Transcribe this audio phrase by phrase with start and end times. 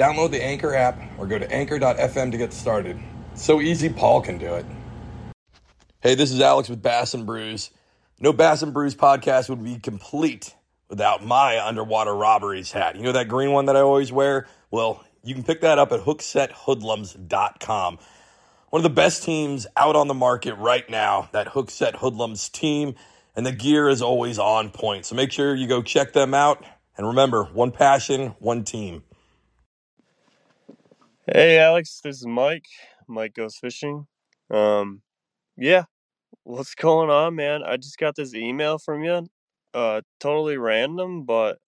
[0.00, 2.98] Download the Anchor app or go to anchor.fm to get started.
[3.34, 4.64] So easy, Paul can do it.
[6.00, 7.70] Hey, this is Alex with Bass and Brews.
[8.18, 10.54] No Bass and Brews podcast would be complete
[10.88, 12.96] without my underwater robberies hat.
[12.96, 14.46] You know that green one that I always wear?
[14.70, 17.98] Well, you can pick that up at hooksethoodlums.com.
[18.70, 22.94] One of the best teams out on the market right now, that Hookset Hoodlums team,
[23.36, 25.04] and the gear is always on point.
[25.04, 26.64] So make sure you go check them out.
[26.96, 29.02] And remember, one passion, one team.
[31.32, 32.66] Hey Alex, this is Mike.
[33.06, 34.06] Mike goes fishing.
[34.50, 35.02] Um,
[35.56, 35.84] yeah,
[36.44, 37.62] what's going on, man?
[37.64, 39.28] I just got this email from you.
[39.74, 41.58] Uh, totally random, but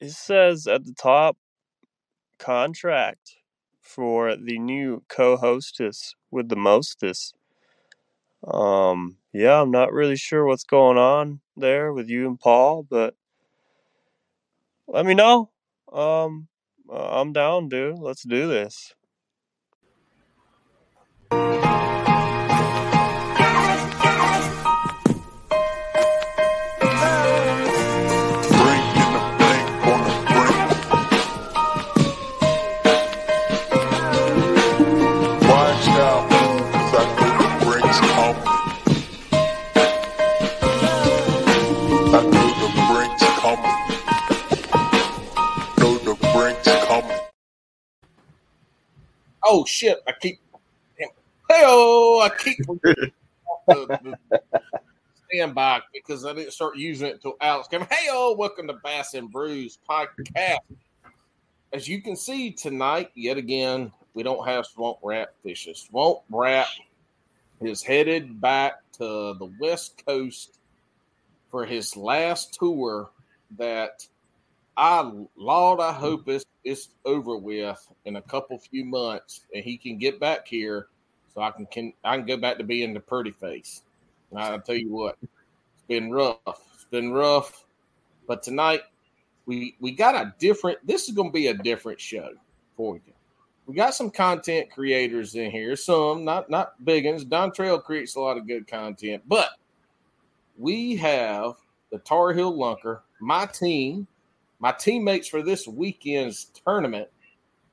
[0.00, 1.38] it says at the top
[2.38, 3.36] contract
[3.82, 7.32] for the new co-hostess with the mostess.
[8.46, 13.14] Um, yeah, I'm not really sure what's going on there with you and Paul, but
[14.88, 15.50] let me know.
[15.92, 16.48] Um,
[16.92, 17.98] uh, I'm down, dude.
[17.98, 18.94] Let's do this.
[18.94, 20.38] Watch out, 'cause I know the breaks come.
[20.38, 20.68] I know the breaks come.
[20.68, 21.19] Know the breaks come.
[49.52, 49.98] Oh shit!
[50.06, 50.38] I keep.
[51.50, 52.20] Hey oh!
[52.20, 53.18] I keep the,
[53.66, 54.40] the
[55.28, 57.80] stand by because I didn't start using it until Alex came.
[57.90, 58.36] Hey oh!
[58.38, 60.58] Welcome to Bass and Brews podcast.
[61.72, 65.74] As you can see tonight, yet again, we don't have Swamp Rat fishing.
[65.74, 66.68] Swamp Rat
[67.60, 70.60] is headed back to the West Coast
[71.50, 73.10] for his last tour.
[73.58, 74.06] That
[74.76, 79.76] I, Lord, I hope it's it's over with in a couple few months, and he
[79.76, 80.86] can get back here,
[81.34, 83.82] so I can, can I can go back to being the pretty face.
[84.30, 86.38] And I'll tell you what, it's been rough.
[86.46, 87.64] It's been rough,
[88.26, 88.82] but tonight
[89.46, 90.78] we we got a different.
[90.86, 92.30] This is going to be a different show
[92.76, 93.12] for you.
[93.66, 95.76] We got some content creators in here.
[95.76, 97.24] Some not not big ones.
[97.24, 99.50] Dontrell creates a lot of good content, but
[100.58, 101.54] we have
[101.90, 104.06] the Tar Heel Lunker, my team,
[104.58, 107.08] my teammates for this weekend's tournament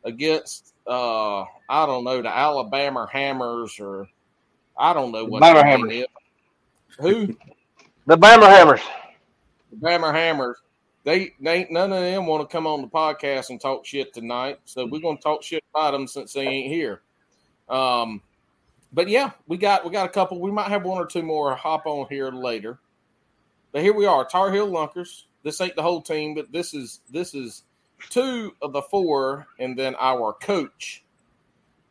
[0.04, 4.08] against uh I don't know the Alabama Hammers or
[4.78, 5.94] I don't know what Bama the Hammers.
[5.94, 6.06] is.
[7.00, 7.28] Who
[8.06, 8.82] The Bama Hammers.
[9.72, 10.58] the Bama Hammers.
[11.04, 14.14] They, they ain't none of them want to come on the podcast and talk shit
[14.14, 14.60] tonight.
[14.66, 17.02] So we're gonna talk shit about them since they ain't here.
[17.70, 18.22] Um,
[18.92, 20.40] but yeah, we got we got a couple.
[20.42, 22.80] We might have one or two more hop on here later.
[23.72, 25.26] But here we are, Tar Heel Lunkers.
[25.44, 27.64] This ain't the whole team, but this is this is
[28.10, 31.04] two of the four, and then our coach,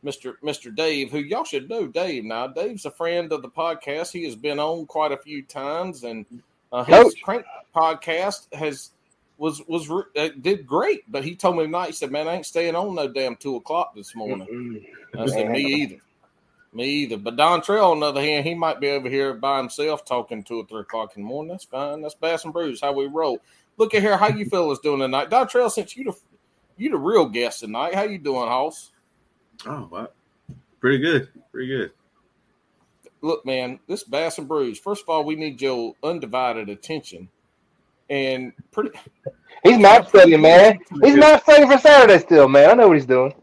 [0.03, 0.35] Mr.
[0.43, 0.73] Mr.
[0.73, 2.47] Dave, who y'all should know Dave now.
[2.47, 4.11] Dave's a friend of the podcast.
[4.11, 6.25] He has been on quite a few times, and
[6.71, 7.21] uh, his Coach.
[7.21, 7.45] crank
[7.75, 8.91] podcast has
[9.37, 11.09] was was uh, did great.
[11.11, 13.55] But he told me tonight, he said, "Man, I ain't staying on no damn two
[13.55, 14.85] o'clock this morning."
[15.17, 15.97] I said, "Me either,
[16.73, 20.05] me either." But Dontrell, on the other hand, he might be over here by himself
[20.05, 21.51] talking two or three o'clock in the morning.
[21.51, 22.01] That's fine.
[22.01, 22.81] That's Bass and Brews.
[22.81, 23.39] How we roll.
[23.77, 24.17] Look at here.
[24.17, 25.29] How you fellas doing tonight?
[25.29, 26.13] Dontrell, since you the
[26.77, 28.91] you the real guest tonight, how you doing, Hoss?
[29.65, 30.09] Oh, wow.
[30.79, 31.29] Pretty good.
[31.51, 31.91] Pretty good.
[33.21, 34.77] look, man, this Bass and Brews.
[34.79, 37.29] First of all, we need your undivided attention,
[38.09, 38.91] and pretty.
[39.63, 40.79] He's map studying, man.
[41.03, 42.69] He's map studying for Saturday still, man.
[42.69, 43.33] I know what he's doing.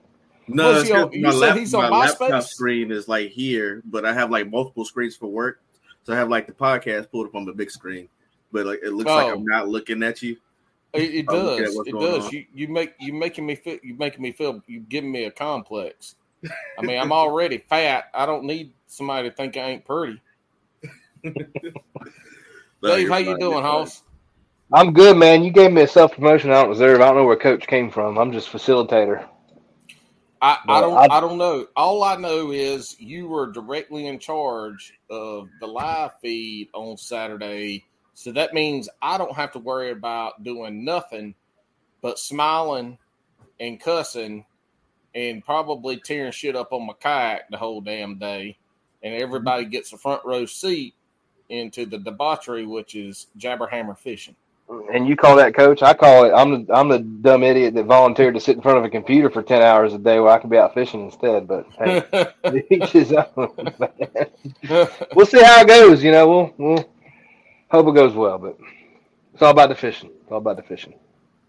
[0.46, 3.08] No, Was it's he on- you my, said lap, he's on my laptop screen is
[3.08, 5.60] like here, but I have like multiple screens for work.
[6.04, 8.08] So I have like the podcast pulled up on the big screen,
[8.54, 9.34] but like it looks like Oh.
[9.34, 10.38] I'm not looking at you.
[10.94, 11.82] It, it I'm looking at does.
[11.86, 12.24] It does.
[12.26, 12.32] on.
[12.32, 13.78] You you make you making me feel.
[13.82, 14.62] You making me feel.
[14.66, 16.14] You giving me a complex.
[16.78, 18.06] I mean, I'm already fat.
[18.14, 20.22] I don't need somebody to think I ain't pretty.
[22.82, 23.62] No, Dave, how you doing, you're.
[23.62, 24.02] Hoss?
[24.70, 25.42] I'm good, man.
[25.42, 27.00] You gave me a self promotion I don't deserve.
[27.00, 28.18] I don't know where coach came from.
[28.18, 29.26] I'm just facilitator.
[30.42, 31.66] I, I don't I- I, don't know.
[31.74, 37.86] All I know is you were directly in charge of the live feed on Saturday.
[38.14, 41.34] So that means I don't have to worry about doing nothing
[42.00, 42.98] but smiling
[43.60, 44.44] and cussing
[45.14, 48.56] and probably tearing shit up on my kayak the whole damn day,
[49.02, 49.22] and mm-hmm.
[49.22, 50.94] everybody gets a front row seat
[51.48, 54.36] into the debauchery, which is jabberhammer fishing.
[54.92, 55.82] And you call that coach?
[55.82, 56.32] I call it.
[56.32, 59.28] I'm the I'm the dumb idiot that volunteered to sit in front of a computer
[59.28, 61.46] for ten hours a day where I can be out fishing instead.
[61.46, 62.32] But hey,
[62.70, 63.74] each his own.
[65.14, 66.02] we'll see how it goes.
[66.02, 66.88] You know, we'll we'll
[67.74, 68.38] hope it goes well.
[68.38, 68.58] But
[69.32, 70.10] it's all about the fishing.
[70.22, 70.94] It's all about the fishing.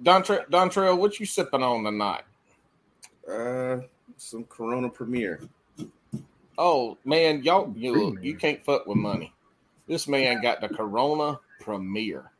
[0.01, 2.23] Don Tra- Trail, what you sipping on tonight?
[3.29, 3.79] Uh,
[4.17, 5.39] some Corona Premier.
[6.57, 9.33] Oh man, y'all you you can't fuck with money.
[9.87, 12.31] This man got the Corona Premier.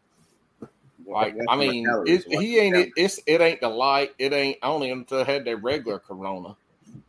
[1.07, 4.13] Like I mean, it, he ain't it's it ain't the light.
[4.17, 4.57] It ain't.
[4.63, 6.55] I don't even had their regular Corona.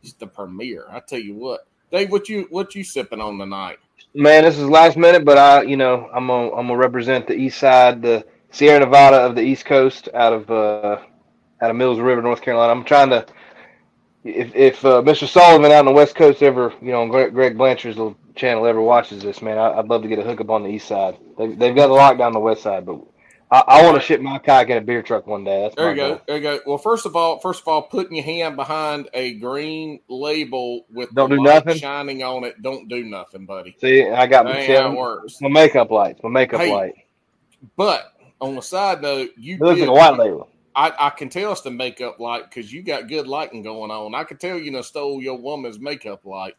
[0.03, 0.85] It's the Premier.
[0.89, 2.11] I tell you what, Dave.
[2.11, 3.79] What you what you sipping on tonight?
[4.13, 7.35] Man, this is last minute, but I, you know, I'm gonna I'm gonna represent the
[7.35, 10.99] east side, the Sierra Nevada of the East Coast, out of uh,
[11.61, 12.71] out of Mills River, North Carolina.
[12.73, 13.25] I'm trying to.
[14.23, 15.27] If if uh, Mr.
[15.27, 18.81] Sullivan out on the West Coast ever, you know, Greg, Greg Blanchard's little channel ever
[18.81, 21.17] watches this, man, I, I'd love to get a hookup on the east side.
[21.37, 22.99] They, they've got a lockdown on the west side, but
[23.49, 25.61] I, I want to ship my kayak in a beer truck one day.
[25.61, 26.09] That's There you go.
[26.09, 26.21] goal.
[26.27, 26.59] There you go.
[26.65, 31.13] Well, first of all, first of all, putting your hand behind a green label with
[31.13, 31.79] Don't the do light nothing?
[31.79, 33.75] shining on it, don't do nothing, buddy.
[33.79, 35.41] See, I got my, ain't see, how it works.
[35.41, 36.93] my makeup lights, my makeup Hey, light.
[37.77, 38.11] But
[38.41, 40.49] on the side note, you looks did- a white label.
[40.75, 44.13] I, I can tell it's the makeup light because you got good lighting going on.
[44.13, 46.53] I can tell you know stole your woman's makeup light.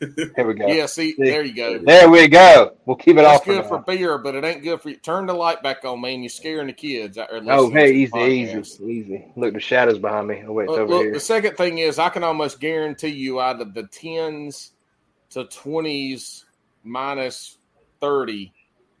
[0.00, 0.66] Here we go.
[0.66, 1.22] Yeah, see, See.
[1.22, 1.78] there you go.
[1.78, 2.76] There we go.
[2.86, 3.44] We'll keep it That's off.
[3.44, 4.96] for good for beer, but it ain't good for you.
[4.96, 6.22] Turn the light back on, man.
[6.22, 7.42] You're scaring the kids out there.
[7.46, 8.80] Oh, hey, easy, podcast.
[8.80, 9.32] easy, easy.
[9.36, 10.42] Look, the shadows behind me.
[10.46, 11.12] Oh, wait, Look, over look, here.
[11.12, 14.72] the second thing is, I can almost guarantee you out of the tens
[15.30, 16.46] to twenties
[16.82, 17.58] minus
[18.00, 18.52] thirty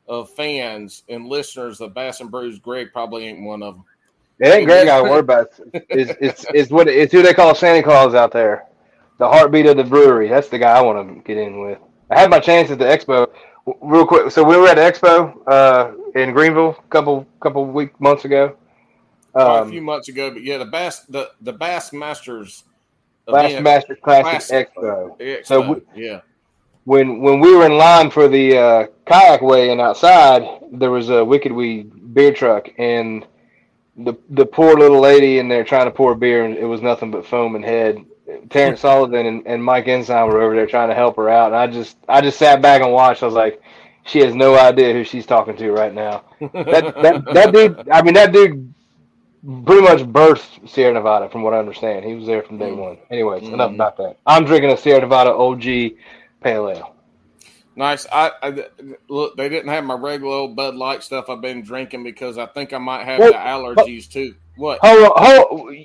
[0.06, 3.84] of fans and listeners of Bass and Brews, Greg probably ain't one of them.
[4.40, 5.48] It ain't Greg I worry about.
[5.72, 8.66] It's, it's, it's what it's who they call Santa Claus out there.
[9.20, 10.28] The heartbeat of the brewery.
[10.28, 11.78] That's the guy I want to get in with.
[12.10, 13.28] I had my chance at the expo.
[13.82, 17.92] Real quick, so we were at the expo uh, in Greenville a couple couple week
[18.00, 18.56] months ago.
[19.32, 22.64] Quite a Um, few months ago, but yeah, the Bass the the Bass Masters
[23.26, 24.74] Bass event, Master Classic Classic.
[24.74, 25.20] Expo.
[25.20, 26.20] Expo, So we- yeah,
[26.84, 31.22] when when we were in line for the uh, kayak weigh-in outside, there was a
[31.22, 33.26] Wicked Weed beer truck, and
[33.98, 37.10] the the poor little lady in there trying to pour beer, and it was nothing
[37.12, 38.02] but foam and head.
[38.50, 41.56] Terrence Sullivan and, and Mike Ensign were over there trying to help her out, and
[41.56, 43.22] I just I just sat back and watched.
[43.22, 43.62] I was like,
[44.04, 46.24] she has no idea who she's talking to right now.
[46.52, 48.72] That that that dude, I mean, that dude
[49.64, 52.04] pretty much birthed Sierra Nevada, from what I understand.
[52.04, 52.76] He was there from day Mm.
[52.76, 52.98] one.
[53.10, 53.74] Anyways, enough Mhm.
[53.76, 54.16] about that.
[54.26, 55.96] I'm drinking a Sierra Nevada OG
[56.42, 56.94] Pale Ale.
[57.76, 58.06] nice.
[58.12, 58.64] I, I
[59.08, 62.46] look, they didn't have my regular old Bud Light stuff I've been drinking because I
[62.46, 64.34] think I might have Well, the allergies too.
[64.56, 64.78] What?
[64.82, 65.76] Hold on, hold.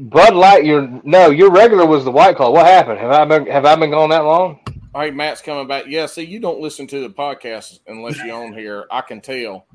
[0.00, 2.50] Bud Light, your no, your regular was the White Claw.
[2.50, 2.98] What happened?
[3.00, 4.60] Have I been have I been gone that long?
[4.94, 5.84] All right, Matt's coming back.
[5.86, 8.86] Yeah, see, you don't listen to the podcast unless you're on here.
[8.90, 9.66] I can tell.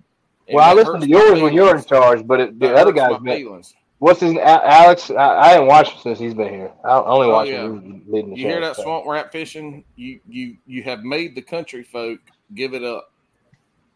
[0.48, 2.92] And well, I that listened to yours when you're in charge, but it, the other
[2.92, 3.74] guys, been, feelings.
[4.00, 5.10] what's his Alex?
[5.12, 6.72] I, I didn't watch him since he's been here.
[6.84, 7.64] I only Oh, watched yeah.
[7.64, 8.50] him when he was leading the You show.
[8.50, 8.84] hear that so.
[8.84, 9.86] swamp rat fishing?
[9.96, 12.20] You you you have made the country folk
[12.54, 13.12] give it up,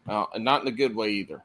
[0.08, 1.42] uh, and not in a good way either.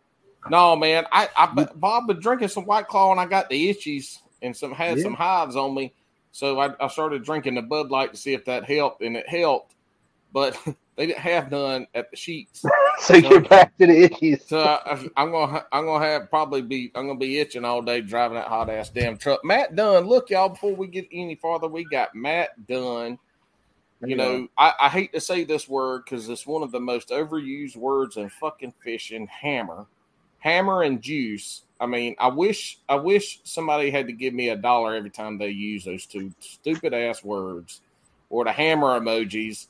[0.49, 4.17] No, man, I, I Bob been drinking some White Claw and I got the itchies
[4.43, 5.03] and some had Yeah.
[5.03, 5.93] some hives on me,
[6.31, 9.27] so I, I started drinking the Bud Light to see if that helped, and it
[9.27, 9.75] helped,
[10.31, 10.57] but
[10.95, 12.63] they didn't have none at the sheets.
[12.99, 14.47] so you're back to the itchies.
[14.47, 18.01] So I, I'm gonna I'm gonna have probably be I'm gonna be itching all day
[18.01, 19.43] driving that hot ass damn truck.
[19.43, 23.17] Matt Dunn, look y'all before we get any farther, we got Matt Dunn.
[24.05, 27.09] You know, I, I hate to say this word because it's one of the most
[27.09, 29.27] overused words in fucking fishing.
[29.27, 29.85] Hammer,
[30.43, 31.61] hammer, and juice.
[31.79, 35.37] I mean, I wish I wish somebody had to give me a dollar every time
[35.37, 37.79] they use those two stupid ass words
[38.29, 39.67] or the hammer emojis.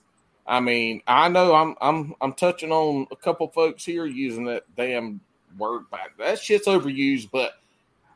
[0.48, 4.64] I mean, I know I'm I'm I'm touching on a couple folks here using that
[4.76, 5.22] damn
[5.60, 6.18] word back.
[6.18, 7.54] That shit's overused, but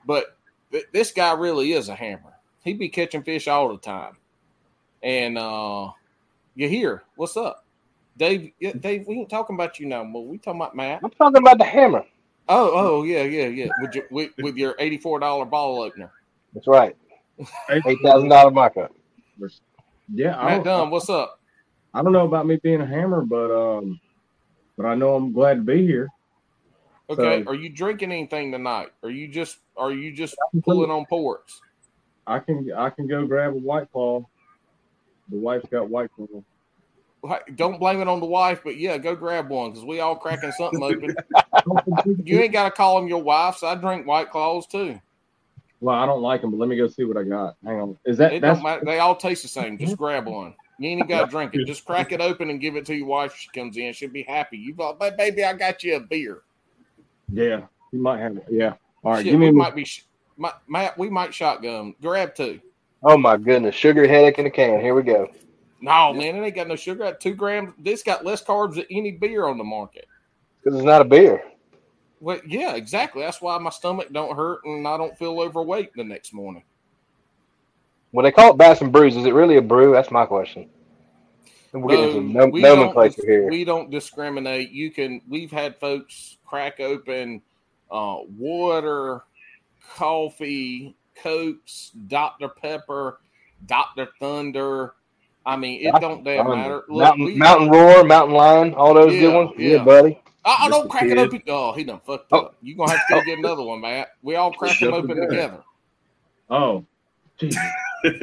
[0.05, 0.35] but
[0.71, 2.33] th- this guy really is a hammer.
[2.63, 4.17] He be catching fish all the time.
[5.03, 5.91] And uh
[6.55, 7.03] you here?
[7.17, 7.65] What's up?
[8.17, 11.01] Dave, Dave, we ain't talking about you now, but we talking about Matt.
[11.03, 12.03] I'm talking about the hammer.
[12.49, 13.67] Oh, oh, yeah, yeah, yeah.
[13.81, 16.11] With your with, with your eighty four dollar ball opener.
[16.53, 16.95] That's right.
[17.69, 18.93] Eight thousand dollar markup.
[20.13, 21.39] Yeah, I Matt don't, Dunn, what's up?
[21.93, 23.99] I don't know about me being a hammer, but um,
[24.77, 26.07] but I know I'm glad to be here.
[27.09, 28.89] Okay, So- are you drinking anything tonight?
[29.03, 31.61] Are you just are you just pulling on ports?
[32.25, 34.25] I can I can go grab a white claw.
[35.29, 36.43] The wife's got white claw.
[37.27, 40.15] Like, Don't blame it on the wife, but yeah, go grab one because we all
[40.15, 41.15] cracking something open.
[42.23, 43.63] You ain't got to call them your wives.
[43.63, 44.99] I drink White Claws too.
[45.79, 47.55] Well, I don't like them, but let me go see what I got.
[47.63, 47.97] Hang on.
[48.05, 48.85] Is that It that's don't.
[48.85, 49.77] They all taste the same.
[49.77, 50.55] Just grab one.
[50.79, 51.65] You ain't got to drink it.
[51.65, 53.35] Just crack it open and give it to your wife.
[53.35, 53.93] She comes in.
[53.93, 54.57] She'll be happy.
[54.57, 56.41] You thought, "Ba- baby, I got you a beer.
[57.31, 57.61] yeah?
[57.91, 58.45] You might have it.
[58.49, 58.73] Yeah.
[59.03, 59.23] All right.
[59.23, 59.51] Shit, give we me.
[59.51, 60.05] might be, sh-
[60.35, 60.97] my, Matt.
[60.97, 61.95] We might shotgun.
[62.01, 62.59] Grab two.
[63.03, 64.81] Oh my goodness, sugar headache in a can.
[64.81, 65.29] Here we go.
[65.79, 67.03] No, man, it ain't got no sugar.
[67.03, 67.73] Got two grams.
[67.77, 70.07] This got less carbs than any beer on the market.
[70.63, 71.43] Because it's not a beer.
[72.19, 73.21] Well, yeah, exactly.
[73.21, 76.63] That's why my stomach don't hurt and I don't feel overweight the next morning.
[78.11, 79.91] Well, they call it Bass and Brews, is it really a brew?
[79.91, 80.69] That's my question.
[81.73, 83.49] We're getting into nom- we don't nomenclature dis- here.
[83.49, 84.71] We don't discriminate.
[84.71, 85.21] You can.
[85.27, 87.41] We've had folks crack open
[87.91, 89.23] uh, water,
[89.87, 93.19] coffee, cokes, Dr Pepper,
[93.65, 94.93] Dr Thunder.
[95.47, 96.83] I mean, it don't damn matter.
[96.89, 99.51] Look, Mountain, we- Mountain Roar, Mountain Lion, all those Yeah, good ones.
[99.57, 99.83] Yeah, yeah.
[99.83, 100.19] buddy.
[100.43, 100.91] I, I don't Mr.
[100.91, 101.41] crack it open.
[101.47, 102.37] Oh, he done fucked Oh.
[102.37, 102.55] up.
[102.61, 104.09] You gonna have to go get another one, Matt.
[104.21, 105.63] We all crack them open the together.
[106.49, 106.85] Oh.
[107.37, 107.61] Jesus.
[108.03, 108.13] He's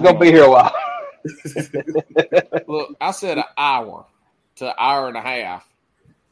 [0.00, 0.74] gonna be here a while.
[2.68, 4.06] Look, I said an hour
[4.56, 5.68] to an hour and a half,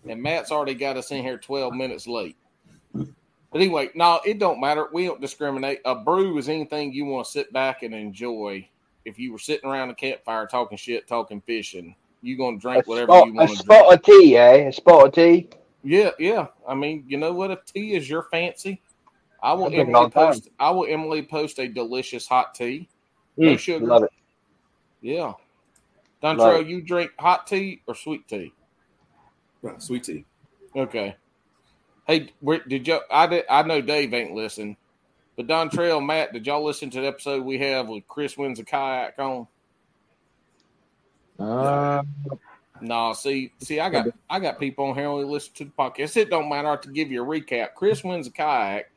[0.08, 2.36] and Matt's already got us in here twelve minutes late.
[3.54, 4.88] But anyway, no, it don't matter.
[4.92, 5.78] We don't discriminate.
[5.84, 8.68] A brew is anything you want to sit back and enjoy.
[9.04, 12.88] If you were sitting around a campfire talking shit, talking fishing, you gonna A drink
[12.88, 13.80] whatever spot, you a want to drink.
[13.80, 14.56] spot of tea, eh?
[14.66, 15.48] A spot of tea.
[15.84, 16.48] Yeah, yeah.
[16.66, 17.52] I mean, you know what?
[17.52, 18.82] If tea is your fancy,
[19.40, 20.48] I will I drink it all Emily post.
[20.58, 22.88] I will Emily post a delicious hot tea.
[23.36, 23.86] No Mm, sugar.
[23.86, 24.10] Love it.
[25.00, 25.34] Yeah.
[26.24, 28.52] Love Dontrell, you drink hot tea or sweet tea?
[29.62, 30.24] Wow, sweet tea.
[30.74, 31.14] Okay.
[32.06, 32.30] Hey,
[32.68, 33.00] did you?
[33.10, 33.44] I did.
[33.48, 34.76] I know Dave ain't listen,
[35.36, 38.64] but Dontrell, Matt, did y'all listen to the episode we have with Chris wins a
[38.64, 39.46] kayak on?
[41.38, 42.02] Uh,
[42.80, 46.16] No, see, see, I got I got people on here only listen to the podcast.
[46.16, 47.74] It don't matter to give you a recap.
[47.74, 48.90] Chris wins a kayak.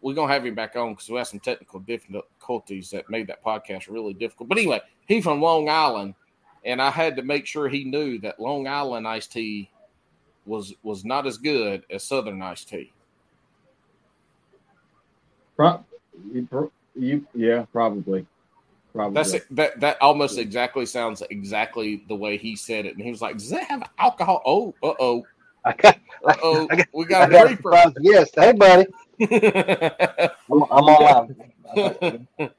[0.00, 3.44] We're gonna have him back on because we had some technical difficulties that made that
[3.44, 4.48] podcast really difficult.
[4.48, 6.14] But anyway, he's from Long Island,
[6.64, 9.70] and I had to make sure he knew that Long Island iced tea
[10.46, 12.92] was was not as good as Southern iced tea.
[15.56, 15.84] pro-
[16.32, 16.48] you,
[16.94, 18.26] you, yeah, probably.
[18.92, 19.14] Probably.
[19.14, 19.44] That's it.
[19.56, 22.94] That that almost exactly sounds exactly the way he said it.
[22.94, 25.26] And he was like, "Does that have alcohol?" Oh, uh oh,
[25.64, 27.72] I got, uh oh, we got a got a creeper.
[27.72, 28.30] surprise Yes.
[28.36, 28.86] Hey, buddy.
[30.50, 32.28] I'm, I'm online.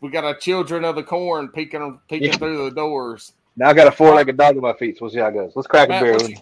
[0.00, 2.36] we got our children of the corn peeking peeking Yeah.
[2.38, 3.32] through the doors.
[3.56, 4.96] Now I got a four-legged dog at my feet.
[4.96, 5.52] So we'll see how it goes.
[5.54, 6.14] Let's crack a beer.
[6.14, 6.36] what, you,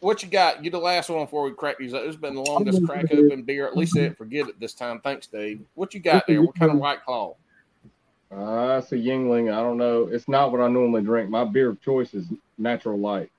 [0.00, 0.64] what you got?
[0.64, 1.94] You the last one before we crack these.
[1.94, 2.02] up.
[2.04, 3.66] It's been the longest crack open beer.
[3.66, 5.00] At least I didn't forget it this time.
[5.00, 5.60] Thanks, Dave.
[5.74, 6.42] What you got there?
[6.42, 7.36] What kind of white claw?
[8.30, 9.52] Uh, it's a Yuengling.
[9.52, 10.08] I don't know.
[10.10, 11.28] It's not what I normally drink.
[11.28, 13.30] My beer of choice is Natural Light.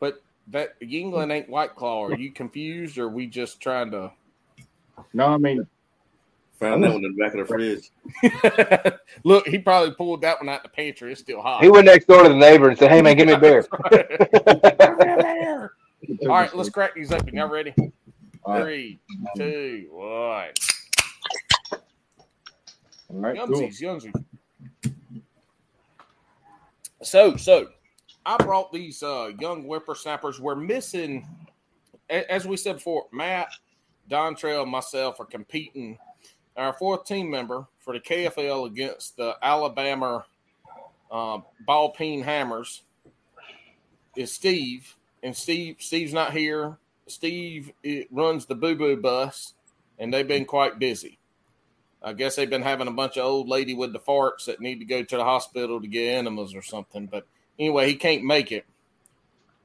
[0.00, 2.06] But that Yuengling ain't white claw.
[2.06, 4.10] Are you confused, or we just trying to?
[5.12, 5.66] No, I mean,
[6.60, 7.90] Found that one in the back of the fridge.
[9.24, 11.10] Look, he probably pulled that one out the pantry.
[11.10, 11.62] It's still hot.
[11.62, 13.66] He went next door to the neighbor and said, "Hey, man, give me a beer."
[16.22, 17.34] All right, let's crack these open.
[17.34, 17.74] Y'all ready?
[18.44, 18.62] All right.
[18.62, 19.00] Three,
[19.36, 20.48] two, one.
[23.08, 23.48] All right, cool.
[23.48, 24.24] Youngsies, youngsies.
[27.02, 27.68] So, so
[28.26, 30.38] I brought these uh, young whippersnappers.
[30.38, 31.26] We're missing,
[32.10, 33.48] as we said before, Matt,
[34.10, 35.98] Dontrell, and myself are competing.
[36.60, 40.26] Our fourth team member for the KFL against the Alabama
[41.10, 42.82] uh, Ball Peen Hammers
[44.14, 46.76] is Steve, and Steve Steve's not here.
[47.06, 47.72] Steve
[48.10, 49.54] runs the Boo Boo Bus,
[49.98, 51.18] and they've been quite busy.
[52.02, 54.80] I guess they've been having a bunch of old lady with the farts that need
[54.80, 57.06] to go to the hospital to get enemas or something.
[57.06, 57.26] But
[57.58, 58.66] anyway, he can't make it.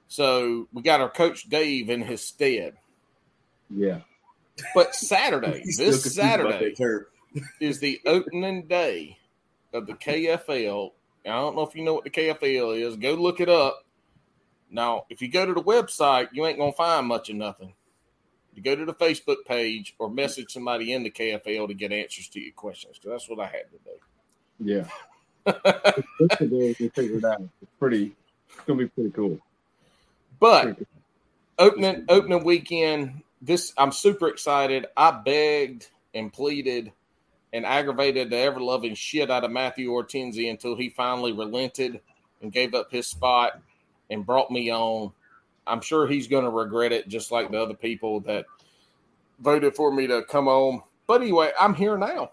[0.07, 2.77] So we got our coach Dave in his stead.
[3.69, 3.99] Yeah.
[4.74, 6.75] But Saturday, this Saturday,
[7.59, 9.17] is the opening day
[9.74, 10.91] of the KFL.
[11.25, 12.95] I don't know if you know what the KFL is.
[12.97, 13.83] Go look it up.
[14.71, 17.74] Now, if you go to the website, you ain't gonna find much of nothing.
[18.53, 22.29] You go to the Facebook page or message somebody in the KFL to get answers
[22.29, 22.97] to your questions.
[22.97, 24.00] 'cause that's what I had to do.
[24.59, 24.88] Yeah.
[26.39, 27.41] is we figured out.
[27.62, 28.15] It's pretty,
[28.47, 29.38] it's going to be pretty cool.
[30.39, 30.77] but
[31.59, 34.87] opening opening weekend, this I'm super excited.
[34.97, 36.91] I begged and pleaded
[37.53, 42.01] and aggravated the ever loving shit out of Matthew Ortenzi until he finally relented
[42.41, 43.61] and gave up his spot
[44.09, 45.11] and brought me on.
[45.67, 48.45] I'm sure he's going to regret it, just like the other people that
[49.39, 50.81] voted for me to come on.
[51.07, 52.31] But anyway, I'm here now.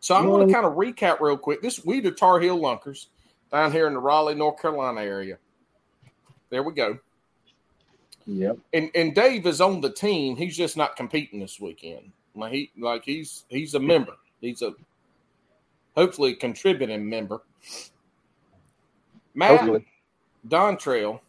[0.00, 1.60] So I'm going to kind of recap real quick.
[1.60, 3.08] This we the Tar Heel Lunkers
[3.52, 5.38] down here in the Raleigh, North Carolina area.
[6.50, 6.98] There we go.
[8.30, 8.58] Yep.
[8.72, 10.36] And and Dave is on the team.
[10.36, 12.12] He's just not competing this weekend.
[12.36, 14.14] Like he like he's he's a member.
[14.40, 14.72] He's a
[15.96, 17.42] hopefully contributing member.
[19.34, 19.84] Matt Hopefully.
[20.46, 21.20] Dontrell,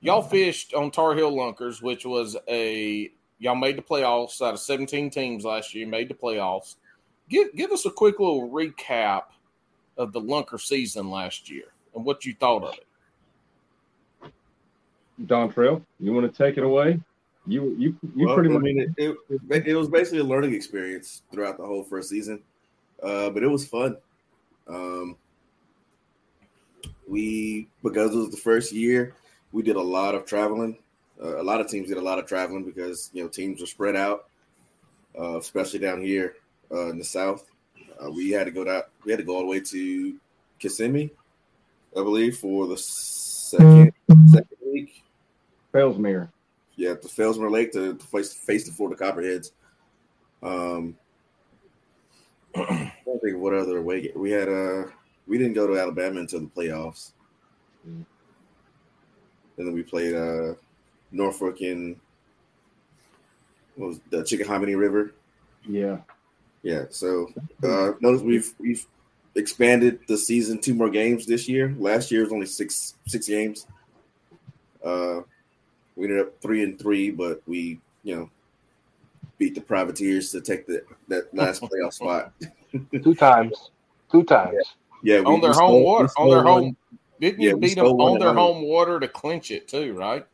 [0.00, 4.60] y'all fished on Tar Heel Lunkers, which was a y'all made the playoffs out of
[4.60, 5.86] 17 teams last year.
[5.86, 6.76] Made the playoffs.
[7.28, 9.24] Give give us a quick little recap
[9.96, 12.87] of the Lunker season last year and what you thought of it.
[15.24, 17.00] Dontrell, you want to take it away?
[17.46, 20.54] You you you Well, pretty I much mean, it, it, it was basically a learning
[20.54, 22.42] experience throughout the whole first season,
[23.02, 23.96] uh, but it was fun.
[24.68, 25.16] Um,
[27.08, 29.14] we because it was the first year,
[29.52, 30.78] we did a lot of traveling.
[31.20, 33.66] Uh, a lot of teams did a lot of traveling because you know teams were
[33.66, 34.26] spread out,
[35.18, 36.34] uh, especially down here
[36.70, 37.46] uh, in the south.
[38.00, 38.82] Uh, we had to go down.
[39.04, 40.16] We had to go all the way to
[40.58, 41.10] Kissimmee,
[41.96, 43.92] I believe, for the second
[45.72, 46.30] Fellsmere.
[46.76, 49.52] yeah, to Fellsmere Lake to, to face face the Florida Copperheads.
[50.42, 50.96] Um,
[52.56, 54.48] I don't think what other way we had.
[54.48, 54.84] Uh,
[55.26, 57.12] we didn't go to Alabama until the playoffs,
[57.84, 58.06] and
[59.56, 60.54] then we played uh
[61.10, 61.96] Norfolk in
[63.76, 65.12] what was the Chickahominy River.
[65.68, 65.98] Yeah.
[66.62, 67.28] Yeah, so
[67.62, 68.84] uh, notice we've we've
[69.36, 71.74] expanded the season two more games this year.
[71.78, 73.66] Last year was only six six games.
[74.84, 75.20] Uh,
[75.98, 78.30] we ended up three and three, but we you know
[79.38, 82.32] beat the Privateers to take the that last playoff spot.
[83.02, 83.70] Two times.
[84.10, 84.56] Two times.
[85.02, 86.46] Yeah, we, on their we home stole- water, on their one.
[86.62, 86.76] home.
[87.20, 88.56] Didn't Yeah, you beat them on their home.
[88.56, 89.92] home water to clinch it too?
[89.94, 90.24] Right?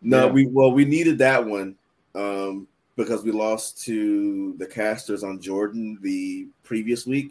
[0.00, 0.32] No, Yeah.
[0.32, 1.76] we well we needed that one
[2.14, 2.66] um,
[2.96, 7.30] because we lost to the Casters on Jordan the previous week,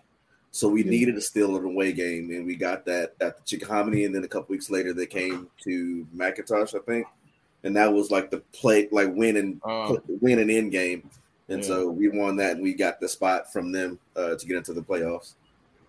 [0.51, 0.91] so we Yeah.
[0.91, 4.23] needed a steal an away game, and we got that at the Chickahominy, and then
[4.23, 7.07] a couple weeks later they came to McIntosh, I think,
[7.63, 11.10] and that was like the play like win and Uh, win and end game,
[11.50, 11.68] and Yeah.
[11.68, 14.74] so we won that, and we got the spot from them uh, to get into
[14.74, 15.36] the playoffs.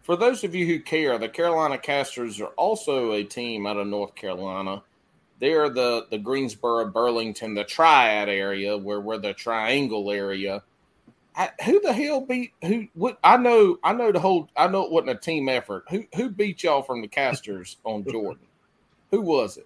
[0.03, 3.87] For those of you who care, the Carolina Casters are also a team out of
[3.87, 4.83] North Carolina.
[5.39, 10.63] They're the the Greensboro, Burlington, the Triad area, where we're the Triangle area.
[11.35, 12.87] I, who the hell beat who?
[12.95, 14.51] What I know, I know the whole.
[14.57, 15.85] I know it wasn't a team effort.
[15.89, 18.47] Who who beat y'all from the Castors on Jordan?
[19.11, 19.65] Who was it?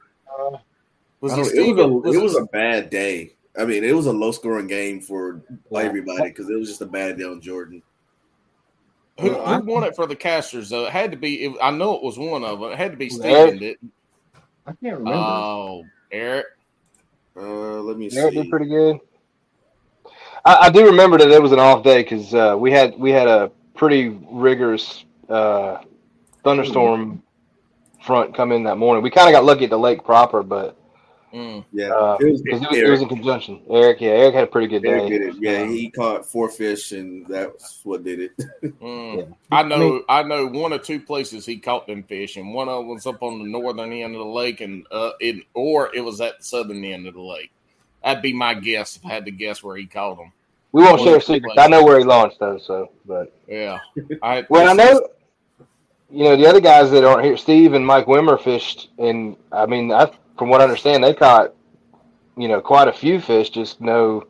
[1.30, 3.32] Was I it don't- it was, a, it was a bad day.
[3.58, 5.42] I mean, it was a low scoring game for
[5.74, 7.82] everybody because it was just a bad day on Jordan.
[9.20, 10.68] who, I- who won it for the casters?
[10.68, 11.44] Though it had to be.
[11.44, 12.72] It, I know it was one of them.
[12.72, 13.58] It had to be Was Steven.
[13.58, 13.78] Did,
[14.66, 15.12] I can't remember.
[15.12, 16.46] oh, Eric.
[17.36, 18.18] Uh, let me see.
[18.18, 18.42] Eric see.
[18.42, 18.98] did pretty good.
[20.44, 23.10] I, I do remember that it was an off day because uh, we had we
[23.10, 25.78] had a pretty rigorous uh,
[26.44, 27.22] thunderstorm
[28.02, 29.02] front come in that morning.
[29.02, 30.76] We kind of got lucky at the lake proper, but
[31.36, 31.64] Mm.
[31.70, 33.60] Yeah, uh, it was, 'cause it, was, it was in conjunction.
[33.68, 35.08] Eric, yeah, Eric had a pretty good Eric day.
[35.10, 35.34] did it.
[35.38, 38.32] Yeah, Um, he caught four fish, and that's what did it.
[38.80, 39.18] Mm.
[39.18, 39.24] Yeah.
[39.52, 42.78] I know, I know one or two places he caught them fish, and one of
[42.78, 46.00] them was up on the northern end of the lake, and uh, it or it
[46.00, 47.50] was at the southern end of the lake.
[48.02, 50.32] That'd be my guess if I had to guess where he caught them.
[50.72, 51.56] we won't One share of the secrets.
[51.58, 52.56] I know where he launched though.
[52.58, 53.78] So, but Yeah,
[54.22, 55.08] I well, I know.
[56.10, 59.66] You know the other guys that aren't here, Steve and Mike Wimmer fished, and I
[59.66, 61.52] mean, I from what I understand, they caught
[62.36, 64.24] you know quite a few fish, just no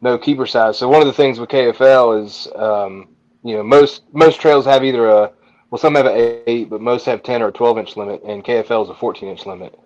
[0.00, 0.78] no keeper size.
[0.78, 3.08] So one of the things with KFL is, um,
[3.44, 5.32] you know, most most trails have either a
[5.70, 8.44] well, some have an eight, but most have ten or a twelve inch limit, and
[8.44, 9.78] KFL is a fourteen inch limit.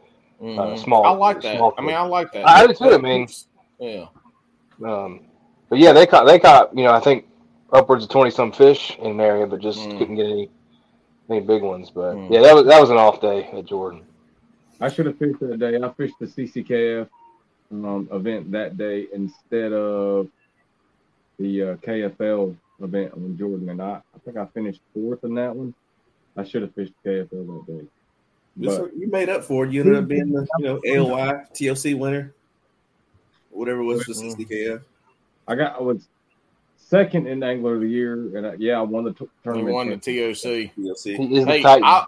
[0.42, 0.58] Mhm.
[0.58, 1.56] uh, small- I like that.
[1.56, 2.46] small I mean, I like that.
[2.46, 3.26] I do too, I mean-
[3.78, 4.04] yeah,
[4.84, 5.20] Um,
[5.70, 7.26] but yeah, they caught they caught you know I think
[7.72, 9.98] upwards of twenty some fish in an area, but just Mm.
[9.98, 10.50] couldn't get any
[11.30, 11.90] any big ones.
[11.90, 12.30] But Mm.
[12.30, 14.02] yeah, that was that was an off day at Jordan.
[14.80, 15.78] I should have fished that day.
[15.82, 17.08] I fished the CCKF
[17.72, 20.28] um, event that day instead of
[21.38, 25.54] the uh, KFL event on Jordan, and I, I think I finished fourth in that
[25.54, 25.74] one.
[26.36, 27.86] I should have fished KFL that day.
[28.56, 29.72] This- But you made up for it.
[29.72, 32.32] You ended up being the you know AOY TLC winner,
[33.50, 34.34] whatever it was for Mhm.
[34.36, 34.82] CCKF.
[35.48, 36.06] I got I was
[36.76, 39.74] second in Angler of the Year, and I, yeah, I won the t- he tournament.
[39.74, 40.72] won the TOC.
[40.76, 41.16] TLC.
[41.16, 41.84] He the Hey, Titan.
[41.84, 42.04] I,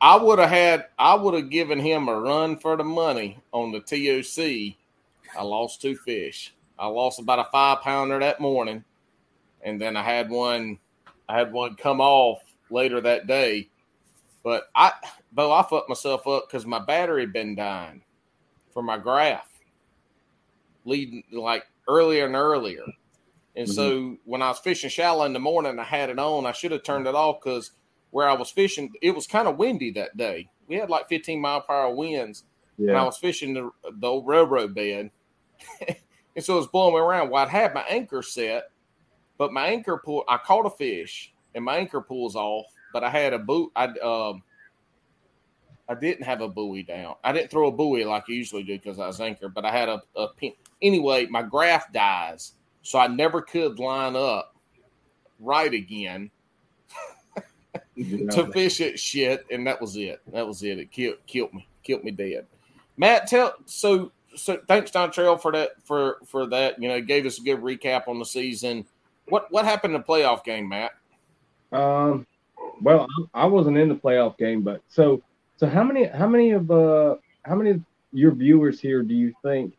[0.00, 3.72] I would have had, I would have given him a run for the money on
[3.72, 4.76] the TOC.
[5.36, 6.54] I lost two fish.
[6.78, 8.84] I lost about a five pounder that morning,
[9.62, 10.78] and then I had one,
[11.28, 13.68] I had one come off later that day.
[14.42, 14.92] But I,
[15.32, 18.02] Bo, I fucked myself up because my battery had been dying
[18.72, 19.48] for my graph,
[20.84, 22.84] leading like earlier and earlier.
[23.56, 23.74] And mm-hmm.
[23.74, 26.44] so when I was fishing shallow in the morning, I had it on.
[26.44, 27.70] I should have turned it off because
[28.14, 30.48] where I was fishing, it was kind of windy that day.
[30.68, 32.44] We had like 15 mile per hour winds,
[32.78, 35.10] and I was fishing the, the old railroad bed,
[35.88, 37.30] and so it was blowing me around.
[37.30, 38.70] Well, I'd had my anchor set,
[39.36, 40.22] but my anchor pull.
[40.28, 43.72] I caught a fish, and my anchor pulls off, but I had a boot.
[43.74, 44.44] I um,
[45.88, 47.16] I didn't have a buoy down.
[47.24, 49.72] I didn't throw a buoy like I usually do because I was anchored, but I
[49.72, 50.52] had a, a pin.
[50.80, 54.54] Anyway, my graph dies, so I never could line up
[55.40, 56.30] right again
[57.96, 58.30] Yeah.
[58.30, 60.20] to fish it shit, and that was it.
[60.32, 60.78] That was it.
[60.78, 62.46] It killed killed me, killed me dead.
[62.96, 64.58] Matt, tell so so.
[64.66, 66.80] Thanks, Dontrell, for that for for that.
[66.82, 68.84] You know, gave us a good recap on the season.
[69.28, 70.92] What what happened in the playoff game, Matt?
[71.72, 72.26] Um,
[72.80, 75.22] well, I I wasn't in the playoff game, but so
[75.56, 77.80] so how many how many of uh how many of
[78.12, 79.74] your viewers here do you think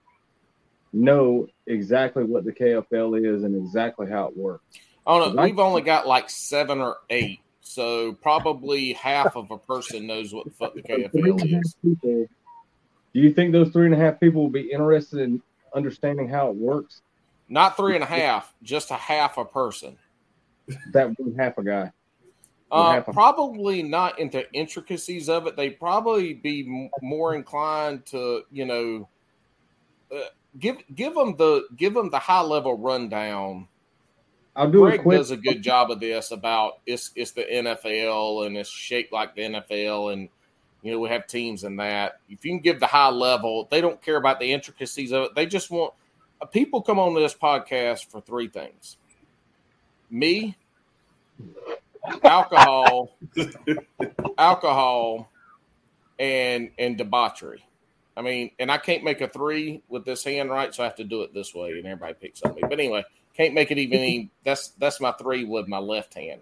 [0.94, 4.64] know exactly what the KFL is and exactly how it works?
[5.06, 5.34] Oh know.
[5.36, 5.52] Right.
[5.52, 10.46] We've only got like seven or eight, so probably half of a person knows what
[10.46, 11.76] the fuck the Three and a KFL is.
[11.84, 15.42] Do you think those three and a half people will be interested in
[15.74, 17.02] understanding how it works?
[17.50, 19.98] Not three and a half, just a half a person.
[20.94, 21.92] That one half a guy.
[22.72, 25.56] Uh, probably not into intricacies of it.
[25.56, 29.10] They probably be more inclined to, you know,
[30.16, 30.26] uh,
[30.60, 33.68] give give them the give them the high level rundown.
[34.56, 35.18] I'll do a Greg quick.
[35.18, 39.36] does a good job of this about it's it's the NFL and it's shaped like
[39.36, 40.30] the NFL and
[40.82, 42.20] you know we have teams in that.
[42.30, 45.36] If you can give the high level, they don't care about the intricacies of it.
[45.36, 45.94] They just want
[46.42, 48.98] uh, people come on this podcast for three things:
[50.10, 50.56] me,
[52.24, 53.18] alcohol,
[54.38, 55.30] alcohol,
[56.18, 57.66] and and debauchery.
[58.18, 60.96] I mean, and I can't make a three with this hand right, so I have
[60.96, 62.62] to do it this way, and everybody picks on me.
[62.62, 63.04] But anyway,
[63.36, 64.00] can't make it even.
[64.00, 66.42] any- That's that's my three with my left hand.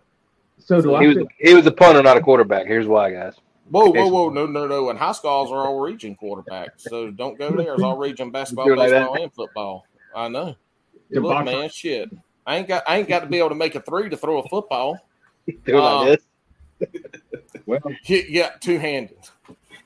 [0.60, 1.02] So do I?
[1.02, 2.68] He was fit- he was a punter, not a quarterback.
[2.68, 3.36] Here's why, guys.
[3.70, 4.30] Whoa, whoa, whoa!
[4.30, 4.90] No, no, no!
[4.90, 7.74] And high schools are all region quarterbacks, so don't go there.
[7.74, 9.00] It's all region basketball, Doing like that?
[9.00, 9.86] baseball, and football.
[10.16, 10.46] I know.
[10.46, 11.46] Look, Debauchery.
[11.56, 12.10] man, shit.
[12.46, 14.40] I ain't got I ain't got to be able to make a three to throw
[14.40, 14.98] a football.
[15.48, 16.92] Do it like Uh, this.
[17.66, 19.18] Well, Yeah, yeah two handed.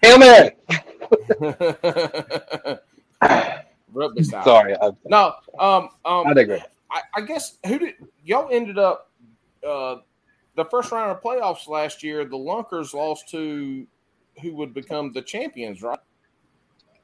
[0.01, 0.51] Hail Mary.
[4.23, 6.65] Sorry, I, No, um, um, I digress.
[6.91, 9.11] I, I guess who did y'all ended up
[9.67, 9.97] uh,
[10.55, 12.25] the first round of playoffs last year?
[12.25, 13.85] The Lunkers lost to
[14.41, 15.99] who would become the champions, right?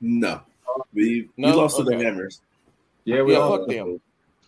[0.02, 0.42] No,
[0.94, 1.50] we No?
[1.50, 2.42] we lost to the Hammers.
[3.06, 4.00] yeah, we Yeah, all fuck them.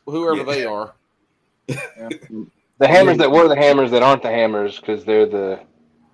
[0.05, 0.43] Whoever Yeah.
[0.43, 0.93] they are.
[1.67, 2.09] Yeah.
[2.77, 5.61] The hammers that were the hammers that aren't the hammers because they're the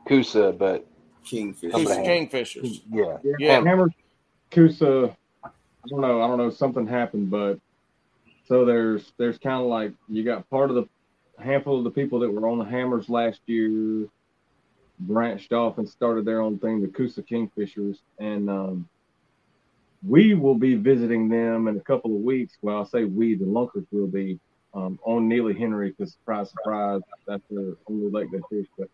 [0.07, 0.85] Coosa, but
[1.25, 1.71] Kingfish.
[1.71, 2.81] Some Who's of the the Kingfishers?
[2.91, 3.17] yeah.
[3.23, 3.63] Yeah, Yeah.
[3.63, 3.89] Hammer
[4.51, 5.15] Coosa.
[5.43, 5.49] I
[5.89, 6.21] don't know.
[6.21, 6.49] I don't know.
[6.51, 7.59] Something happened, but
[8.47, 10.85] so there's there's kind of like you got part of the
[11.41, 14.07] handful of the people that were on the Hammers last year
[14.99, 18.87] branched off and started their own thing, the Coosa Kingfishers, and um,
[20.07, 22.57] we will be visiting them in a couple of weeks.
[22.61, 24.39] Well, I'll say we, the Lunkers, will be
[24.73, 28.67] um, on Neely Henry because surprise, surprise, that's the only lake they fish.
[28.77, 28.89] But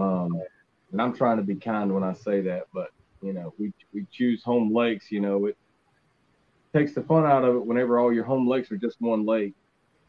[0.00, 0.40] um,
[0.92, 2.90] and I'm trying to be kind when I say that, but
[3.22, 5.10] you know, we we choose home lakes.
[5.10, 5.56] You know, it
[6.74, 9.54] takes the fun out of it whenever all your home lakes are just one lake.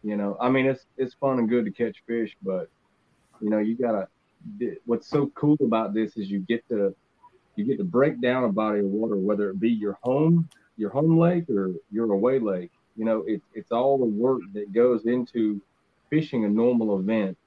[0.04, 2.70] You know, I mean, it's it's fun and good to catch fish, but
[3.42, 4.08] you know, you gotta.
[4.86, 6.94] What's so cool about this is you get to
[7.56, 10.48] you get to break down a body of water, whether it be your home
[10.78, 12.72] your home lake or your away lake.
[12.96, 15.62] You know, it's it's all the work that goes into
[16.10, 17.38] fishing a normal event.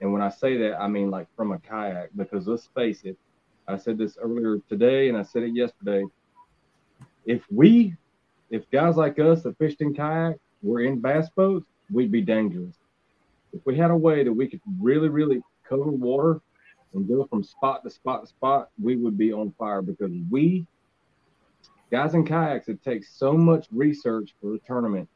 [0.00, 3.16] And when I say that, I mean like from a kayak, because let's face it,
[3.66, 6.04] I said this earlier today and I said it yesterday.
[7.28, 7.94] If we,
[8.48, 12.74] if guys like us that fished in kayak were in bass boats, we'd be dangerous.
[13.52, 16.40] If we had a way that we could really, really cover water
[16.94, 20.66] and go from spot to spot to spot, we would be on fire because we,
[21.92, 25.06] guys in kayaks, it takes so much research for a tournament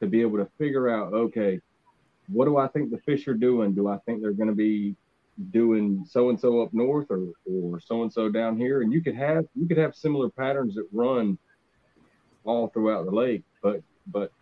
[0.00, 1.60] to be able to figure out, okay,
[2.26, 3.72] what do I think the fish are doing?
[3.72, 4.96] Do I think they're going to be
[5.52, 8.82] doing so and so up north or or so and so down here?
[8.82, 11.38] And you could have you could have similar patterns that run
[12.44, 14.32] all throughout the lake, but but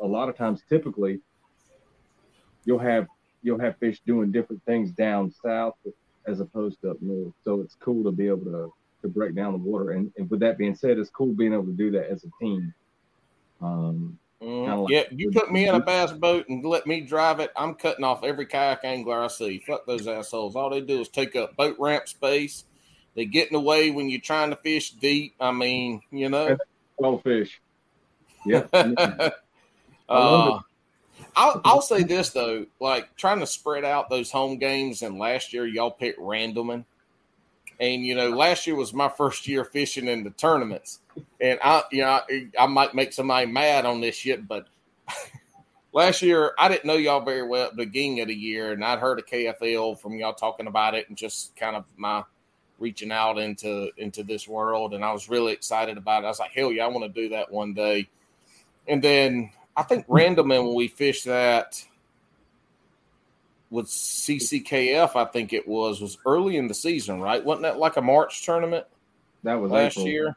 [0.00, 1.20] a lot of times, typically,
[2.64, 3.06] you'll have
[3.42, 5.74] you'll have fish doing different things down south
[6.26, 7.32] as opposed to up north.
[7.44, 9.92] So it's cool to be able to to break down the water.
[9.92, 12.30] And, and with that being said, it's cool being able to do that as a
[12.40, 12.74] team.
[13.60, 14.18] Um.
[14.42, 17.50] Kinda like- yeah, you put me in a bass boat and let me drive it.
[17.56, 19.58] I'm cutting off every kayak angler I see.
[19.66, 20.56] Fuck those assholes.
[20.56, 22.64] All they do is take up boat ramp space.
[23.14, 25.34] They get in the way when you're trying to fish deep.
[25.40, 26.56] I mean, you know.
[27.02, 27.60] All fish.
[28.46, 28.66] Yeah.
[30.08, 30.60] uh,
[31.36, 35.52] I'll, I'll say this though, like trying to spread out those home games, and last
[35.52, 36.84] year y'all picked Randleman.
[37.78, 41.00] And you know, last year was my first year fishing in the tournaments,
[41.40, 44.66] and I, you know, I, I might make somebody mad on this shit, but
[45.92, 48.84] last year I didn't know y'all very well at the beginning of the year, and
[48.84, 52.22] I'd heard of KFL from y'all talking about it, and just kind of my
[52.80, 56.26] reaching out into into this world, and I was really excited about it.
[56.26, 58.08] I was like, hell yeah, I want to do that one day.
[58.88, 61.84] And then I think randomly when we fished that
[63.70, 67.44] with CCKF, I think it was was early in the season, right?
[67.44, 68.86] Wasn't that like a March tournament
[69.44, 70.06] That was last April.
[70.08, 70.36] year?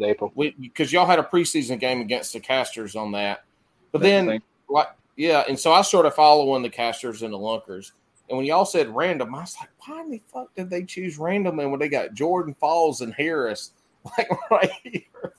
[0.00, 0.32] April.
[0.36, 3.44] Because y'all had a preseason game against the Casters on that,
[3.92, 7.38] but That then same- like yeah, and so I started following the casters and the
[7.38, 7.92] lunkers.
[8.30, 11.18] And when y'all said random, I was like, why in the fuck did they choose
[11.18, 11.58] random?
[11.58, 13.72] And when they got Jordan Falls and Harris,
[14.16, 15.34] like right here,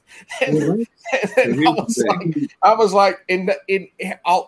[0.46, 0.88] and, Mhm.
[1.38, 3.88] and I was like, I was like, in in,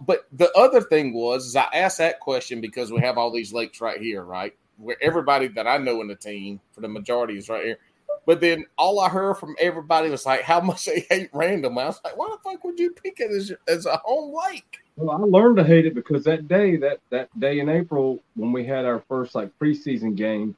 [0.06, 3.54] but the other thing was, is I asked that question because we have all these
[3.54, 7.38] lakes right here, right, where everybody that I know in the team for the majority
[7.38, 7.80] is right here.
[8.26, 11.78] But then all I heard from everybody was like, how much they hate random.
[11.78, 14.80] I was like, why the fuck would you pick it as, as a home lake?
[14.96, 18.52] Well, I learned to hate it because that day, that that day in April, when
[18.52, 20.56] we had our first like preseason game,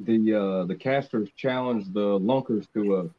[0.00, 3.10] the uh the casters challenged the lunkers to a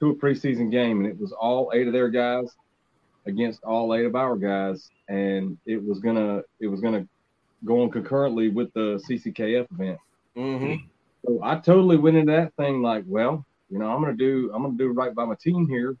[0.00, 2.54] to a preseason game, and it was all eight of their guys
[3.26, 7.06] against all eight of our guys, and it was gonna it was gonna
[7.64, 9.98] go on concurrently with the CCKF event.
[10.36, 10.84] Mm-hmm.
[11.26, 14.62] So I totally went into that thing like, well, you know, I'm gonna do I'm
[14.62, 15.96] gonna do right by my team here,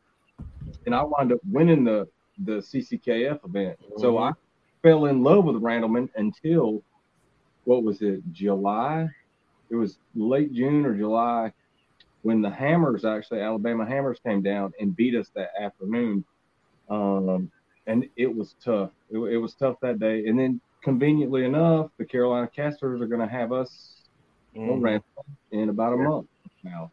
[0.86, 2.08] and I wound up winning the
[2.44, 3.78] the CCKF event.
[3.98, 4.32] So I
[4.82, 6.82] fell in love with Randleman until
[7.64, 9.08] what was it, July?
[9.70, 11.52] It was late June or July
[12.22, 16.24] when the Hammers actually Alabama Hammers came down and beat us that afternoon.
[16.88, 17.50] Um,
[17.86, 18.90] and it was tough.
[19.10, 20.26] It, it was tough that day.
[20.26, 23.97] And then conveniently enough, the Carolina Casters are going to have us
[24.58, 24.80] Mm-hmm.
[24.80, 26.26] Randall in about a month
[26.64, 26.90] now.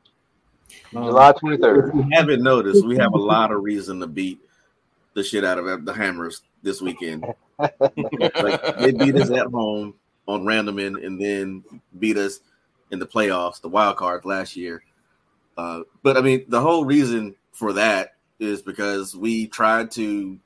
[0.95, 1.89] Um, July 23rd.
[1.89, 4.39] If you haven't noticed, we have a lot of reason to beat
[5.15, 7.25] the shit out of the Hammers this weekend.
[7.57, 9.95] like they beat us at home
[10.27, 11.63] on Randleman and then
[11.99, 12.39] beat us
[12.91, 14.83] in the playoffs, the wild card last year.
[15.57, 20.37] Uh, but I mean, the whole reason for that is because we tried to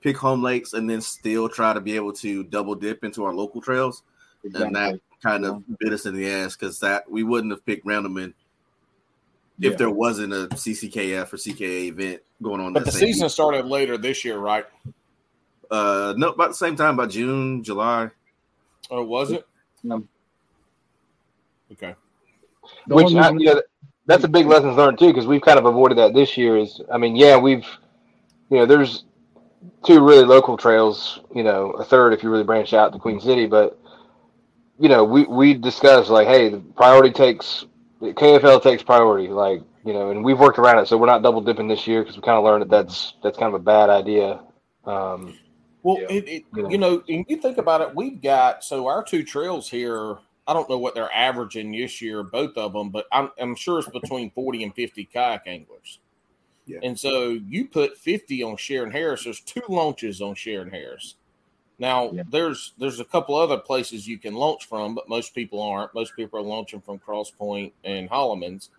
[0.00, 3.34] pick home lakes and then still try to be able to double dip into our
[3.34, 4.02] local trails,
[4.44, 7.86] and that kind of bit us in the ass because that we wouldn't have picked
[7.86, 8.34] Randleman
[9.60, 9.76] if Yeah.
[9.76, 12.72] there wasn't a CCKF or CKA event going on.
[12.74, 14.66] But that the same season started later this year, right?
[15.70, 18.10] uh no about the same time about june july
[18.90, 19.46] Or was it?
[19.90, 20.06] Um,
[21.72, 21.94] Okay.
[22.86, 23.62] The Which only I, you know,
[24.04, 26.58] that's a big lesson learned too, because we've kind of avoided that this year.
[26.58, 27.66] Is I mean, yeah, we've
[28.50, 29.04] you know, there's
[29.86, 33.18] two really local trails, you know, a third if you really branch out to Queen
[33.18, 33.78] City, but
[34.78, 37.66] you know, we we discussed like, hey, the priority takes
[38.00, 41.22] the KFL takes priority, like you know, and we've worked around it, so we're not
[41.22, 43.64] double dipping this year because we kind of learned that that's that's kind of a
[43.64, 44.40] bad idea.
[44.84, 45.38] Um,
[45.82, 46.06] Well, Yeah.
[46.10, 46.68] it, it, Yeah.
[46.70, 50.18] you know, and you think about it, we've got so our two trails here.
[50.46, 53.78] I don't know what they're averaging this year, both of them, but I'm, I'm sure
[53.78, 56.00] it's between 40 and 50 kayak anglers.
[56.66, 56.80] Yeah.
[56.82, 59.24] And so you put 50 on Sharon Harris.
[59.24, 61.16] There's two launches on Sharon Harris.
[61.78, 62.22] Now Yeah.
[62.30, 65.94] there's there's a couple other places you can launch from, but most people aren't.
[65.94, 68.70] Most people are launching from Cross Point and Holloman's.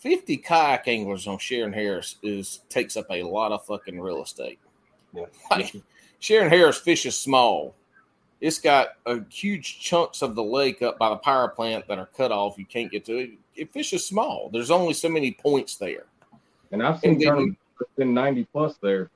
[0.00, 4.58] 50 kayak anglers on Sharon Harris is takes up a lot of fucking real estate.
[5.12, 5.26] Yeah.
[5.50, 5.74] Like,
[6.20, 7.74] Sharon Harris fishes small.
[8.40, 12.06] It's got a huge chunks of the lake up by the power plant that are
[12.16, 12.56] cut off.
[12.58, 13.30] You can't get to it.
[13.56, 14.48] It fishes small.
[14.52, 16.04] There's only so many points there.
[16.72, 19.10] and I've seen and then- tournaments that's been 90 plus there.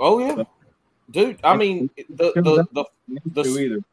[0.00, 0.42] Oh yeah,
[1.10, 1.38] dude.
[1.44, 2.84] I mean, the the the,
[3.34, 3.84] The- to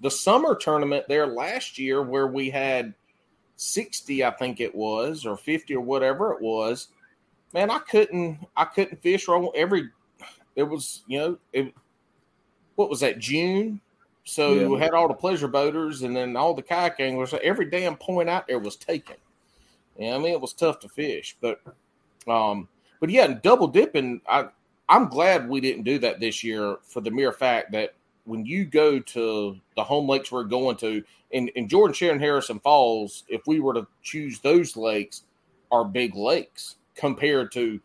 [0.00, 2.92] the summer tournament there last year where we had
[3.56, 6.88] 60 i think it was or 50 or whatever it was
[7.54, 9.88] man i couldn't i couldn't fish wrong every
[10.54, 11.72] it was you know it
[12.74, 13.80] what was that june
[14.24, 14.66] so Yeah.
[14.66, 18.28] we had all the pleasure boaters and then all the kayak anglers every damn point
[18.28, 19.16] out there was taken
[19.98, 21.62] yeah i mean it was tough to fish but
[22.28, 22.68] um
[23.00, 24.46] but yeah double dipping i
[24.88, 27.94] i'm glad we didn't do that this year for the mere fact that
[28.26, 32.58] when you go to the home lakes we're going to, in, in Jordan, Sharon, Harrison
[32.60, 35.22] Falls, if we were to choose those lakes,
[35.70, 37.80] are big lakes compared to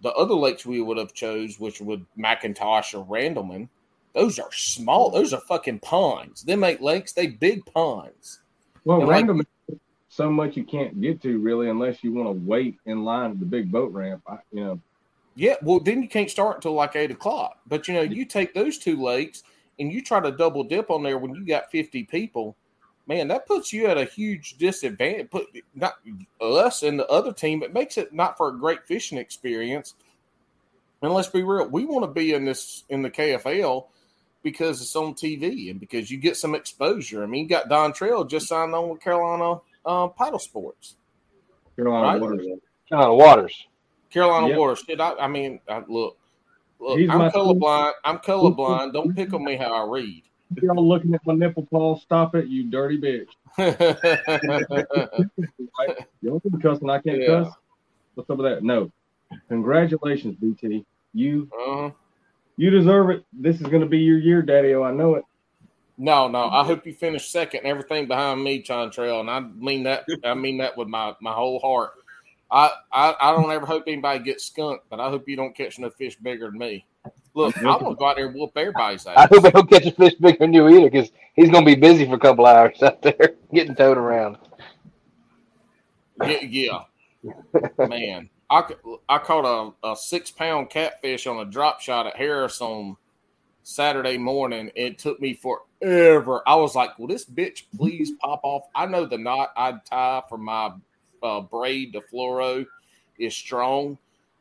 [0.00, 3.68] the other lakes we would have chose, which would McIntosh or Randleman.
[4.14, 5.10] Those are small.
[5.10, 6.42] Those are fucking ponds.
[6.42, 8.40] They make lakes, they big ponds.
[8.84, 9.46] Well, And, like- random
[10.08, 13.40] so much you can't get to really unless you want to wait in line at
[13.40, 14.22] the big boat ramp.
[14.28, 14.80] I, you know,
[15.36, 17.58] Yeah, well, then you can't start until like eight o'clock.
[17.66, 19.42] But you know, you take those two lakes
[19.78, 22.56] and you try to double dip on there when you got fifty people.
[23.06, 25.30] man, that puts you at a huge disadvantage.
[25.30, 25.94] Put not
[26.40, 27.62] us and the other team.
[27.62, 29.94] It makes it not for a great fishing experience.
[31.02, 33.86] And let's be real, we want to be in this in the KFL
[34.42, 37.22] because it's on TV and because you get some exposure.
[37.22, 40.96] I mean, you got Dontrell just signed on with Carolina uh, Paddle Sports,
[41.76, 42.20] Carolina Right.
[42.20, 42.46] Waters.
[42.88, 43.66] Carolina Waters.
[44.14, 44.58] Carolina Yep.
[44.58, 44.84] Waters.
[44.86, 46.16] Shit, I, I mean, I, look,
[46.78, 47.92] look, He's I'm colorblind.
[48.04, 48.92] I'm colorblind.
[48.92, 50.22] Don't pick on me how I read.
[50.62, 53.26] Y'all looking at my nipple, Paul, stop it, you dirty bitch.
[55.76, 55.96] Right?
[56.22, 57.26] Y'all can cuss and I can't Yeah.
[57.26, 57.52] cuss.
[58.14, 58.62] What's up with that?
[58.62, 58.92] No.
[59.48, 60.84] Congratulations, BT.
[61.14, 61.90] You uh-huh.
[62.56, 63.24] you deserve it.
[63.32, 64.72] This is gonna be your year, Daddy.
[64.74, 65.24] Oh, I know it.
[65.98, 66.48] No, no.
[66.48, 67.62] I hope you finish second.
[67.64, 70.06] Everything behind me, Trail, and I mean that.
[70.22, 71.94] I mean that with my my whole heart.
[72.50, 75.78] I, I I don't ever hope anybody gets skunked, but I hope you don't catch
[75.78, 76.86] no fish bigger than me.
[77.34, 79.14] Look, I want to go out there and whoop everybody's ass.
[79.16, 81.74] I hope I don't catch a fish bigger than you either, because he's gonna be
[81.74, 84.38] busy for a couple hours out there getting towed around.
[86.22, 86.84] Yeah, yeah.
[87.86, 88.30] man.
[88.50, 88.62] I,
[89.08, 92.96] I caught a, a six pound catfish on a drop shot at Harris on
[93.62, 94.70] Saturday morning.
[94.76, 96.42] It took me forever.
[96.46, 100.22] I was like, "Will this bitch please pop off?" I know the knot I'd tie
[100.28, 100.72] for my
[101.24, 102.64] uh, braid to fluoro
[103.18, 103.98] is strong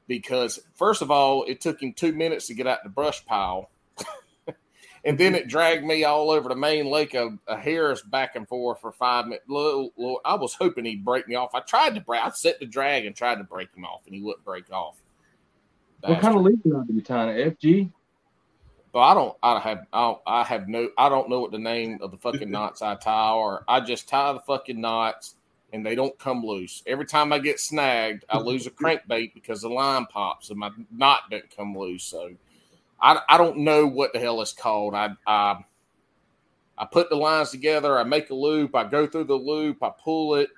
[0.07, 3.69] because first of all, it took him two minutes to get out the brush pile.
[5.05, 8.47] And then it dragged me all over the main lake of, of Harris back and
[8.47, 9.43] forth for five minutes.
[9.49, 11.53] Little, little, I was hoping he'd break me off.
[11.53, 12.23] I tried to break.
[12.23, 14.95] I set the drag and tried to break him off, and he wouldn't break off.
[15.99, 17.51] What kind of lead are you tying?
[17.51, 17.91] FG?
[18.93, 19.37] But I don't.
[19.43, 19.85] I have.
[19.91, 20.89] I, don't, I have no.
[20.97, 24.07] I don't know what the name of the fucking knots I tie or I just
[24.07, 25.35] tie the fucking knots
[25.73, 26.83] and they don't come loose.
[26.85, 30.69] Every time I get snagged, I lose a crankbait because the line pops and my
[30.91, 32.03] knot doesn't come loose.
[32.03, 32.31] So
[33.01, 34.93] I, I don't know what the hell it's called.
[34.93, 35.57] I, I
[36.77, 37.99] I put the lines together.
[37.99, 38.75] I make a loop.
[38.75, 39.83] I go through the loop.
[39.83, 40.49] I pull it,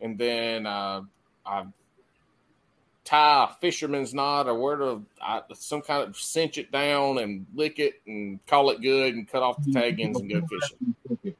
[0.00, 1.02] and then uh,
[1.44, 1.64] I
[3.04, 7.46] tie a fisherman's knot or where to I, some kind of cinch it down and
[7.54, 11.34] lick it and call it good and cut off the tag ends and go fishing.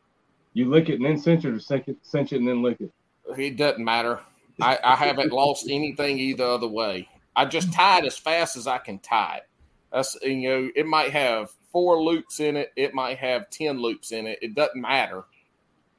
[0.53, 2.81] You lick it and then cinch it, or cinch it, cinch it and then lick
[2.81, 2.93] it.
[3.39, 4.21] It doesn't matter.
[4.61, 7.09] I, I haven't lost anything either other way.
[7.35, 9.49] I just tie it as fast as I can tie it.
[9.93, 14.13] That's you know, it might have four loops in it, it might have ten loops
[14.13, 14.39] in it.
[14.43, 15.25] It doesn't matter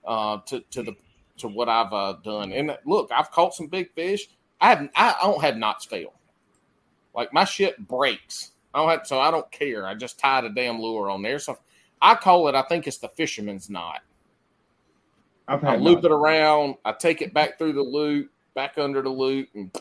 [0.05, 0.95] uh, to to the
[1.37, 2.51] to what I've uh, done.
[2.51, 4.27] And look, I've caught some big fish.
[4.61, 4.91] I haven't.
[4.95, 6.13] I don't have knots fail.
[7.13, 8.51] Like my shit breaks.
[8.73, 9.87] I don't have, so I don't care.
[9.87, 11.39] I just tied a damn lure on there.
[11.39, 11.57] So
[12.01, 12.55] I call it.
[12.55, 14.01] I think it's the fisherman's knot.
[15.47, 16.05] I've I loop knots.
[16.05, 16.75] it around.
[16.85, 19.71] I take it back through the loop, back under the loop, and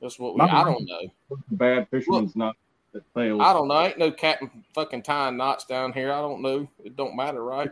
[0.00, 0.38] that's what we.
[0.38, 1.38] My- I don't know.
[1.52, 2.56] bad fisherman's knot
[2.92, 3.40] that fails.
[3.42, 3.80] I don't know.
[3.80, 6.12] Ain't no captain fucking tying knots down here.
[6.12, 6.68] I don't know.
[6.84, 7.70] It don't matter, right?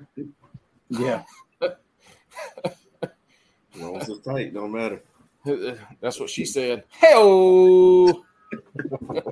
[0.89, 1.23] Yeah.
[1.63, 5.03] As long as it's tight, don't matter.
[6.01, 6.85] That's what she said.
[6.91, 8.25] Hell.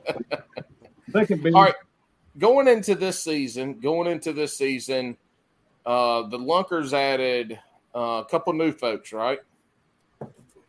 [1.13, 1.75] Second big All right.
[2.39, 5.17] Going into this season, going into this season,
[5.87, 7.59] uh, the Lunkers added
[7.95, 9.39] uh, a couple new folks, right?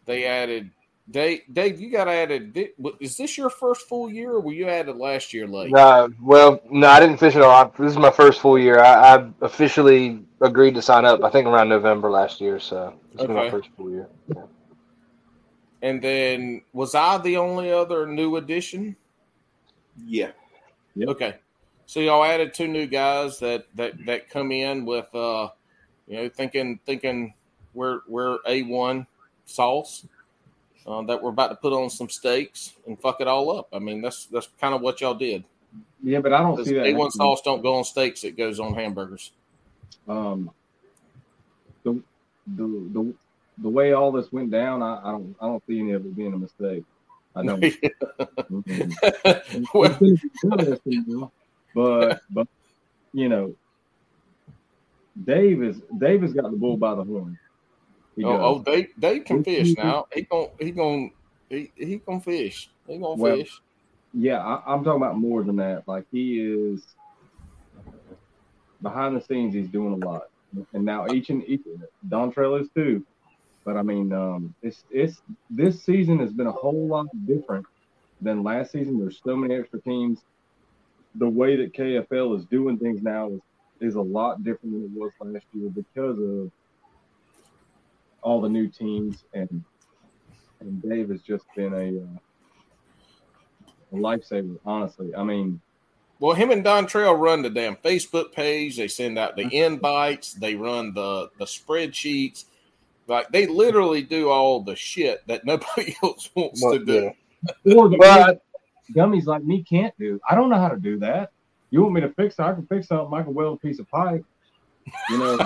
[0.06, 0.70] They added
[1.10, 1.42] Dave.
[1.52, 2.54] Dave, you got added.
[2.54, 5.74] di- Is this your first full year, or were you added last year late?
[5.74, 7.74] Uh, well, no, I didn't fish at all.
[7.78, 8.80] This is my first full year.
[8.80, 11.24] I, I officially agreed to sign up.
[11.24, 12.60] I think around November last year.
[12.60, 13.50] So this is my Okay.
[13.52, 14.10] first full year.
[14.36, 14.44] Yeah.
[15.82, 18.96] And then was I the only other new addition?
[20.06, 20.32] Yeah.
[20.96, 21.10] Yep.
[21.10, 21.36] Okay.
[21.86, 25.50] So y'all added two new guys that that that come in with uh
[26.08, 27.34] you know thinking thinking
[27.74, 29.08] we're we're a one
[29.46, 30.06] sauce
[30.86, 33.68] uh, that we're about to put on some steaks and fuck it all up.
[33.74, 35.44] I mean that's that's kind of what y'all did.
[36.04, 36.86] Yeah, but I don't see that.
[36.86, 39.32] A one sauce don't go on steaks; it goes on hamburgers.
[40.08, 40.52] Um,
[41.84, 42.02] the
[42.48, 43.14] the the
[43.60, 46.16] the way all this went down, I, I don't I don't see any of it
[46.16, 46.84] being a mistake.
[47.36, 47.42] I
[49.74, 49.98] well,
[51.76, 52.48] It's been interesting, you know, but but
[53.14, 53.56] you know,
[55.24, 57.38] Dave is Dave has got the bull by the horn.
[58.16, 60.06] He oh, oh, Dave, Dave can fish now.
[60.14, 61.12] He gon' he gon'
[61.50, 62.70] he, he gonna fish.
[62.88, 63.60] He gonna Well, fish.
[64.14, 65.88] Yeah, I, I'm talking about more than that.
[65.88, 66.86] Like he is
[68.82, 70.24] behind the scenes, he's doing a lot.
[70.74, 71.62] And now each and each
[72.08, 73.04] Dontrell is too.
[73.66, 77.66] But I mean, um, it's it's this season has been a whole lot different
[78.22, 79.00] than last season.
[79.00, 80.20] There's so many extra teams.
[81.16, 83.40] The way that KFL is doing things now is
[83.80, 86.52] is a lot different than it was last year because of
[88.22, 89.64] all the new teams and
[90.60, 92.20] and Dave has just been a uh,
[93.92, 95.14] a lifesaver, honestly.
[95.16, 95.60] I mean,
[96.20, 98.78] Well, him and Dontrell run the damn Facebook page.
[98.78, 100.34] They send out the invites.
[100.34, 102.46] They run the the spreadsheets.
[103.08, 107.12] Like they literally do all the shit that nobody else wants Well, to do.
[107.76, 108.42] Or the Well,
[108.94, 110.20] dummies like me can't do.
[110.30, 111.32] I don't know how to do that.
[111.70, 112.42] You want me to fix it?
[112.42, 113.18] I can fix something.
[113.18, 114.24] I can weld a piece of pipe.
[115.10, 115.38] You know,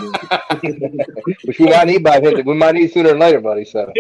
[1.44, 2.44] which we might need by then.
[2.46, 3.66] We might need sooner than later, buddy.
[3.66, 3.94] So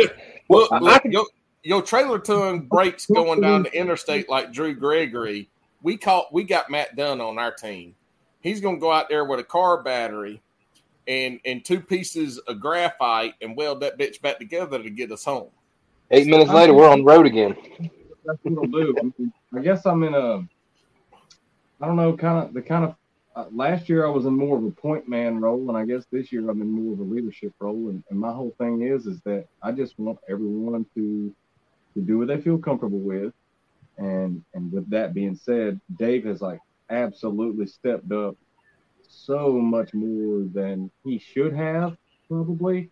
[0.49, 1.25] Look, I- look, your,
[1.63, 5.49] your trailer ton breaks going down the interstate like Drew Gregory.
[5.83, 7.93] We caught we got Matt Dunn on our team.
[8.41, 10.41] He's gonna go out there with a car battery
[11.07, 15.23] and and two pieces of graphite and weld that bitch back together to get us
[15.23, 15.49] home.
[16.11, 17.55] eight minutes later, we're on the road again.
[18.27, 18.95] That's what I'll do.
[18.99, 20.39] I, mean, I guess I'm in a,
[21.81, 22.95] I don't know, kind of the kind of.
[23.35, 26.05] Uh, last year I was in more of a point man role, and I guess
[26.11, 27.89] this year I'm in more of a leadership role.
[27.89, 31.31] And, and my whole thing is, is that I just want everyone to,
[31.93, 33.33] to do what they feel comfortable with.
[33.99, 36.59] And and with that being said, Dave has like
[36.89, 38.35] absolutely stepped up
[39.07, 41.95] so much more than he should have
[42.27, 42.89] probably.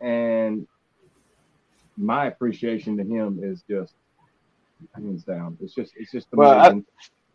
[0.00, 0.66] And
[1.96, 3.94] my appreciation to him is just
[4.94, 5.56] hands down.
[5.60, 6.86] It's just it's just Well, I- amazing.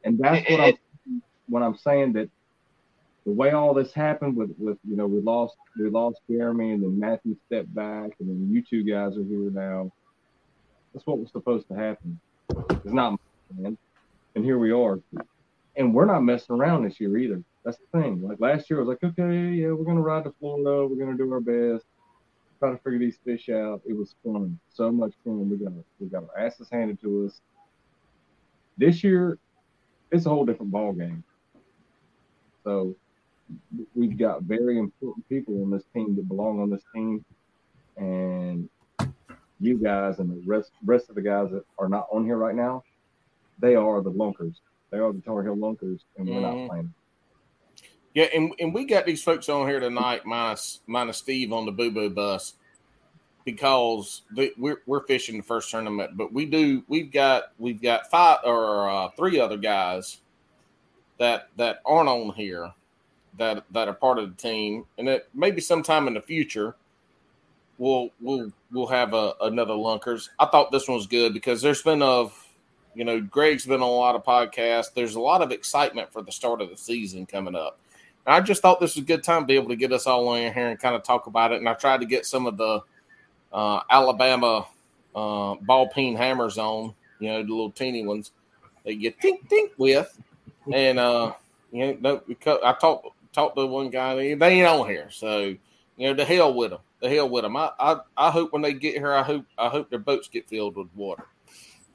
[0.03, 2.29] and that's what I'm when I'm saying that
[3.25, 6.83] the way all this happened with with you know we lost we lost Jeremy and
[6.83, 9.91] then Matthew stepped back and then you two guys are here now.
[10.93, 12.19] That's what was supposed to happen.
[12.49, 13.17] It's not my
[13.61, 13.77] plan.
[14.35, 14.99] And here we are.
[15.75, 17.43] And we're not messing around this year either.
[17.63, 18.21] That's the thing.
[18.21, 21.17] Like last year I was like, okay, yeah, we're gonna ride to Florida, we're gonna
[21.17, 21.85] do our best,
[22.59, 23.81] try to figure these fish out.
[23.85, 24.59] It was fun.
[24.69, 25.49] So much fun.
[25.49, 27.41] We got we got our asses handed to us.
[28.77, 29.39] This year,
[30.11, 31.23] it's a whole different ball game.
[32.63, 32.95] So
[33.95, 37.23] we've got very important people on this team that belong on this team,
[37.97, 38.69] and
[39.59, 42.55] you guys and the rest rest of the guys that are not on here right
[42.55, 42.83] now,
[43.59, 44.61] they are the lunkers.
[44.91, 46.41] They are the Tar Heel lunkers, and we're Mhm.
[46.41, 46.93] not playing.
[48.17, 51.71] Yeah, and, and we got these folks on here tonight, minus minus Steve on the
[51.71, 52.55] Boo Boo bus,
[53.45, 56.17] because they, we're we're fishing the first tournament.
[56.17, 60.17] But we do we've got we've got five or uh, three other guys
[61.19, 62.73] that that aren't on here
[63.37, 66.75] that that are part of the team, and that maybe sometime in the future
[67.77, 70.31] we'll we'll we'll have a, another lunkers.
[70.39, 72.29] I thought this one was good because there's been a
[72.95, 74.91] you know Greg's been on a lot of podcasts.
[74.95, 77.77] There's a lot of excitement for the start of the season coming up.
[78.27, 80.05] And I just thought this was a good time to be able to get us
[80.05, 81.59] all in here and kind of talk about it.
[81.59, 82.81] And I tried to get some of the
[83.53, 84.67] uh, Alabama
[85.15, 88.31] uh, ball peen hammers on, you know, the little teeny ones
[88.83, 90.19] that you tink tink with.
[90.71, 91.33] And uh,
[91.71, 95.55] you know, I talked talked to one guy, they they ain't on here, so
[95.95, 97.55] you know, the hell with them, the hell with them.
[97.55, 100.49] I, I I hope when they get here, I hope I hope their boats get
[100.49, 101.25] filled with water.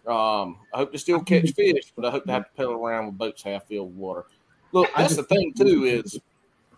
[0.07, 3.07] Um, I hope they still catch fish, but I hope they have to pedal around
[3.07, 4.25] with boats half filled with water.
[4.73, 6.19] Look, that's the thing too is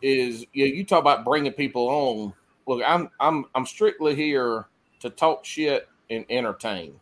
[0.03, 2.33] is you know, you talk about bringing people on.
[2.67, 4.67] Look, I'm I'm I'm strictly here
[5.01, 6.99] to talk shit and entertain,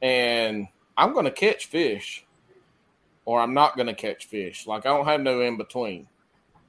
[0.00, 2.24] and I'm going to catch fish,
[3.24, 4.66] or I'm not going to catch fish.
[4.66, 6.06] Like I don't have no in between,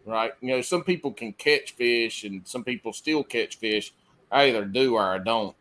[0.05, 0.33] right?
[0.41, 3.93] You know, some people can catch fish, and some people still catch fish.
[4.31, 5.55] I either do or I don't.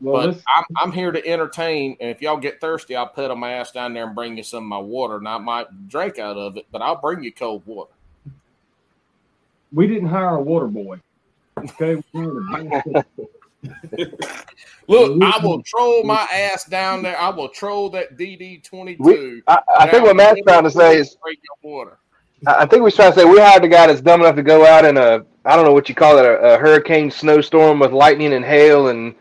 [0.00, 3.36] Well, but this, I'm, I'm here to entertain, and if y'all get thirsty, I'll put
[3.36, 6.18] my ass down there and bring you some of my water, and I might drink
[6.18, 7.90] out of it, but I'll bring you cold water.
[9.72, 11.00] we didn't hire a water boy.
[11.58, 13.04] Okay, we hired a
[14.88, 17.18] Look, I will troll my ass down there.
[17.18, 19.42] I will troll that DD twenty two.
[19.46, 21.98] I, I think what Matt's trying to say is, break your water.
[22.46, 24.42] I I think we're trying to say we hired a guy that's dumb enough to
[24.42, 27.80] go out in a, I don't know what you call it, a, a hurricane snowstorm
[27.80, 29.14] with lightning and hail and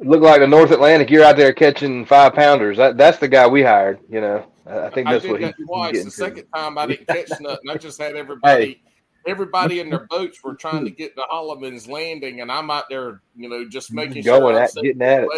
[0.00, 1.10] look like the North Atlantic.
[1.10, 2.76] You're out there catching five pounders.
[2.76, 3.98] That, that's the guy we hired.
[4.08, 5.98] You know, I I think I that's did what he, that he's twice.
[5.98, 6.10] The to.
[6.10, 7.70] second time I didn't catch nothing.
[7.70, 8.82] I just had everybody
[9.26, 13.20] everybody in their boats were trying to get the Holloman's landing, and I'm out there,
[13.36, 15.28] you know, just making Going sure at- getting at it.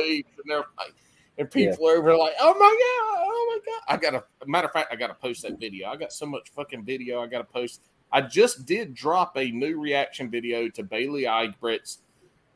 [0.44, 0.94] and everything.
[1.38, 4.66] And people are over like, "Oh my god, oh my god!" I got a Matter
[4.66, 5.88] of fact, I got to post that video.
[5.88, 7.80] I got so much fucking video I got to post.
[8.12, 11.98] I just did drop a new reaction video to Bailey Egbrecht's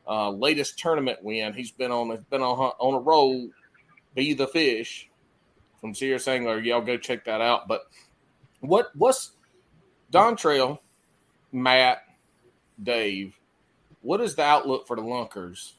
[0.07, 1.53] uh, latest tournament win.
[1.53, 3.49] He's been on been on on a roll.
[4.15, 5.09] Be the fish
[5.79, 6.59] from Serious Angler.
[6.59, 7.67] Y'all go check that out.
[7.67, 7.83] But
[8.61, 9.31] what what's
[10.11, 10.79] Dontrell,
[11.51, 12.03] Matt,
[12.81, 13.35] Dave?
[14.01, 15.73] What is the outlook for the Lunkers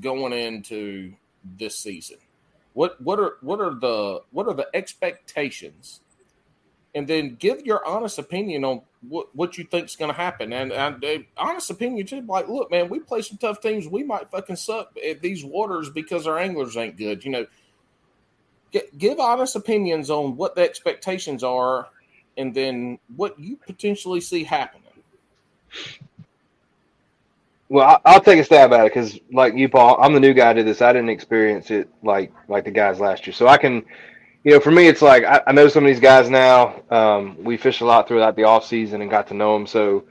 [0.00, 2.18] going into this season?
[2.72, 6.00] What what are what are the what are the expectations?
[6.94, 10.52] And then give your honest opinion on what, what you think is going to happen.
[10.52, 13.88] And, and uh, honest opinion too, like, look, man, we play some tough teams.
[13.88, 17.24] We might fucking suck at these waters because our anglers ain't good.
[17.24, 17.46] You know,
[18.72, 21.88] G- give honest opinions on what the expectations are,
[22.38, 24.82] and then what you potentially see happening.
[27.68, 30.52] Well, I'll take a stab at it because, like you, Paul, I'm the new guy
[30.52, 30.82] to this.
[30.82, 33.82] I didn't experience it like like the guys last year, so I can,
[34.44, 36.82] you know, for me, it's like I, I know some of these guys now.
[36.90, 39.66] Um, we fished a lot throughout the off season and got to know them.
[39.66, 40.04] So,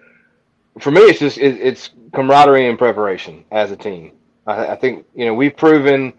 [0.80, 4.14] for me, it's just it, it's camaraderie and preparation as a team.
[4.48, 6.14] I, I think you know we've proven,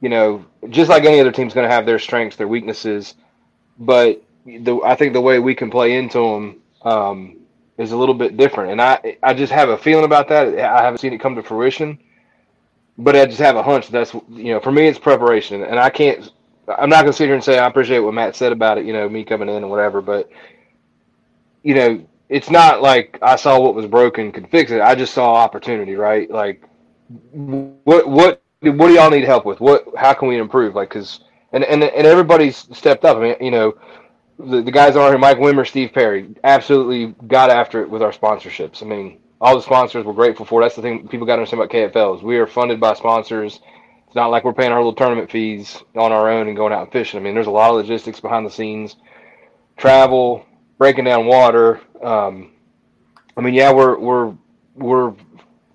[0.00, 3.14] you know, just like any other team's going to have their strengths, their weaknesses,
[3.78, 6.62] but the I think the way we can play into them.
[6.82, 7.36] Um,
[7.78, 8.72] is a little bit different.
[8.72, 10.48] And I I just have a feeling about that.
[10.58, 11.98] I haven't seen it come to fruition,
[12.98, 15.90] but I just have a hunch that's you know for me it's preparation, and I
[15.90, 16.32] can't.
[16.68, 18.86] I'm not gonna sit here and say I appreciate what Matt said about it.
[18.86, 20.30] You know, me coming in and whatever, but
[21.62, 24.80] you know, it's not like I saw what was broken could fix it.
[24.80, 26.30] I just saw opportunity, right?
[26.30, 26.62] Like,
[27.32, 29.60] what what what do y'all need help with?
[29.60, 30.74] What how can we improve?
[30.74, 33.16] Like, cause and and and everybody's stepped up.
[33.16, 33.74] I mean, you know
[34.38, 38.12] the, the guys on here, Mike Wimmer, Steve Perry, absolutely got after it with our
[38.12, 38.82] sponsorships.
[38.82, 40.62] I mean, all the sponsors we're grateful for.
[40.62, 42.22] That's the thing people got to understand about KFLs.
[42.22, 43.60] we are funded by sponsors.
[44.08, 46.84] It's not like we're paying our little tournament fees on our own and going out
[46.84, 47.20] and fishing.
[47.20, 48.96] I mean, there's a lot of logistics behind the scenes,
[49.76, 50.46] travel,
[50.78, 51.82] breaking down water.
[52.02, 52.52] Um,
[53.36, 54.34] I mean, yeah, we're we're
[54.76, 55.14] we're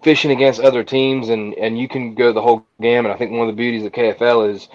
[0.02, 3.12] fishing against other teams, and and you can go the whole gamut.
[3.12, 4.68] I think one of the beauties of KFL is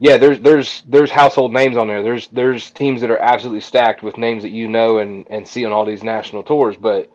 [0.00, 2.02] yeah, there's there's there's household names on there.
[2.02, 5.64] There's there's teams that are absolutely stacked with names that you know and and see
[5.64, 6.76] on all these national tours.
[6.76, 7.12] But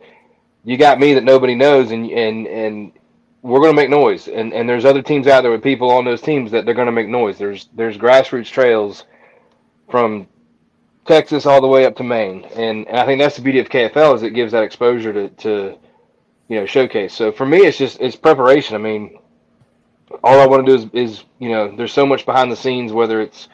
[0.63, 2.91] you got me that nobody knows, and and and
[3.41, 4.27] we're gonna make noise.
[4.27, 6.91] And and there's other teams out there with people on those teams that they're gonna
[6.91, 7.37] make noise.
[7.37, 9.05] There's there's grassroots trails
[9.89, 10.27] from
[11.05, 13.69] Texas all the way up to Maine, and, and I think that's the beauty of
[13.69, 15.77] KFL is it gives that exposure to to
[16.47, 17.13] you know showcase.
[17.13, 18.75] So for me, it's just it's preparation.
[18.75, 19.19] I mean
[20.23, 22.91] all I want to do is, is you know, there's so much behind the scenes,
[22.91, 23.47] whether it's,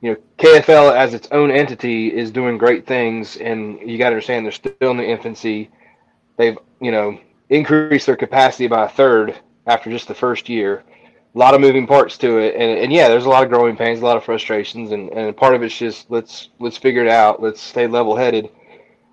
[0.00, 4.14] you know, KFL as its own entity is doing great things, and you got to
[4.14, 5.70] understand they're still in the infancy.
[6.36, 7.20] They've, you know,
[7.50, 10.84] increased their capacity by a third after just the first year.
[11.34, 13.76] A lot of moving parts to it, and, and yeah, there's a lot of growing
[13.76, 17.10] pains, a lot of frustrations, and, and part of it's just let's let's figure it
[17.10, 17.40] out.
[17.40, 18.50] Let's stay level headed.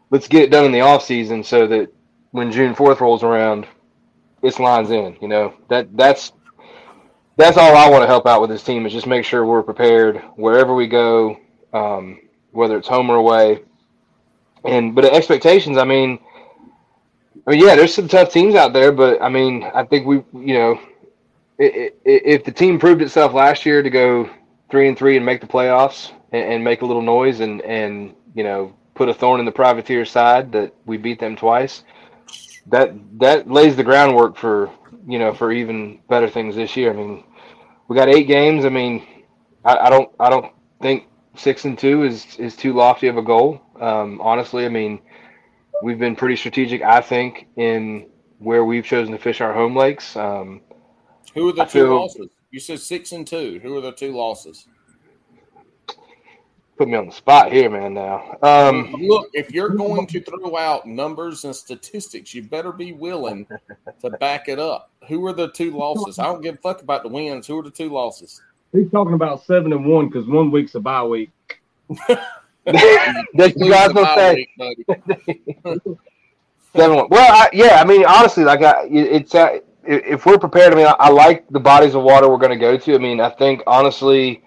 [0.09, 1.93] Let's get it done in the off season so that
[2.31, 3.67] when June fourth rolls around,
[4.41, 5.15] this lines in.
[5.21, 6.31] You know that that's
[7.35, 9.61] that's all I want to help out with this team is just make sure we're
[9.61, 11.37] prepared wherever we go,
[11.71, 12.19] um,
[12.51, 13.63] whether it's home or away.
[14.65, 16.19] And but expectations, I mean,
[17.47, 20.17] I mean, yeah, there's some tough teams out there, but I mean, I think we,
[20.33, 20.79] you know,
[21.57, 24.29] if the team proved itself last year to go
[24.69, 28.43] three and three and make the playoffs and, make a little noise and and you
[28.43, 31.83] know put a thorn in the privateer side that we beat them twice,
[32.67, 34.69] that that lays the groundwork for
[35.07, 36.91] you know for even better things this year.
[36.91, 37.23] I mean,
[37.87, 38.65] we got eight games.
[38.65, 39.07] I mean,
[39.63, 43.21] I, I don't I don't think six and two is is too lofty of a
[43.23, 43.61] goal.
[43.79, 44.99] Um, honestly, I mean,
[45.83, 46.81] we've been pretty strategic.
[46.81, 48.07] I think in
[48.39, 50.15] where we've chosen to fish our home lakes.
[50.15, 50.61] Um,
[51.33, 52.29] Who are the I two feel- losses?
[52.51, 53.59] You said six and two.
[53.61, 54.67] Who are the two losses?
[56.77, 57.95] put me on the spot here, man.
[57.95, 62.93] Now, um, Look, if you're going to throw out numbers and statistics, you better be
[62.93, 63.47] willing
[64.01, 64.91] to back it up.
[65.07, 66.19] Who are the two losses?
[66.19, 67.47] I don't give a fuck about the wins.
[67.47, 68.41] Who are the two losses?
[68.73, 71.31] He's talking about seven and one because one week's a bye week.
[72.67, 74.47] that you guys gonna say
[76.75, 77.07] seven one.
[77.09, 80.73] Well, I, yeah, I mean, honestly, like I, it's uh, if we're prepared.
[80.73, 82.95] I mean, I, I like the bodies of water we're going to go to.
[82.95, 84.43] I mean, I think honestly,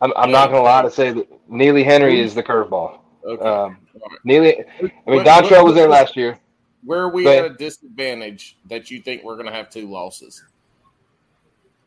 [0.00, 2.98] I'm, I'm not going to lie to say that Neely Henry is the curveball.
[3.24, 3.44] Okay.
[3.44, 3.78] Um,
[4.24, 6.38] Neely, I mean, Dontrell was there last year.
[6.84, 9.88] Where are we Go at a disadvantage that you think we're going to have two
[9.88, 10.44] losses?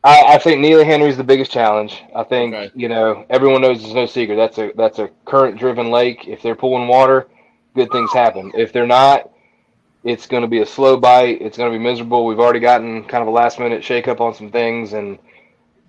[0.06, 2.02] I, I think Neely Henry's the biggest challenge.
[2.14, 2.70] I think Okay.
[2.76, 4.36] you know everyone knows it's no secret.
[4.36, 6.28] That's a that's a current driven lake.
[6.28, 7.26] If they're pulling water,
[7.74, 8.52] good things happen.
[8.54, 9.30] If they're not,
[10.04, 11.42] it's going to be a slow bite.
[11.42, 12.24] It's going to be miserable.
[12.24, 15.18] We've already gotten kind of a last minute shake up on some things, and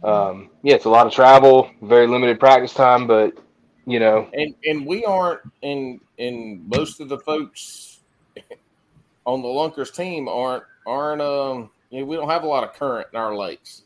[0.04, 3.06] um, yeah, it's a lot of travel, very limited practice time.
[3.06, 3.38] But
[3.86, 8.00] you know, And and we aren't in in most of the folks
[9.26, 12.74] on the Lunkers team aren't aren't um you know, we don't have a lot of
[12.74, 13.84] current in our lakes.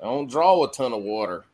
[0.00, 1.44] I don't draw a ton of water.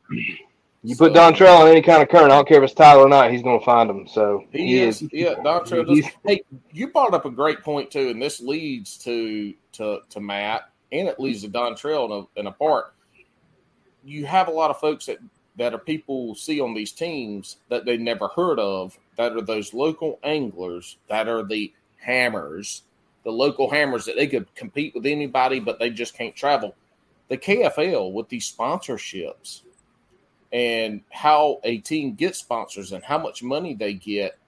[0.83, 2.31] you put So- Dontrell on any kind of current.
[2.33, 3.31] I don't care if it's Tyler or not.
[3.33, 4.07] He's going to find them.
[4.07, 5.35] So He, is, yeah.
[5.43, 6.43] Doctor, he's- hey,
[6.73, 11.09] you brought up a great point too, and this leads to to to Matt, and
[11.09, 12.95] it leads to Dontrell in a, in a part.
[14.05, 15.19] You have a lot of folks that
[15.57, 18.97] that are people see on these teams that they never heard of.
[19.17, 20.99] That are those local anglers.
[21.09, 22.83] That are the hammers,
[23.25, 26.75] the local hammers that they could compete with anybody, but they just can't travel.
[27.29, 29.63] The KFL with these sponsorships
[30.53, 34.39] and how a team gets sponsors and how much money they get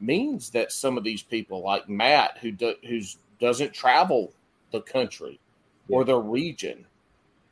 [0.00, 4.32] means that some of these people, like Matt, who do, who's doesn't travel
[4.70, 5.40] the country
[5.88, 6.86] or the region,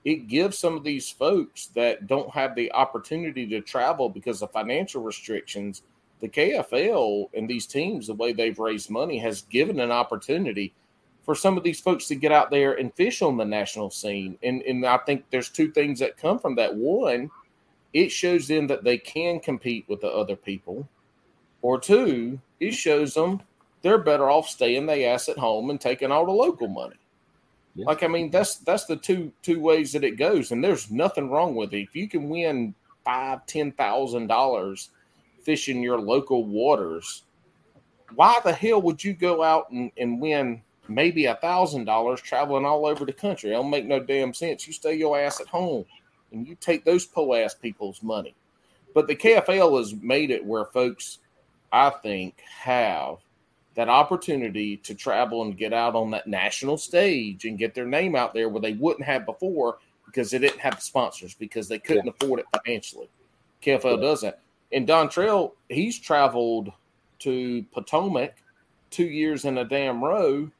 [0.04, 4.52] it gives some of these folks that don't have the opportunity to travel because of
[4.52, 5.82] financial restrictions.
[6.20, 10.74] The KFL and these teams, the way they've raised money, has given an opportunity
[11.24, 14.38] for some of these folks to get out there and fish on the national scene.
[14.42, 16.74] And and I think there's two things that come from that.
[16.74, 17.30] One,
[17.92, 20.88] it shows them that they can compete with the other people.
[21.62, 23.40] Or two, it shows them
[23.80, 26.96] they're better off staying their ass at home and taking all the local money.
[27.74, 27.86] Yeah.
[27.86, 31.30] Like I mean, that's that's the two two ways that it goes, and there's nothing
[31.30, 31.82] wrong with it.
[31.82, 34.90] If you can win five, ten thousand dollars
[35.42, 37.24] fishing your local waters,
[38.14, 42.64] why the hell would you go out and, and win maybe a thousand dollars traveling
[42.64, 43.50] all over the country?
[43.50, 44.66] It don't make no damn sense.
[44.66, 45.84] You stay your ass at home
[46.32, 48.34] and you take those po ass people's money.
[48.94, 51.18] But the KFL has made it where folks,
[51.72, 53.16] I think, have
[53.74, 58.14] that opportunity to travel and get out on that national stage and get their name
[58.14, 61.78] out there where they wouldn't have before because they didn't have the sponsors because they
[61.78, 63.08] couldn't afford it financially.
[63.62, 64.36] KFL doesn't.
[64.72, 66.70] And Dontrell, he's traveled
[67.20, 68.36] to Potomac
[68.90, 70.50] two years in a damn row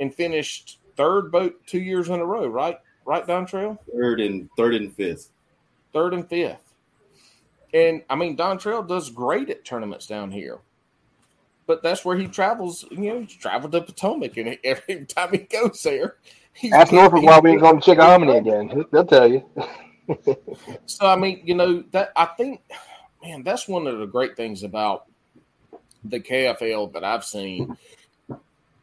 [0.00, 2.78] and finished third boat two years in a row, right?
[3.04, 3.78] Right, Dontrell?
[3.92, 5.30] Third and third and fifth.
[5.92, 6.74] Third and fifth.
[7.72, 10.58] And I mean, Dontrell does great at tournaments down here.
[11.66, 12.84] But that's where he travels.
[12.90, 16.16] You know, he's traveled to Potomac, and every time he goes there,
[16.52, 18.84] he's Ask Norfolk why we ain't going to Chickahominy again.
[18.92, 19.44] They'll tell you.
[20.86, 22.60] So I mean, you know that I think,
[23.24, 25.06] man, that's one of the great things about
[26.04, 27.76] the KFL that I've seen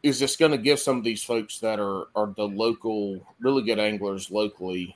[0.04, 3.62] is it's going to give some of these folks that are are the local, really
[3.62, 4.94] good anglers locally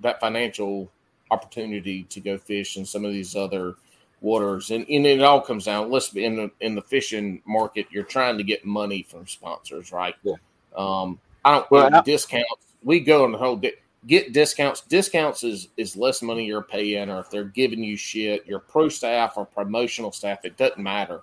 [0.00, 0.88] that financial
[1.30, 3.74] opportunity to go fish in some of these other
[4.20, 5.90] waters, and, and it all comes down.
[5.90, 10.14] Listen, in the in the fishing market, you're trying to get money from sponsors, right?
[10.22, 10.34] Yeah.
[10.76, 12.74] Um, I don't well, I- discounts.
[12.84, 13.56] We go on the whole.
[13.56, 13.72] Di-
[14.06, 14.82] get discounts.
[14.82, 18.88] Discounts is is less money you're paying, or if they're giving you shit, your pro
[18.88, 21.22] staff or promotional staff, it doesn't matter.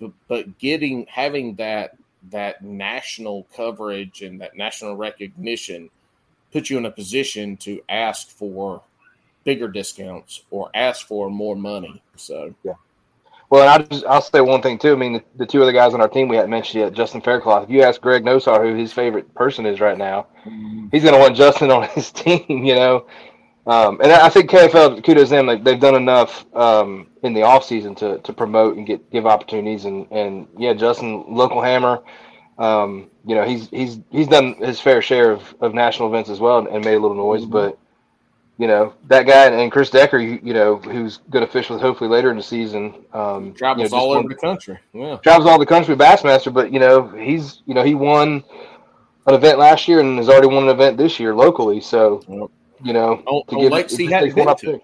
[0.00, 1.96] But, but getting having that
[2.30, 5.90] that national coverage and that national recognition
[6.52, 8.82] put you in a position to ask for
[9.44, 12.02] bigger discounts or ask for more money.
[12.16, 12.74] So yeah.
[13.50, 14.92] Well, and I just, I'll say one thing too.
[14.92, 17.20] I mean, the, the two other guys on our team we hadn't mentioned yet, Justin
[17.20, 17.64] Faircloth.
[17.64, 20.86] If you ask Greg Nosar who his favorite person is right now, mm-hmm.
[20.90, 22.64] he's going to want Justin on his team.
[22.64, 23.06] You know,
[23.66, 25.46] um, and I think KFL kudos them.
[25.46, 29.26] Like they've done enough um, in the off season to, to promote and get give
[29.26, 29.84] opportunities.
[29.84, 32.02] And, and yeah, Justin, local hammer.
[32.58, 36.40] Um, you know, he's he's he's done his fair share of, of national events as
[36.40, 37.78] well and, and made a little noise, but
[38.58, 41.80] you know that guy and Chris Decker, you, you know, who's going to fish with
[41.80, 42.94] hopefully later in the season.
[43.12, 44.78] Um, you travels know, all one- over the country.
[44.92, 45.16] Yeah.
[45.16, 48.44] travels all the country Bassmaster, but you know he's you know he won
[49.26, 51.80] an event last year and has already won an event this year locally.
[51.80, 52.50] So Yep.
[52.82, 54.66] You know On, to on give- lakes it he hadn't one been up to.
[54.66, 54.80] there.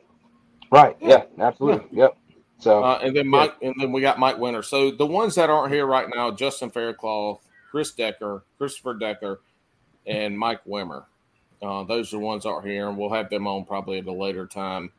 [0.70, 0.96] Right?
[1.00, 1.08] Yeah.
[1.38, 1.86] Yeah, absolutely.
[1.98, 2.16] Yep.
[2.58, 4.64] So Uh, and then Mike, and then we got Mike Wimmer.
[4.64, 7.40] So the ones that aren't here right now: Justin Faircloth,
[7.70, 9.40] Chris Decker, Christopher Decker,
[10.06, 11.04] and Mike Wimmer.
[11.62, 14.06] Uh, those are the ones that aren't here, and we'll have them on probably at
[14.06, 14.92] a later time.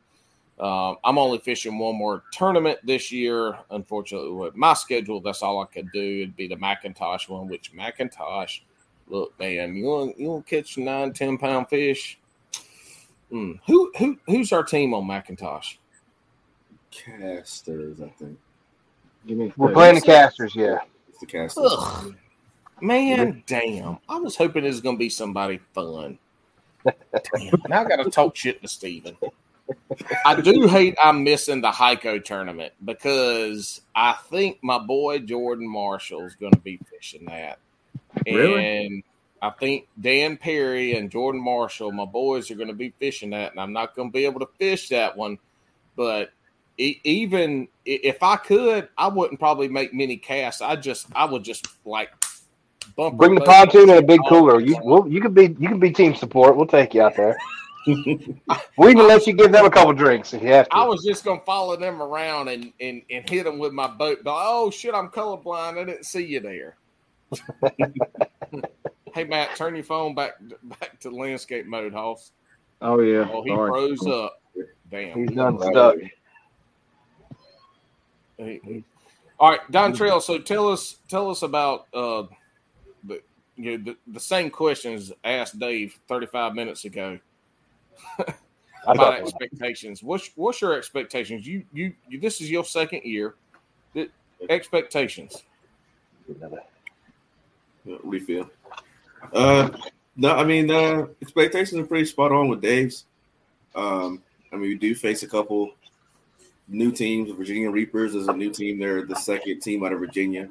[0.58, 3.58] Uh, I'm only fishing one more tournament this year.
[3.70, 6.22] Unfortunately, with my schedule, that's all I could do.
[6.22, 8.60] It'd be the Mackintosh one, which Mackintosh,
[9.08, 12.18] look, man, you want you want to catch nine, ten pound fish?
[13.30, 13.52] Hmm.
[13.66, 15.76] Who who who's our team on Mackintosh?
[16.90, 18.38] Casters, I think.
[19.26, 19.74] Give me we're second.
[19.74, 20.56] playing the Casters.
[20.56, 20.78] Yeah.
[21.08, 21.64] It's the Casters.
[21.70, 22.16] Ugh.
[22.80, 23.98] Man, damn.
[24.08, 26.18] I was hoping it was going to be somebody fun.
[26.84, 27.54] Damn.
[27.68, 29.16] Now I got to talk shit to Steven.
[30.24, 36.24] I do hate I'm missing the Hyco tournament because I think my boy Jordan Marshall
[36.24, 37.58] is going to be fishing that.
[38.26, 38.86] Really?
[38.86, 39.02] And
[39.42, 43.52] I think Dan Perry and Jordan Marshall, my boys, are going to be fishing that.
[43.52, 45.38] And I'm not going to be able to fish that one.
[45.96, 46.30] But
[46.78, 50.60] even if I could, I wouldn't probably make many casts.
[50.60, 52.10] I just, I would just like
[52.96, 53.16] bump.
[53.16, 54.60] Bring the pontoon and a big cooler.
[54.60, 56.56] You well, you could be you can be team support.
[56.56, 57.36] We'll take you out there.
[57.86, 60.76] we can let you give them a couple drinks if you have to.
[60.76, 64.18] I was just gonna follow them around and and, and hit them with my boat.
[64.22, 65.78] But oh shit, I'm colorblind.
[65.78, 66.76] I didn't see you there.
[69.14, 72.32] hey Matt, turn your phone back back to landscape mode, Hoss.
[72.82, 73.28] Oh yeah.
[73.30, 73.70] Oh, he Sorry.
[73.70, 74.40] froze up.
[74.90, 75.18] Damn.
[75.18, 75.96] He's done stuck.
[78.38, 78.84] He- he-
[79.38, 80.22] All right, Dontrell.
[80.22, 82.24] So tell us tell us about uh
[83.04, 83.20] the
[83.56, 87.18] you know, the, the same questions asked Dave 35 minutes ago.
[88.18, 88.24] I
[88.86, 90.02] I about expectations.
[90.02, 91.46] What's what's your expectations?
[91.46, 93.34] You, you you this is your second year.
[93.92, 94.08] The
[94.48, 95.44] expectations.
[96.40, 96.48] Yeah,
[97.84, 98.48] What feel?
[99.32, 99.70] Uh,
[100.16, 103.04] no, I mean, uh, expectations are pretty spot on with Dave's.
[103.74, 105.72] Um, I mean, we do face a couple
[106.68, 107.30] new teams.
[107.30, 108.78] Virginia Reapers is a new team.
[108.78, 110.48] They're the second team out of Virginia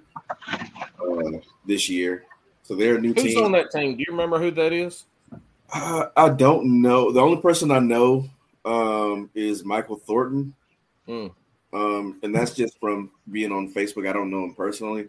[0.47, 2.25] uh, this year.
[2.63, 3.43] So they're a new Who's team.
[3.43, 3.95] on that team?
[3.95, 5.05] Do you remember who that is?
[5.73, 7.11] Uh, I don't know.
[7.11, 8.29] The only person I know
[8.65, 10.53] um, is Michael Thornton.
[11.05, 11.27] Hmm.
[11.71, 14.07] Um, and that's just from being on Facebook.
[14.07, 15.07] I don't know him personally.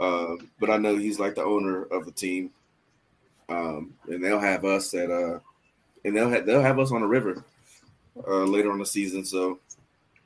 [0.00, 2.50] Uh, but I know he's like the owner of the team.
[3.48, 5.38] Um, and they'll have us at uh
[6.04, 7.44] and they'll have they'll have us on the river
[8.26, 9.24] uh later on the season.
[9.24, 9.58] So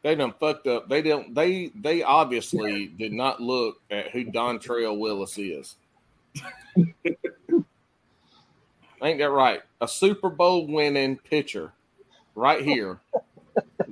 [0.02, 0.88] They done fucked up.
[0.88, 1.34] They don't.
[1.34, 5.76] They they obviously did not look at who Dontrell Willis is.
[9.02, 9.62] Ain't that right?
[9.80, 11.72] A Super Bowl winning pitcher,
[12.34, 12.98] right here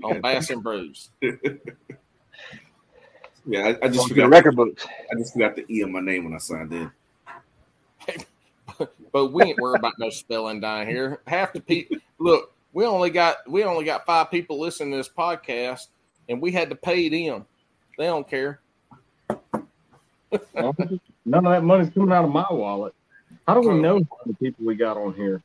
[0.03, 1.11] on Bass and Brews.
[1.23, 1.35] yeah,
[3.61, 4.87] I, I just Going the forgot record books.
[5.11, 6.91] I just forgot the E on my name when I signed in.
[9.13, 11.21] But we ain't worried about no spelling down here.
[11.27, 12.53] Half the people look.
[12.73, 15.89] We only got we only got five people listening to this podcast,
[16.29, 17.47] and we had to pay them.
[17.97, 18.61] They don't care.
[19.31, 22.95] None of that money's coming out of my wallet.
[23.47, 25.43] How do we know how many people we got on here?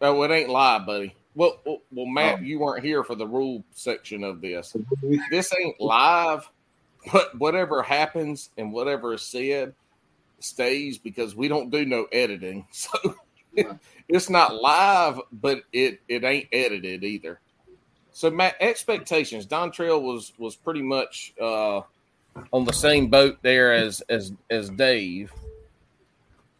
[0.00, 1.14] Oh, it ain't live, buddy.
[1.34, 2.42] Well, well, well, Matt, Oh.
[2.42, 4.74] you weren't here for the rule section of this.
[5.30, 6.48] This ain't live,
[7.12, 9.74] but whatever happens and whatever is said
[10.40, 12.66] stays because we don't do no editing.
[13.56, 13.66] So
[14.08, 17.40] it's not live, but it it ain't edited either.
[18.12, 19.46] So Matt, expectations.
[19.46, 21.80] Dontrell was was pretty much uh,
[22.52, 25.32] on the same boat there as as as Dave.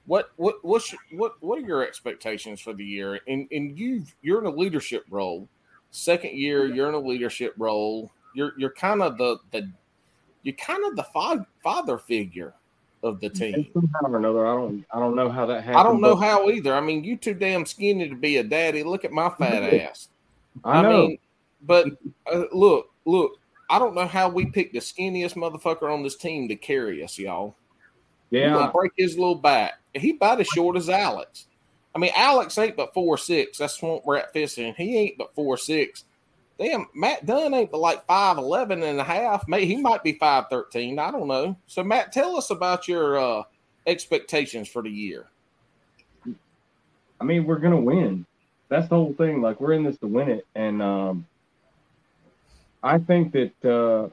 [0.06, 3.20] What what what's your- what what are your expectations for the year?
[3.28, 5.48] And and you you're in a leadership role.
[5.90, 8.10] Second year, you're in a leadership role.
[8.34, 9.70] You're you're kind of the the
[10.42, 12.54] you're kind of the fa- father figure
[13.02, 13.66] of the team.
[13.72, 15.76] Somehow or another, I don't, I don't know how that happened.
[15.78, 16.74] I don't know how either.
[16.74, 18.82] I mean, you too damn skinny to be a daddy.
[18.82, 20.08] Look at my fat ass.
[20.64, 21.06] I know.
[21.06, 21.18] mean,
[21.62, 21.86] but
[22.32, 23.38] uh, look, look.
[23.70, 27.18] I don't know how we picked the skinniest motherfucker on this team to carry us,
[27.18, 27.54] y'all.
[28.30, 29.74] Yeah, break his little back.
[29.94, 31.46] He about as short as Alex.
[31.94, 33.58] I mean, Alex ain't but four six.
[33.58, 34.74] That's Swamp Rat Fishing.
[34.76, 36.04] He ain't but four six.
[36.58, 39.46] Damn, Matt Dunn ain't but like 5'11 and a half.
[39.46, 40.98] He might be 5'13.
[40.98, 41.56] I don't know.
[41.66, 43.42] So, Matt, tell us about your uh,
[43.86, 45.26] expectations for the year.
[47.20, 48.24] I mean, we're gonna win.
[48.68, 49.40] That's the whole thing.
[49.40, 51.26] Like we're in this to win it, and um,
[52.82, 54.08] I think that uh,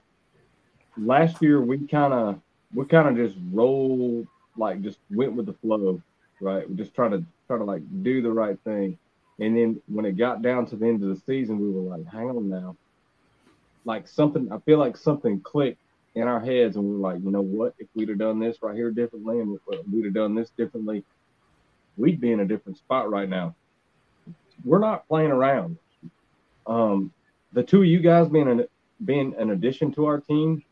[0.97, 2.39] last year we kind of
[2.73, 4.27] we kind of just rolled,
[4.57, 6.01] like just went with the flow,
[6.41, 6.67] right?
[6.67, 8.97] We just try to try to like do the right thing,
[9.39, 12.05] and then when it got down to the end of the season, we were like,
[12.07, 12.75] hang on now,
[13.83, 14.51] like something.
[14.51, 15.81] I feel like something clicked
[16.15, 17.75] in our heads, and we were like, you know what?
[17.77, 19.59] If we'd have done this right here differently, and
[19.91, 21.03] we'd have done this differently,
[21.97, 23.55] we'd be in a different spot right now.
[24.63, 25.77] We're not playing around.
[26.65, 27.11] Um,
[27.51, 28.65] the two of you guys being an
[29.03, 30.63] being an addition to our team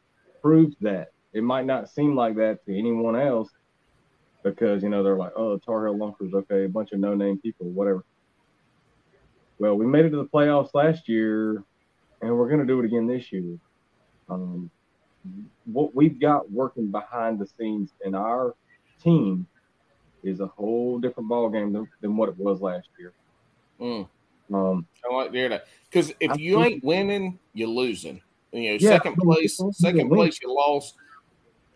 [0.41, 1.11] proves that.
[1.33, 3.49] It might not seem like that to anyone else
[4.43, 7.39] because you know they're like, oh, Tar Heel Lunkers, okay, a bunch of no name
[7.39, 8.03] people, whatever.
[9.59, 11.63] Well, we made it to the playoffs last year,
[12.21, 13.57] and we're gonna do it again this year.
[14.29, 14.69] Um,
[15.65, 18.55] what we've got working behind the scenes in our
[19.01, 19.47] team
[20.23, 23.13] is a whole different ball game than, than what it was last year.
[23.79, 24.07] Mm.
[24.53, 25.67] Um, I like to hear that.
[25.89, 28.21] Because if I you ain't winning, you're losing.
[28.51, 30.95] You know, Yeah, second place, second place, you lost.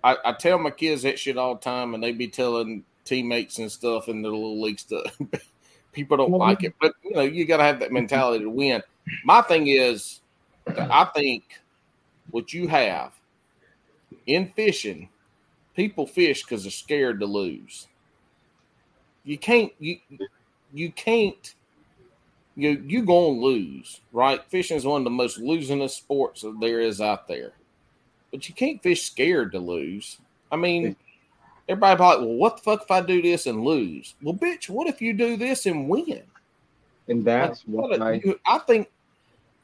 [0.04, 3.58] I, I tell my kids that shit all the time, and they be telling teammates
[3.58, 5.18] and stuff in the little league stuff.
[5.94, 7.96] People don't like it, but you know, you got to have that mm-hmm.
[7.96, 8.84] mentality to win.
[9.24, 10.22] My thing is,
[10.68, 11.44] I think
[12.32, 13.14] what you have
[14.26, 15.10] in fishing,
[15.76, 17.88] people fish because they're scared to lose.
[19.24, 19.98] You can't you
[20.74, 21.56] you can't
[22.56, 24.44] you you gonna lose, right?
[24.50, 27.54] Fishing is one of the most losingest sports that there is out there.
[28.32, 30.18] But you can't fish scared to lose.
[30.52, 30.96] I mean,
[31.70, 34.16] everybody like, well, what the fuck if I do this and lose?
[34.22, 36.24] Well, bitch, what if you do this and win?
[37.10, 38.90] and that's What what a- I you- I think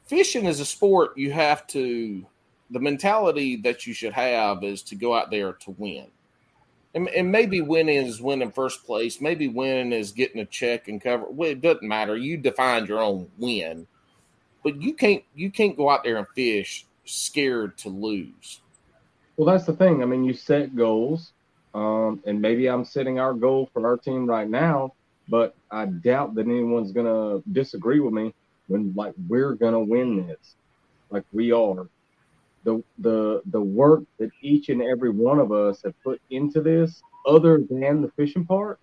[0.06, 2.24] fishing is a sport you have to
[2.70, 6.06] the mentality that you should have is to go out there to win.
[6.94, 9.20] And, and maybe winning is winning first place.
[9.20, 11.26] Maybe winning is getting a check and cover.
[11.28, 12.16] Well, it doesn't matter.
[12.16, 13.86] You define your own win,
[14.62, 18.62] but you can't you can't go out there and fish scared to lose.
[19.36, 20.02] Well, that's the thing.
[20.02, 21.33] I mean, you set goals,
[21.74, 24.94] um, and maybe I'm setting our goal for our team right now,
[25.28, 28.34] but I doubt that anyone's gonna disagree with me.
[28.68, 30.56] when like we're gonna win this,
[31.10, 31.88] like we are.
[32.64, 37.04] The the the work that each and every one of us have put into this,
[37.26, 38.80] other than the fishing part,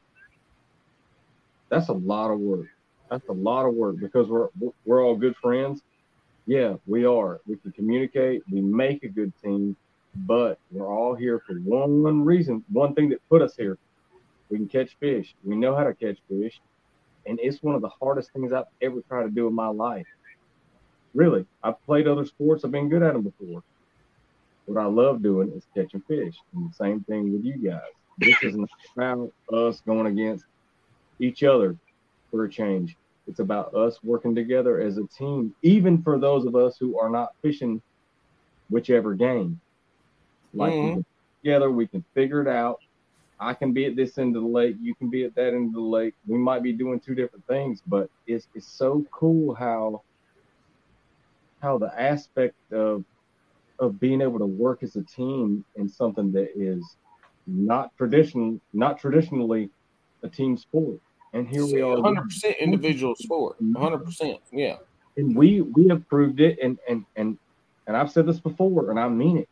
[1.69, 2.67] that's a lot of work.
[3.09, 4.49] That's a lot of work because we're
[4.85, 5.81] we're all good friends.
[6.45, 7.41] Yeah, we are.
[7.47, 8.43] We can communicate.
[8.51, 9.77] We make a good team,
[10.15, 13.77] but we're all here for one reason, one thing that put us here.
[14.49, 15.33] We can catch fish.
[15.43, 16.59] We know how to catch fish,
[17.25, 20.07] and it's one of the hardest things I've ever tried to do in my life.
[21.13, 22.63] Really, I've played other sports.
[22.63, 23.63] I've been good at them before.
[24.65, 26.35] What I love doing is catching fish.
[26.53, 27.81] And the same thing with you guys.
[28.17, 30.45] This isn't about us going against
[31.19, 31.77] each other
[32.29, 32.95] for a change.
[33.27, 37.09] It's about us working together as a team, even for those of us who are
[37.09, 37.81] not fishing
[38.69, 39.59] whichever game.
[40.53, 40.95] Like Mhm.
[40.97, 41.03] we
[41.43, 42.79] together, we can figure it out.
[43.39, 45.69] I can be at this end of the lake, you can be at that end
[45.69, 46.13] of the lake.
[46.27, 50.03] We might be doing two different things, but it's it's so cool how
[51.61, 53.03] how the aspect of
[53.79, 56.97] of being able to work as a team in something that is
[57.47, 59.71] not traditional, not traditionally
[60.23, 60.99] a team sport.
[61.33, 63.57] And here we are, 100% individual sport.
[63.59, 64.39] 100%.
[64.51, 64.77] Yeah.
[65.17, 66.59] and we we have proved it.
[66.59, 67.37] And and and
[67.87, 69.49] and I've said this before, and I mean it.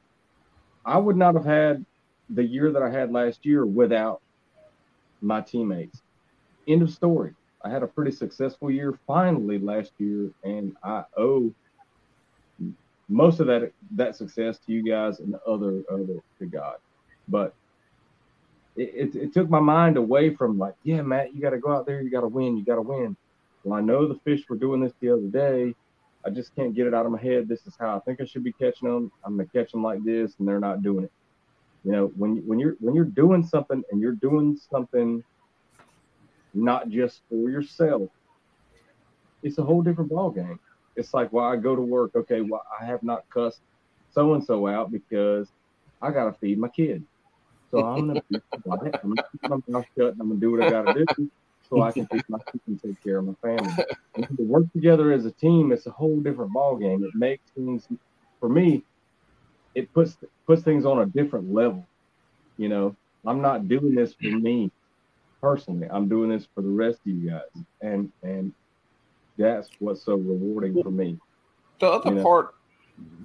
[0.89, 1.85] I would not have had
[2.31, 4.21] the year that I had last year without
[5.21, 6.01] my teammates.
[6.67, 7.35] End of story.
[7.63, 11.53] I had a pretty successful year finally last year, and I owe
[13.07, 16.77] most of that that success to you guys and the other other to God.
[17.27, 17.53] But
[18.75, 21.71] it, it, it took my mind away from like, yeah, Matt, you got to go
[21.71, 23.15] out there, you got to win, you got to win.
[23.63, 25.75] Well, I know the fish were doing this the other day.
[26.25, 27.47] I just can't get it out of my head.
[27.47, 29.11] This is how I think I should be catching them.
[29.23, 31.11] I'm gonna catch them like this, and they're not doing it.
[31.83, 35.23] You know, when when you're when you're doing something and you're doing something
[36.53, 38.09] not just for yourself,
[39.43, 40.59] it's a whole different ball game.
[40.95, 42.11] It's like, well, I go to work.
[42.15, 43.61] Okay, well, I have not cussed
[44.11, 45.49] so and so out because
[46.01, 47.03] I gotta feed my kid.
[47.71, 48.21] So I'm gonna.
[48.71, 51.31] I'm gonna keep my mouth shut and I'm gonna do what I gotta do
[51.69, 53.73] so I can feed my and take care of my family.
[54.17, 57.03] To work together as a team, it's a whole different ball game.
[57.03, 57.87] It makes things
[58.39, 58.83] for me.
[59.75, 60.17] It puts
[60.47, 61.87] puts things on a different level.
[62.57, 62.95] You know,
[63.25, 64.71] I'm not doing this for me
[65.41, 65.87] personally.
[65.89, 68.53] I'm doing this for the rest of you guys, and and
[69.37, 71.19] that's what's so rewarding for me.
[71.79, 72.23] The other You know.
[72.23, 72.55] part,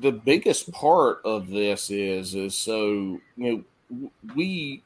[0.01, 3.67] the biggest part of this is is so you
[3.99, 4.83] know we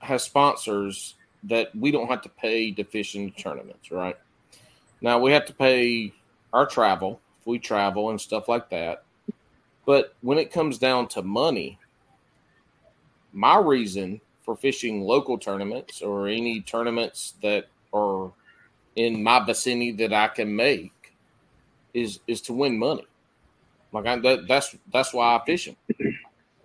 [0.00, 1.14] have sponsors
[1.44, 4.16] that we don't have to pay to fish in the tournaments, right?
[5.00, 6.12] Now we have to pay
[6.52, 9.04] our travel if we travel and stuff like that.
[9.86, 11.78] But when it comes down to money,
[13.32, 18.30] my reason for fishing local tournaments or any tournaments that are
[18.96, 20.92] in my vicinity that I can make
[21.92, 23.06] is is to win money.
[23.92, 25.76] Like I, that, that's that's why I fish them.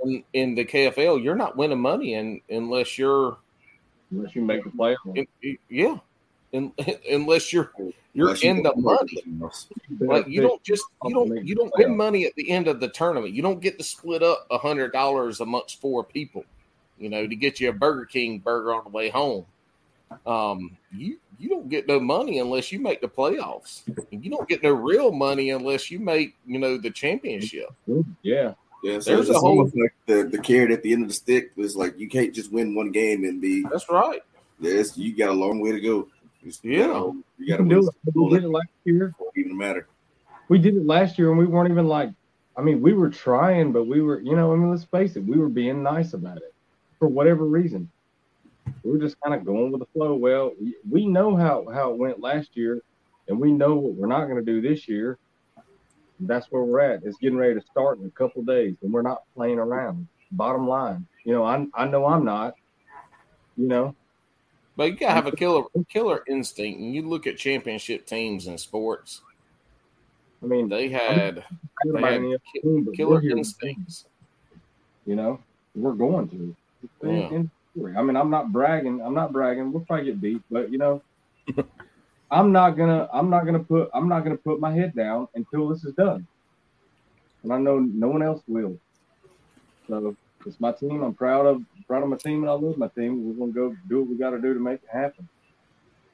[0.03, 3.37] In, in the KFL, you're not winning money unless you're
[4.11, 4.95] Unless you make a play,
[5.69, 5.97] yeah,
[6.51, 6.73] in,
[7.11, 7.71] unless you're
[8.13, 9.23] you're Unless you in the money.
[9.99, 12.89] Like you don't just you don't you don't win money at the end of the
[12.89, 13.33] tournament.
[13.33, 16.43] You don't get to split up a hundred dollars amongst four people,
[16.97, 19.45] you know, to get you a Burger King burger on the way home.
[20.25, 23.83] Um, you you don't get no money unless you make the playoffs.
[24.09, 27.69] You don't get no real money unless you make you know the championship.
[28.23, 28.53] Yeah,
[28.83, 31.09] Yeah, so There's it's a whole- almost like the, the carrot at the end of
[31.09, 34.21] the stick is like you can't just win one game and be That's right.
[34.59, 36.07] yes, you got a long way to go.
[36.41, 36.87] It's- Yeah.
[36.87, 37.81] you you got to can win.
[37.81, 38.15] do it.
[38.15, 39.05] We did it last year.
[39.07, 39.87] It won't even matter.
[40.47, 42.11] We did it last year, and we weren't even like.
[42.57, 45.23] I mean, we were trying, but we were, you know, I mean, let's face it,
[45.23, 46.53] we were being nice about it
[46.97, 47.89] for whatever reason.
[48.83, 50.15] We were just kind of going with the flow.
[50.15, 52.81] Well, we- we know how how it went last year,
[53.27, 55.17] and we know what we're not going to do this year.
[56.21, 57.03] That's where we're at.
[57.03, 60.07] It's getting ready to start in a couple days, and we're not playing around.
[60.31, 62.55] Bottom line, you know, I I know I'm not.
[63.57, 63.95] You know,
[64.77, 66.79] But you gotta have a killer killer instinct.
[66.79, 69.21] And you look at championship teams in sports,
[70.41, 71.43] I mean, they had
[71.83, 74.05] they don't know about had team, killer instincts.
[75.05, 75.39] you know,
[75.75, 76.55] we're going to.
[77.03, 77.43] Yeah.
[77.97, 79.01] I mean, I'm not bragging.
[79.01, 79.71] I'm not bragging.
[79.71, 81.01] We'll probably get beat, but you know,
[82.31, 83.09] I'm not gonna.
[83.11, 83.89] I'm not gonna put.
[83.93, 86.27] I'm not gonna put my head down until this is done.
[87.43, 88.77] And I know no one else will.
[89.87, 90.15] So
[90.45, 91.01] it's my team.
[91.01, 93.27] I'm proud of proud of my team, and I love my team.
[93.27, 95.27] We're gonna go do what we got to do to make it happen,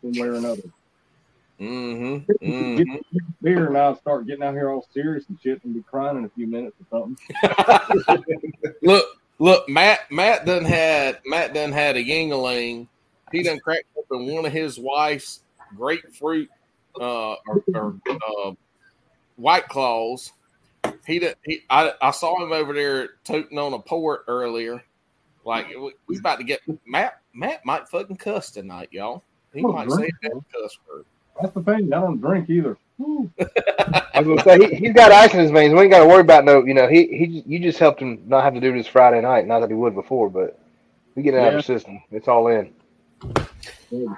[0.01, 0.63] one way or another.
[1.59, 2.17] Mm-hmm.
[2.25, 3.17] Get mm-hmm.
[3.41, 6.25] beer, and I'll start getting out here all serious and shit, and be crying in
[6.25, 8.23] a few minutes or something.
[8.81, 9.05] Look,
[9.39, 10.11] look, Matt.
[10.11, 12.87] Matt done had Matt done had a Yuengling.
[13.31, 15.41] He done cracked open one of his wife's
[15.75, 16.49] grapefruit
[16.99, 18.51] uh, or, or uh,
[19.35, 20.31] White Claws.
[21.05, 21.35] He did.
[21.43, 24.83] He, I, I saw him over there toting on a port earlier.
[25.43, 27.21] Like we, we about to get Matt.
[27.33, 29.23] Matt might fucking cuss tonight, y'all.
[29.53, 31.05] He might say that cuss word.
[31.41, 31.93] That's the thing.
[31.93, 32.77] I don't drink either.
[32.99, 35.73] I was gonna say he, he's got ice in his veins.
[35.73, 36.63] We ain't got to worry about no.
[36.63, 39.45] You know, he he you just helped him not have to do this Friday night.
[39.45, 40.57] Not that he would before, but
[41.13, 41.57] we get it out of Yeah.
[41.57, 42.01] the system.
[42.11, 42.73] It's all in.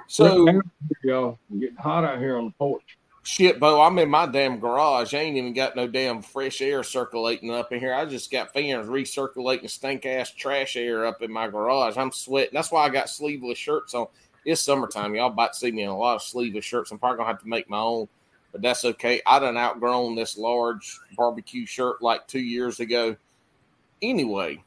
[0.06, 0.60] So
[1.02, 2.98] y'all getting hot out here on the porch.
[3.28, 3.82] shit, Bo.
[3.82, 5.12] I'm in my damn garage.
[5.12, 7.94] I ain't even got no damn fresh air circulating up in here.
[7.94, 11.98] I just got fans recirculating stink ass trash air up in my garage.
[11.98, 12.54] I'm sweating.
[12.54, 14.06] That's why I got sleeveless shirts on.
[14.44, 15.14] It's summertime.
[15.14, 16.90] Y'all about to see me in a lot of sleeveless shirts.
[16.90, 18.08] I'm probably gonna have to make my own,
[18.50, 19.20] but that's okay.
[19.26, 23.14] I done outgrown this large barbecue shirt like two years ago.
[24.00, 24.62] Anyway,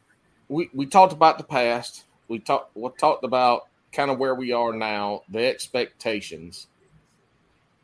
[0.49, 2.03] we, we talked about the past.
[2.27, 6.67] We talked we talked about kind of where we are now, the expectations.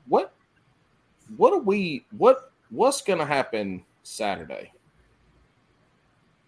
[0.07, 0.33] What
[1.35, 4.71] what are we what what's gonna happen Saturday?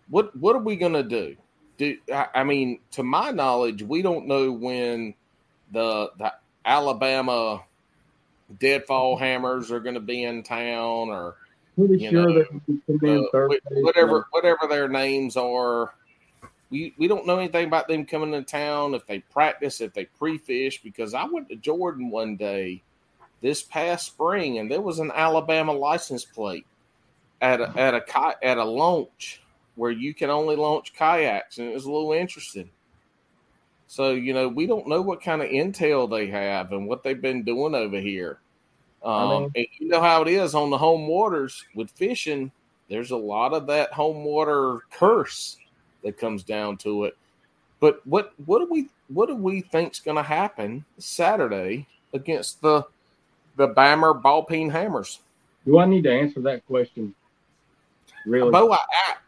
[0.09, 1.35] What what are we gonna do?
[1.77, 5.13] Do I, I mean, to my knowledge, we don't know when
[5.71, 6.33] the the
[6.65, 7.63] Alabama
[8.59, 11.35] deadfall hammers are gonna be in town or
[11.79, 12.45] Pretty You sure
[13.01, 13.47] know, uh,
[13.81, 15.93] whatever whatever their names are.
[16.71, 20.05] We we don't know anything about them coming to town if they practice if they
[20.05, 22.83] pre-fish because I went to Jordan one day
[23.41, 26.65] this past spring and there was an Alabama license plate
[27.41, 29.41] at a, at a at a launch
[29.75, 32.69] where you can only launch kayaks and it was a little interesting.
[33.87, 37.19] So you know we don't know what kind of intel they have and what they've
[37.19, 38.39] been doing over here.
[39.03, 42.51] Um, I mean- and you know how it is on the home waters with fishing.
[42.89, 45.57] There's a lot of that home water curse
[46.03, 47.17] that comes down to it.
[47.79, 52.83] But what what do we what do we think's going to happen Saturday against the
[53.55, 55.19] the Bammer ball peen hammers?
[55.65, 57.13] Do I need to answer that question?
[58.25, 58.51] Really?
[58.51, 58.79] Bo, I,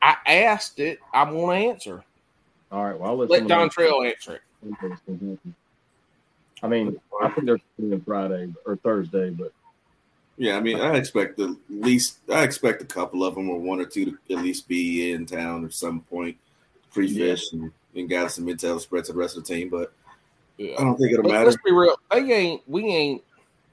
[0.02, 1.00] I, I asked it.
[1.14, 2.04] I want to answer.
[2.72, 2.98] All right.
[2.98, 5.40] Well, I'll let, Let someone Dontrell answer it.
[6.64, 9.52] I mean, I think they're playing Friday or Thursday, but
[10.38, 12.20] Yeah, I mean, I expect the least.
[12.32, 15.26] I expect a couple of them or one or two to at least be in
[15.26, 16.38] town at some point,
[16.94, 19.70] pre-fish and, and got some intel spread to the rest of the team.
[19.70, 19.94] But
[20.58, 20.76] Yeah.
[20.80, 21.46] I don't think it'll Let, matter.
[21.46, 21.96] let's be real.
[22.12, 22.62] They ain't.
[22.68, 23.24] We ain't.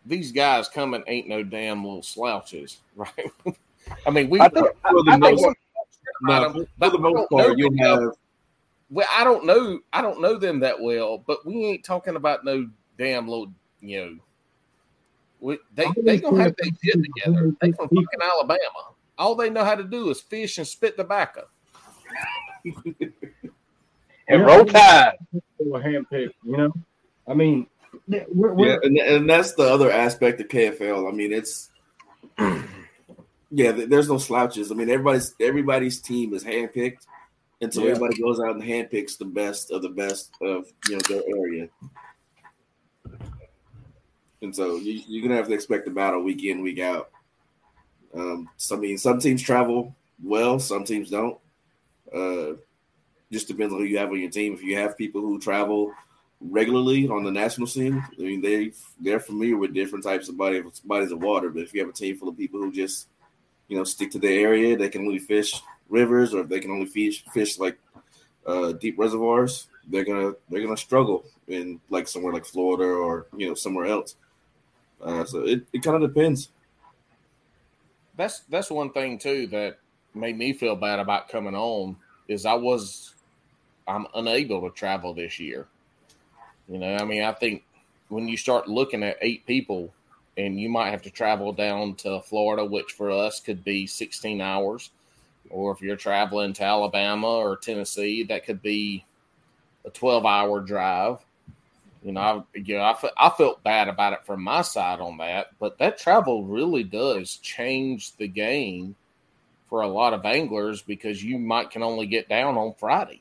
[0.07, 3.31] These guys coming ain't no damn little slouches, right?
[4.07, 4.41] I mean, we.
[4.41, 5.47] I think- For the I most,
[6.23, 8.13] no, about for the most part, you'll have
[8.91, 9.81] Well, I don't know.
[9.93, 14.01] I don't know them that well, but we ain't talking about no damn little, you
[14.01, 14.17] know.
[15.41, 17.53] We, they they gonna have their shit together.
[17.61, 18.59] They from fucking Alabama.
[19.19, 21.47] All they know how to do is fish and spit tobacco.
[24.31, 24.47] And Yeah.
[24.47, 25.17] roll tide.
[25.33, 26.35] they were handpicked.
[26.45, 26.73] You know,
[27.27, 27.67] I mean,
[28.07, 31.09] yeah, we're, we're, Yeah, and, and that's the other aspect of KFL.
[31.11, 31.71] I mean, it's
[33.51, 34.71] yeah, there's no slouches.
[34.71, 37.07] I mean, everybody's everybody's team is handpicked,
[37.61, 37.93] and so Yeah.
[37.93, 41.69] everybody goes out and handpicks the best of the best of you know their area.
[44.43, 47.11] And so you, you're gonna have to expect a battle week in, week out.
[48.15, 51.39] Um, so I mean, some teams travel well, some teams don't.
[52.15, 52.55] Uh,
[53.31, 54.55] just depends on who you have on your team.
[54.55, 55.93] If you have people who travel
[56.41, 58.03] regularly on the national scene.
[58.19, 61.51] I mean, they they're familiar with different types of body, bodies of water.
[61.51, 63.09] But if you have a team full of people who just
[63.69, 65.55] you know stick to their area, they can only fish
[65.89, 67.79] rivers, or if they can only fish fish like
[68.47, 73.49] uh, deep reservoirs, they're gonna they're gonna struggle in like somewhere like Florida or you
[73.49, 74.17] know somewhere else.
[75.03, 76.51] Uh, so it, it kind of depends.
[78.17, 79.79] That's that's one thing too that
[80.19, 81.97] made me feel bad about coming on
[82.29, 83.15] is I was
[83.87, 85.67] I'm unable to travel this year.
[86.69, 87.65] You know, I mean, I think
[88.09, 89.93] when you start looking at eight people
[90.37, 94.41] and you might have to travel down to Florida, which for us could be 16
[94.41, 94.91] hours,
[95.51, 99.05] or if you're traveling to Alabama or Tennessee, that could be
[99.87, 101.19] a 12 hour drive.
[102.03, 105.01] You know, I, you know, I, fe- I felt bad about it from my side
[105.01, 108.95] on that, but that travel really does change the game
[109.69, 113.21] for a lot of anglers because you might can only get down on Friday,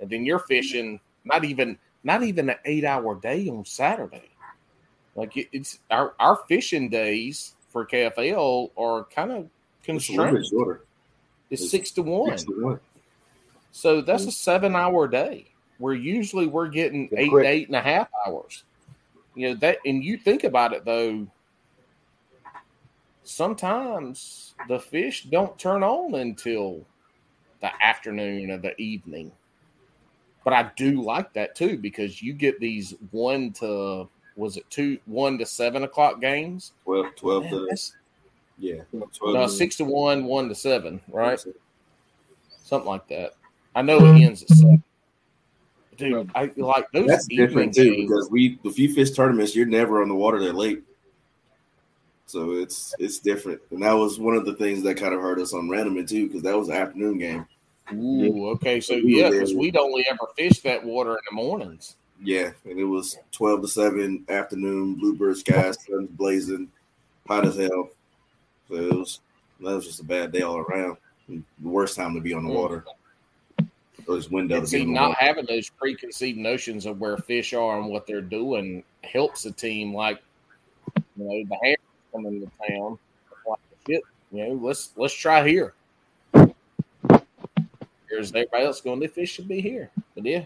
[0.00, 4.28] and then you're fishing not even not even an eight hour day on Saturday.
[5.14, 9.48] Like it, it's our our fishing days for KFL are kind of
[9.88, 10.46] It's a little bit constrained.
[10.46, 10.80] shorter.
[11.50, 12.30] It's six to one.
[12.38, 12.80] Six to one.
[13.72, 15.46] So that's a seven hour day
[15.78, 17.44] where usually we're getting eight quick.
[17.44, 18.64] to eight and a half hours.
[19.34, 21.26] You know, that and you think about it though,
[23.26, 26.84] sometimes the fish don't turn on until
[27.60, 29.32] the afternoon or the evening.
[30.44, 34.98] But I do like that too because you get these one to was it two
[35.06, 36.72] one to seven o'clock games?
[36.84, 37.96] 12, 12 Man, to that's-
[38.58, 41.38] yeah, 12 no, six to one, one to seven, right?
[42.64, 43.32] Something like that.
[43.74, 44.82] I know it ends at seven.
[45.98, 48.08] Dude, I like those That's different too games.
[48.10, 50.82] because we if you fish tournaments, you're never on the water that late.
[52.26, 55.38] So it's it's different, and that was one of the things that kind of hurt
[55.38, 57.46] us on Randleman too, because that was an afternoon game.
[57.94, 61.94] Ooh, okay, so We yeah, because we'd only ever fish that water in the mornings.
[62.20, 66.68] Yeah, and it was twelve to seven afternoon, bluebird skies, sun's blazing,
[67.28, 67.90] hot as hell.
[68.68, 69.20] So it was
[69.60, 70.96] that was just a bad day all around.
[71.28, 72.54] The worst time to be on the Mm.
[72.54, 72.84] water.
[74.08, 75.16] Or this window to see, not water.
[75.20, 79.94] having those preconceived notions of where fish are and what they're doing helps a team
[79.94, 80.20] like
[81.16, 81.75] you know the
[82.12, 82.98] coming to town.
[83.46, 84.02] Like shit,
[84.32, 85.74] you know, let's let's try here.
[88.08, 89.00] Here's everybody else going.
[89.00, 90.44] The fish should be here, but yeah,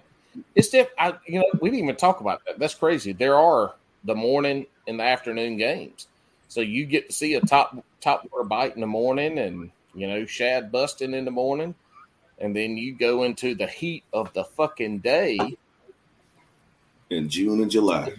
[0.54, 0.88] it's diff.
[0.98, 2.58] I you know we didn't even talk about that.
[2.58, 3.12] That's crazy.
[3.12, 6.06] There are the morning and the afternoon games,
[6.48, 10.08] so you get to see a top top water bite in the morning, and you
[10.08, 11.74] know shad busting in the morning
[12.40, 15.38] and then you go into the heat of the fucking day
[17.10, 18.12] in June and July.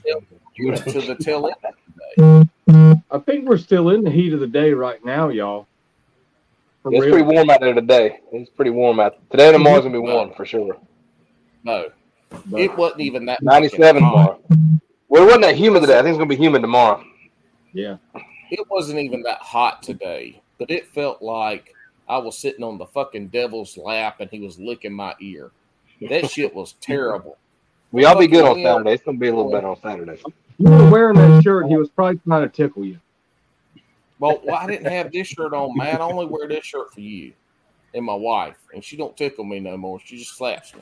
[0.56, 1.74] to the tail end of
[2.18, 2.50] the day.
[3.12, 5.68] I think we're still in the heat of the day right now, y'all.
[6.82, 7.12] For It's real.
[7.14, 8.20] pretty warm out there today.
[8.32, 9.50] It's pretty warm out today.
[9.50, 10.78] and Tomorrow's gonna be warm for sure.
[11.64, 11.90] No,
[12.46, 13.42] But it wasn't even that.
[13.44, 14.40] Ninety-seven fucking tomorrow.
[15.10, 16.00] Well, it wasn't that humid today.
[16.00, 17.04] I think it's gonna be humid tomorrow.
[17.74, 17.98] yeah,
[18.50, 21.76] It wasn't even that hot today, but it felt like
[22.10, 25.52] I was sitting on the fucking devil's lap and he was licking my ear.
[26.10, 27.38] That shit was terrible.
[27.94, 28.94] We all be good on Saturday.
[28.94, 30.18] It's gonna be a little better on Saturday.
[30.62, 31.68] You were wearing that shirt.
[31.68, 33.00] He was probably trying to tickle you.
[34.20, 35.96] Well, well, I didn't have this shirt on, man.
[35.96, 37.34] I only wear this shirt for you
[37.94, 40.00] and my wife, and she don't tickle me no more.
[40.04, 40.82] She just slaps me.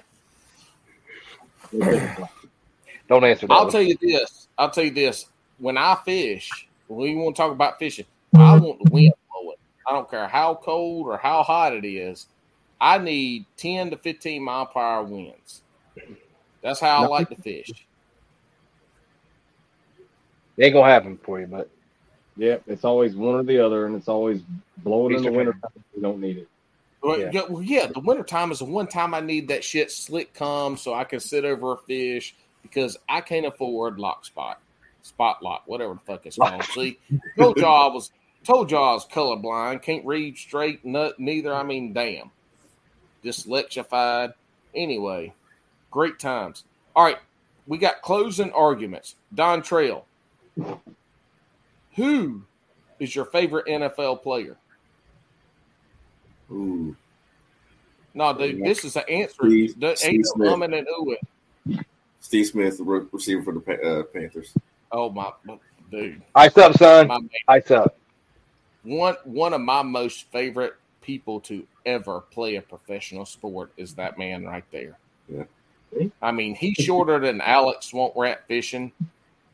[3.07, 3.53] Don't answer that.
[3.53, 4.47] I'll tell you this.
[4.57, 5.27] I'll tell you this.
[5.57, 8.05] When I fish, when we want to talk about fishing,
[8.35, 9.57] I want the wind blowing.
[9.87, 12.27] I don't care how cold or how hot it is.
[12.81, 15.61] I need 10 to 15 mile per hour winds.
[16.61, 17.71] That's how I like to fish.
[20.59, 21.69] It ain't gonna happen for you, but
[22.35, 24.41] Yeah, it's always one or the other, and it's always
[24.83, 25.53] blowing in the winter.
[25.53, 25.71] time.
[25.95, 26.49] We don't need it.
[27.01, 27.29] Well, Yeah.
[27.31, 27.43] yeah.
[27.49, 30.75] well, yeah, the winter time is the one time I need that shit slick come
[30.75, 34.59] so I can sit over a fish because I can't afford lock spot,
[35.01, 36.63] spot lock, whatever the fuck it's called.
[36.73, 36.99] See,
[37.37, 38.11] told y'all I was
[38.43, 41.53] told y'all I was colorblind, can't read straight, nut, neither.
[41.53, 42.31] I mean, damn,
[43.23, 44.33] dyslexified.
[44.75, 45.33] Anyway,
[45.89, 46.65] great times.
[46.97, 47.17] All right,
[47.65, 49.15] we got closing arguments.
[49.33, 50.03] Dontrell,
[51.95, 52.41] who
[52.99, 54.57] is your favorite NFL player?
[56.51, 56.95] Ooh,
[58.13, 59.35] No, dude, this is an answer.
[59.45, 60.51] Steve- There Steve Smith.
[60.63, 61.83] and oohing.
[62.21, 64.53] Steve Smith, the re- receiver for the uh, Panthers.
[64.91, 65.31] Oh my,
[65.91, 67.07] dude, ice up, son.
[67.07, 67.29] my man.
[67.47, 67.95] Ice up.
[68.83, 74.17] one one of my most favorite people to ever play a professional sport is that
[74.17, 74.97] man right there.
[75.31, 75.43] Yeah.
[76.21, 78.91] I mean, he's shorter than Alex Swamp Rat fishing,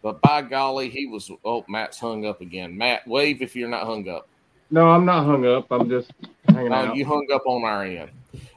[0.06, 1.32] but by golly, he was.
[1.44, 2.78] Oh, Matt's hung up again.
[2.78, 4.28] Matt, wave if you're not hung up.
[4.70, 5.66] No, I'm not hung up.
[5.72, 6.12] I'm just
[6.48, 6.96] hanging No, out.
[6.96, 8.12] you hung up on our end.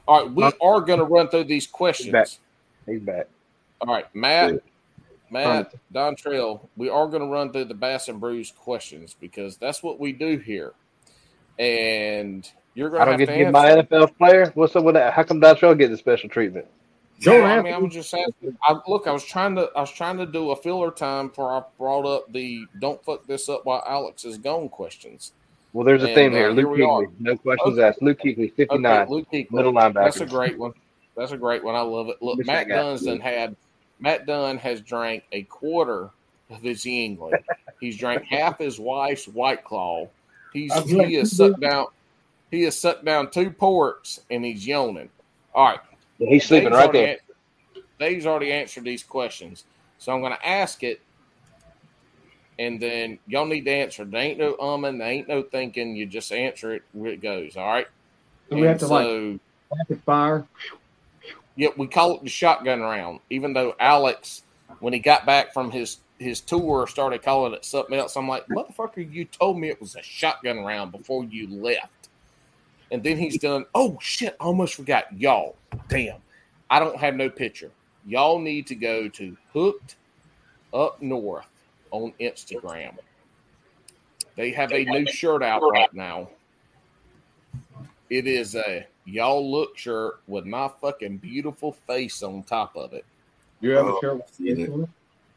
[0.07, 2.11] All right, we are going to run through these questions.
[2.11, 2.27] Back.
[2.85, 3.27] He's back.
[3.81, 4.59] All right, Matt, Yeah.
[5.31, 9.81] Matt, Dontrell, we are going to run through the Bass and Brews questions because that's
[9.81, 10.73] what we do here.
[11.57, 13.91] And you're going I to don't have get to to get answer.
[13.91, 14.51] my NFL player.
[14.53, 15.13] What's up with that?
[15.13, 16.67] How come Dontrell get the special treatment?
[17.21, 17.83] Don't Yeah, I mean, I to.
[17.85, 18.57] was just asking.
[18.63, 21.51] I, look, I was trying to, I was trying to do a filler time before
[21.51, 25.33] I brought up the "Don't fuck this up while Alex is gone" questions.
[25.73, 26.47] Well, there's a theme uh, here.
[26.47, 27.05] here Luke we are.
[27.19, 27.87] No questions Okay.
[27.87, 28.01] asked.
[28.01, 29.01] Luke Kuechly, 59.
[29.01, 29.51] Okay, Luke Kuechly.
[29.51, 29.93] middle linebacker.
[30.05, 30.73] That's a great one.
[31.15, 31.75] That's a great one.
[31.75, 32.17] I love it.
[32.21, 33.17] Look, Miss Matt that guy.
[33.19, 33.55] Had
[33.99, 36.09] Matt Dunn has drank a quarter
[36.49, 37.43] of his Yuengling.
[37.79, 40.07] He's drank half his wife's White Claw.
[40.53, 41.87] He's he has sucked down
[42.49, 45.09] he has sucked down two ports and he's yawning.
[45.53, 45.79] All right.
[46.19, 47.07] He's sleeping Dave's right there.
[47.75, 49.63] an- Dave's already answered these questions.
[49.97, 51.01] So I'm gonna ask it
[52.57, 54.03] and then y'all need to answer.
[54.05, 55.95] There ain't no umming, there ain't no thinking.
[55.95, 57.55] You just answer it where it goes.
[57.57, 57.87] All right.
[58.49, 59.39] So we have And to, like-
[59.77, 60.45] Rapid fire.
[61.55, 63.19] yeah, we call it the shotgun round.
[63.29, 64.41] Even though Alex,
[64.79, 68.17] when he got back from his his tour, started calling it something else.
[68.17, 71.98] I'm like, motherfucker, you told me it was a shotgun round before you left.
[72.91, 73.65] And then he's done.
[73.75, 74.35] Oh shit!
[74.39, 75.05] I almost forgot.
[75.19, 75.55] Y'all,
[75.89, 76.17] damn,
[76.69, 77.71] I don't have no picture.
[78.05, 79.95] Y'all need to go to Hooked
[80.73, 81.45] Up North
[81.91, 82.95] on Instagram.
[84.35, 86.29] They have a new shirt out right now.
[88.09, 93.05] It is a y'all look shirt with my fucking beautiful face on top of it.
[93.61, 94.29] You have Oh, a shirt.
[94.33, 94.89] seen it.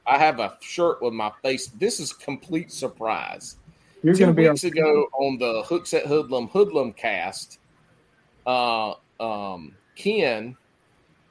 [0.06, 1.66] I have a shirt with my face.
[1.78, 3.56] This is complete surprise.
[4.02, 7.60] You're Two going to be weeks ago on the Hooks at Hoodlum Hoodlum cast,
[8.46, 10.56] uh, um, Ken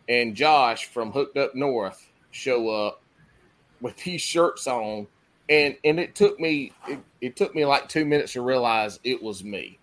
[0.07, 3.01] and Josh from Hooked Up North show up
[3.81, 5.05] with these shirts on,
[5.49, 9.21] and and it took me it, it took me like two minutes to realize it
[9.21, 9.77] was me.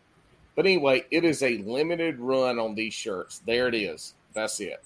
[0.57, 3.43] But anyway, it is a limited run on these shirts.
[3.47, 4.15] There it is.
[4.33, 4.83] That's it.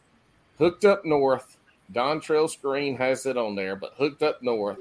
[0.58, 1.56] Hooked Up North.
[1.92, 4.78] Dontrell Screen has it on there, but Hooked Up North.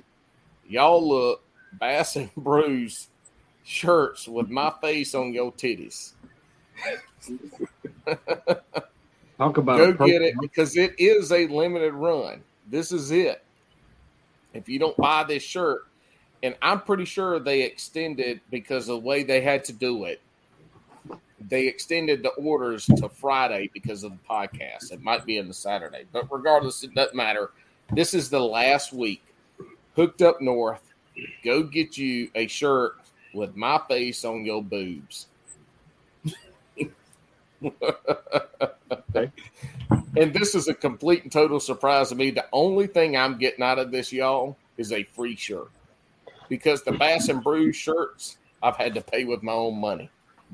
[0.67, 1.43] Y'all look
[1.79, 3.07] Bass and Brews
[3.63, 6.13] shirts with my face on your titties.
[9.37, 12.41] talk about Go get it because it is a limited run.
[12.69, 13.43] This is it.
[14.53, 15.87] If you don't buy this shirt,
[16.43, 20.21] and I'm pretty sure they extended because of the way they had to do it.
[21.49, 24.91] They extended the orders to Friday because of the podcast.
[24.91, 27.51] It might be in the Saturday, but regardless, it doesn't matter.
[27.93, 29.23] This is the last week.
[29.95, 30.81] Hooked up north.
[31.43, 33.00] Go get you a shirt
[33.33, 35.27] with my face on your boobs.
[40.17, 42.31] And this is a complete and total surprise to me.
[42.31, 45.69] The only thing I'm getting out of this, y'all, is a free shirt.
[46.49, 50.09] Because the Bass and Brew shirts, I've had to pay with my own money.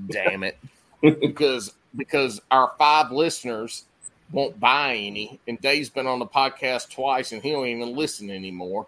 [0.10, 0.58] Damn it.
[1.02, 3.86] because because our five listeners
[4.32, 5.40] won't buy any.
[5.48, 8.86] And Dave's been on the podcast twice and he don't even listen anymore.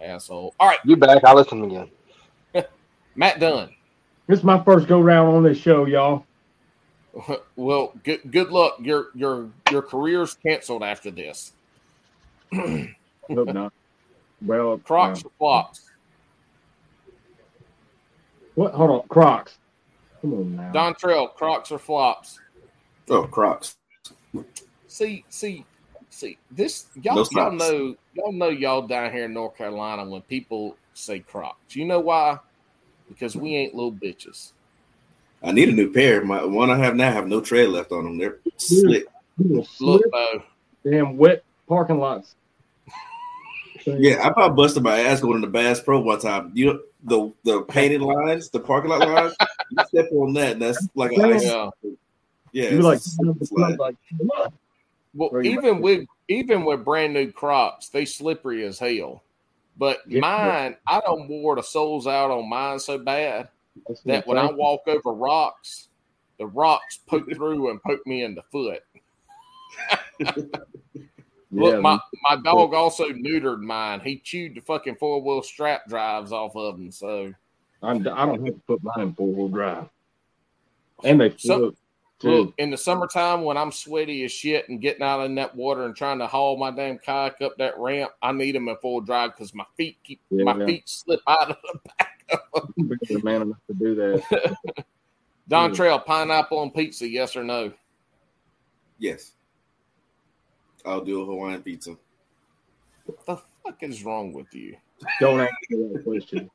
[0.00, 0.54] Asshole.
[0.58, 1.24] All right, You back?
[1.24, 1.90] I listen again.
[3.18, 3.68] Matt Dunn.
[4.28, 6.24] This is my first go round on this show, y'all.
[7.56, 8.76] Well, good good luck.
[8.80, 11.52] Your your your career's canceled after this.
[12.54, 12.88] Hope
[13.28, 13.72] not.
[14.46, 15.90] Well, Crocs uh, or flops?
[18.54, 18.72] what?
[18.74, 19.58] Hold on, Crocs.
[20.20, 20.72] Come on now.
[20.72, 22.38] Dontrell, Crocs or flops?
[23.10, 23.76] Oh, Crocs.
[24.86, 25.64] See, see,
[26.10, 26.38] see.
[26.52, 30.76] This y'all, No y'all know, y'all know, y'all down here in North Carolina when people
[30.94, 31.74] say Crocs.
[31.74, 32.38] You know why?
[33.08, 34.52] Because we ain't little bitches.
[35.42, 36.24] I need a new pair.
[36.24, 38.18] My one I have now have no tread left on them.
[38.18, 39.06] They're slick.
[39.38, 40.02] You Look, slip
[40.84, 42.34] damn wet parking lots.
[43.86, 46.50] Yeah, I about busted my ass going to the Bass Pro one time.
[46.54, 49.36] You know the the painted lines, the parking lot lines.
[49.70, 51.44] You step on that, and that's like an ice.
[51.44, 51.70] yeah.
[52.52, 53.78] Yeah, You like, it's like?
[55.14, 59.22] Well, even with even with brand new Crocs, they slippery as hell.
[59.78, 60.20] But Yeah.
[60.20, 63.48] mine, I don't wore the soles out on mine so bad
[63.86, 65.88] That's that when I walk over rocks,
[66.38, 68.82] the rocks poke through and poke me in the foot.
[71.50, 71.98] Look, Yeah, my,
[72.28, 74.00] my dog also neutered mine.
[74.00, 76.90] He chewed the fucking four wheel strap drives off of them.
[76.90, 77.32] So
[77.82, 79.88] I'm, I don't have to put mine in four wheel drive.
[81.04, 81.74] And they flip.
[82.22, 85.84] Look, in the summertime when I'm sweaty as shit and getting out in that water
[85.84, 89.00] and trying to haul my damn kayak up that ramp, I need them in full
[89.00, 90.66] drive because my feet keep Yeah, my yeah.
[90.66, 92.24] feet slip out of the back.
[92.54, 92.88] of them.
[93.02, 94.56] Bigger man enough to do that.
[95.48, 95.76] Don Yeah.
[95.76, 97.72] Trail pineapple on pizza, yes or no?
[98.98, 99.32] Yes,
[100.84, 101.96] I'll do a Hawaiian pizza.
[103.06, 104.76] What the fuck is wrong with you?
[105.20, 106.50] Don't ask me that question.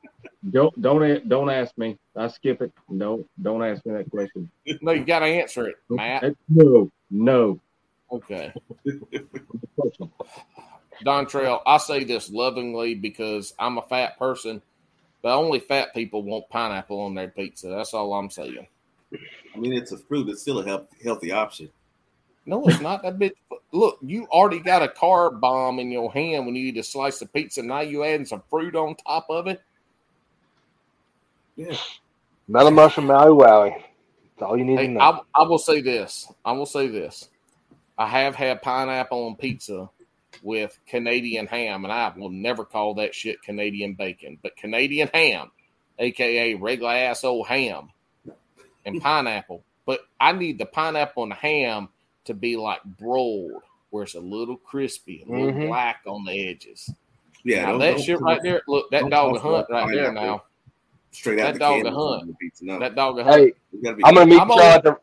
[0.50, 1.98] Don't don't don't ask me.
[2.16, 2.72] I skip it.
[2.88, 4.50] No, don't ask me that question.
[4.80, 6.34] No, you got to answer it, Matt.
[6.48, 7.60] No, no.
[8.12, 8.52] Okay.
[9.76, 10.10] Question.
[11.04, 14.62] Dontrell, I say this lovingly because I'm a fat person,
[15.22, 17.68] but only fat people want pineapple on their pizza.
[17.68, 18.68] That's all I'm saying.
[19.12, 20.28] I mean, it's a fruit.
[20.28, 21.70] It's still a health, healthy option.
[22.46, 23.34] No, it's not that bitch.
[23.72, 27.22] Look, you already got a carb bomb in your hand when you eat a slice
[27.22, 27.62] of pizza.
[27.62, 29.62] Now you adding some fruit on top of it.
[31.56, 31.76] Yeah,
[32.48, 33.82] Mellow mushroom Maui Wowie.
[34.36, 35.00] That's all you need to know.
[35.00, 36.30] I, I will say this.
[36.44, 37.28] I will say this.
[37.96, 39.88] I have had pineapple on pizza
[40.42, 45.52] with Canadian ham, and I will never call that shit Canadian bacon, but Canadian ham,
[45.98, 47.90] aka regular ass old ham,
[48.84, 49.62] and pineapple.
[49.86, 51.88] But I need the pineapple and the ham
[52.24, 55.68] to be like broiled, where it's a little crispy, a little Mhm.
[55.68, 56.90] black on the edges.
[57.44, 57.66] yeah.
[57.66, 60.26] now that shit right there, look, that dog a toss hunt right there pineapple.
[60.36, 60.42] now.
[61.10, 62.38] straight out that the dog can hunt.
[62.60, 63.36] the That dog a hunt.
[63.40, 64.04] hey, it's gotta be.
[64.04, 64.96] I'm gonna meet I'm y'all only- at the.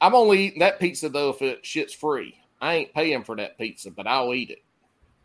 [0.00, 2.36] I'm only eating that pizza though if it shit's free.
[2.60, 4.62] I ain't paying for that pizza, but I'll eat it.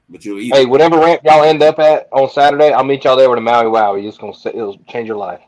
[0.09, 0.53] but you'll eat.
[0.53, 0.69] Hey, it.
[0.69, 3.65] whatever ramp y'all end up at on Saturday, I'll meet y'all there with a Maui
[3.65, 4.07] Wowie.
[4.07, 5.41] It's gonna say, it'll change your life.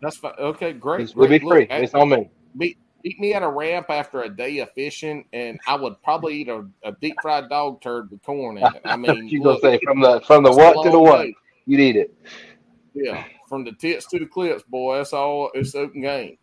[0.00, 0.32] That's fine.
[0.38, 1.02] Okay, great.
[1.02, 1.42] It's, it'll be great.
[1.44, 1.66] Look, free.
[1.68, 2.30] at- It's on me.
[2.54, 6.40] meet, meet me at a ramp after a day of fishing, and I would probably
[6.40, 8.82] eat a, a deep fried dog turd with corn in it.
[8.84, 11.22] I mean, you gonna say from the from the what to the long what?
[11.22, 11.34] day.
[11.66, 12.14] You need it.
[12.94, 14.98] Yeah, from the tits to the clips, boy.
[14.98, 15.50] That's all.
[15.54, 16.38] It's open game.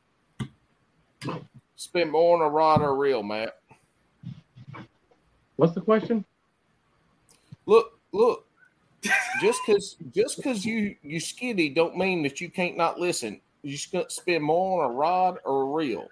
[1.76, 3.58] Spend more on a rod or a reel, Matt.
[5.58, 6.26] What's the question?
[7.66, 8.46] Look, look.
[9.42, 13.42] just because just because you you skinny don't mean that you can't not listen.
[13.64, 16.08] You spend more on a rod or a reel.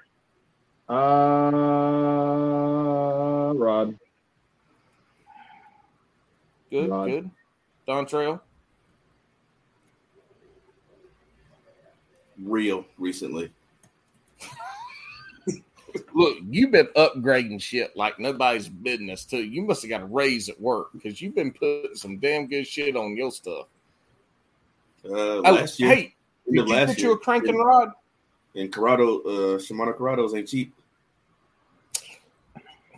[0.87, 1.51] Uh,
[3.55, 3.97] Rod.
[6.69, 7.09] Good, Rod.
[7.09, 7.31] good.
[7.87, 8.39] Dontrell.
[12.43, 13.51] Real recently.
[16.13, 19.43] Look, you've been upgrading shit like nobody's business too.
[19.43, 22.67] You must have got a raise at work because you've been putting some damn good
[22.67, 23.67] shit on your stuff.
[25.05, 27.89] Uh, Oh, last year, hey, did you last get year, you a cranking in, rod?
[28.55, 30.73] In Curado, uh, Shimano Curados ain't cheap.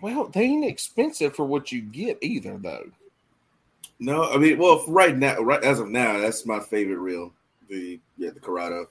[0.01, 2.91] Well, they ain't expensive for what you get either, though.
[3.99, 7.33] No, I mean, well, right now, right as of now, that's my favorite reel.
[7.67, 8.85] The yeah, the Curado.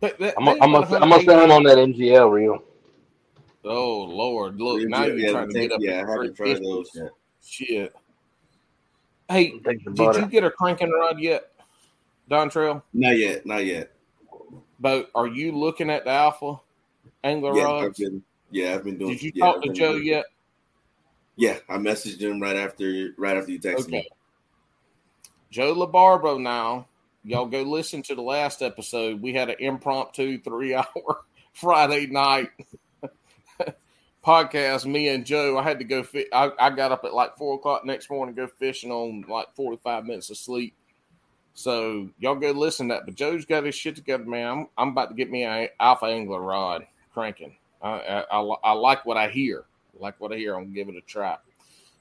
[0.00, 2.62] But that, I'm they gonna I'm gonna I'm sell him on that MGL reel.
[3.64, 5.80] Oh Lord, look Yeah, now you're yeah, trying to thank- get up.
[5.82, 7.10] yeah, I haven't tried those yet.
[7.44, 7.92] Shit.
[9.28, 10.20] Hey, did butter.
[10.20, 11.52] you get a cranking rod yet,
[12.30, 12.82] Dontrell?
[12.94, 13.92] Not yet, not yet.
[14.80, 16.56] But are you looking at the Alpha
[17.22, 19.12] angler Yeah, I've been yeah, I've been doing.
[19.12, 20.24] Did you yeah, talk to Joe doing- yet?
[21.36, 23.90] Yeah, I messaged him right after right after you texted Okay.
[23.92, 24.08] me.
[25.50, 26.86] Joe LaBarbo now.
[27.24, 29.20] Y'all go listen to the last episode.
[29.20, 31.20] We had an impromptu three hour
[31.52, 32.50] Friday night
[34.24, 34.86] podcast.
[34.86, 35.58] Me and Joe.
[35.58, 36.28] I had to go fit.
[36.32, 40.04] I, I got up at like four o'clock next morning, go fishing on like 45
[40.04, 40.74] minutes of sleep.
[41.60, 43.04] So y'all go listen to that.
[43.04, 44.46] But Joe's got his shit together, man.
[44.46, 47.54] I'm, I'm about to get me an alpha angler rod cranking.
[47.82, 49.64] I, I, I, I like what I hear.
[49.94, 50.54] I like what I hear.
[50.54, 51.36] I'm gonna give it a try.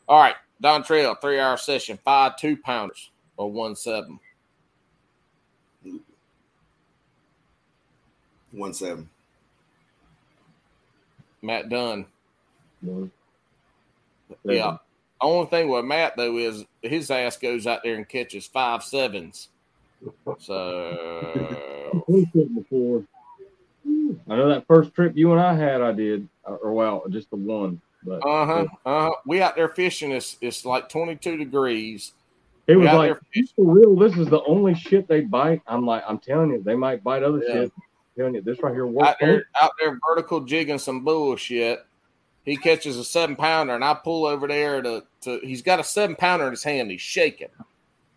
[0.07, 4.17] All right, Dontrell, three hour session, five two pounders or one seven.
[8.51, 9.09] One seven.
[11.41, 12.05] Matt Dunn.
[12.81, 13.09] No.
[14.45, 14.77] Yeah.
[15.21, 19.49] Only thing with Matt though is his ass goes out there and catches five sevens.
[20.39, 23.03] So before.
[24.29, 27.35] I know that first trip you and I had, I did, or well, just the
[27.35, 27.81] one.
[28.03, 29.15] But uh huh, uh huh.
[29.25, 30.11] We out there fishing.
[30.11, 32.13] It's it's like twenty two degrees.
[32.67, 33.17] it was like,
[33.55, 35.61] for real, this is the only shit they bite.
[35.67, 37.53] I'm like, I'm telling you, they might bite other Yeah.
[37.53, 37.73] shit.
[37.75, 37.83] I'm
[38.17, 39.09] telling you, this right here works.
[39.09, 41.85] out there out there vertical jigging some bullshit.
[42.45, 45.83] He catches a seven pounder, and I pull over there to, to he's got a
[45.83, 46.89] seven pounder in his hand.
[46.89, 47.49] He's shaking.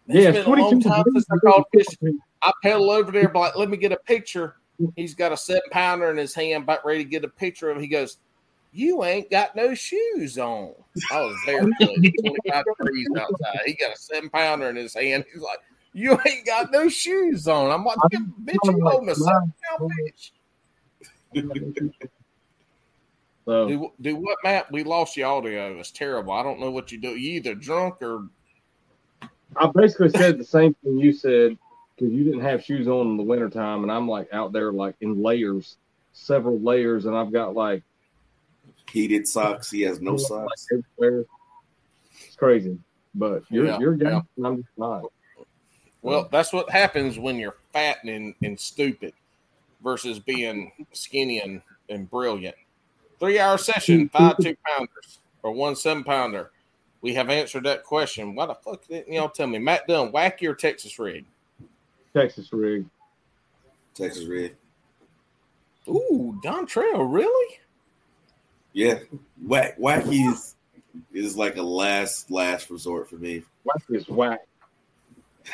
[0.07, 1.87] Yeah, It's been a long time since I caught fish.
[2.43, 4.57] I pedal over there, but like, let me get a picture.
[4.97, 7.77] He's got a seven pounder in his hand, about ready to get a picture of
[7.77, 7.83] him.
[7.83, 8.19] He goes,
[8.73, 10.75] You ain't got no shoes on.
[11.11, 13.61] I was barefoot, 25 degrees outside.
[13.67, 15.25] He got a seven pounder in his hand.
[15.33, 15.59] He's like,
[15.93, 17.71] You ain't got no shoes on.
[17.71, 17.99] I'm like,
[18.45, 20.33] Bitch, you holding a seven pound fish.
[23.45, 24.71] So Do, do what, Matt?
[24.71, 25.79] We lost your audio.
[25.79, 26.33] It's terrible.
[26.33, 27.11] I don't know what you do.
[27.11, 28.29] You either drunk or
[29.57, 31.59] I basically said the same thing you said
[31.95, 34.95] because you didn't have shoes on in the wintertime, and I'm like out there like
[35.01, 35.77] in layers,
[36.13, 37.83] several layers, and I've got like
[38.91, 39.71] Heated socks.
[39.71, 40.67] He has no socks.
[40.71, 41.25] everywhere.
[42.27, 42.79] It's crazy,
[43.15, 44.11] but you're Yeah, you're yeah.
[44.11, 45.05] down, and I'm just not.
[46.03, 49.15] Well, that's what happens when you're fat and, and stupid
[49.83, 52.57] versus being skinny and, and brilliant.
[53.23, 56.51] Three hour session, five two pounders or one seven pounder.
[57.03, 58.35] We have answered that question.
[58.35, 59.61] Why the fuck didn't y'all tell me?
[59.61, 61.25] Matt Dunn, wacky or Texas rig?
[62.13, 62.85] Texas rig.
[63.95, 64.57] Texas red.
[65.89, 67.59] Ooh, Dontrell, really?
[68.73, 68.99] Yeah,
[69.47, 70.57] whack wacky is
[71.13, 73.45] is like a last last resort for me.
[73.63, 74.41] Whack is whack.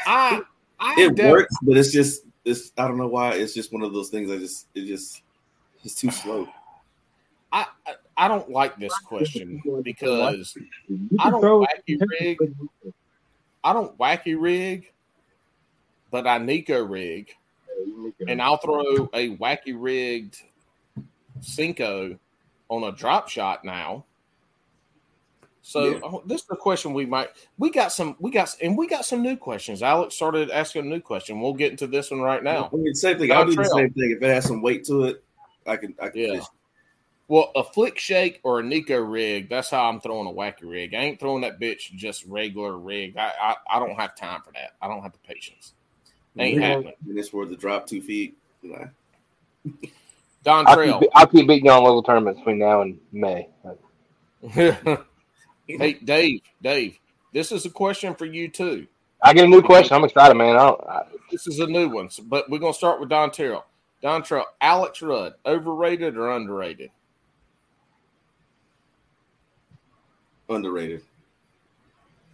[0.06, 0.40] I
[0.80, 3.34] I It def- works, but it's just it's I don't know why.
[3.34, 4.30] It's just one of those things.
[4.30, 5.20] I just it just
[5.84, 6.48] it's too slow.
[7.52, 10.54] I, I I don't like this question because
[11.18, 12.38] I don't throw- wacky rig.
[13.64, 14.92] I don't wacky rig,
[16.10, 17.30] but I Neko rig.
[18.28, 20.42] and I'll throw a wacky rigged
[21.40, 22.18] Senko
[22.68, 24.04] on a drop shot now.
[25.62, 26.00] So Yeah.
[26.02, 29.04] oh, this is the question we might we got some we got and we got
[29.04, 29.82] some new questions.
[29.82, 31.40] Alex started asking a new question.
[31.40, 32.68] We'll get into this one right now.
[32.72, 33.30] I mean, same thing.
[33.32, 35.24] I'll do the same thing if it has some weight to it.
[35.66, 36.32] I can I can Yeah.
[36.36, 36.44] fish.
[37.28, 40.94] Well, a flick shake or a Neko rig, that's how I'm throwing a wacky rig.
[40.94, 43.16] I ain't throwing that bitch just regular rig.
[43.18, 44.72] I I, I don't have time for that.
[44.82, 45.74] I don't have the patience.
[46.38, 46.66] Ain't Yeah.
[46.68, 46.94] happening.
[47.08, 48.36] And it's worth the drop two feet.
[48.62, 48.86] Nah.
[50.44, 51.00] Don I'll Trail.
[51.00, 53.48] keep, I'll keep beating you on local tournaments between now and May.
[55.68, 56.98] hey, Dave, Dave,
[57.32, 58.86] this is a question for you too.
[59.22, 59.96] I get a new question.
[59.96, 60.56] I'm excited, man.
[60.56, 63.64] I I, This is a new one, so- but we're gonna start with Dontrell.
[64.00, 66.90] Don Terrell, Alex Rudd, overrated or underrated?
[70.48, 71.02] Underrated.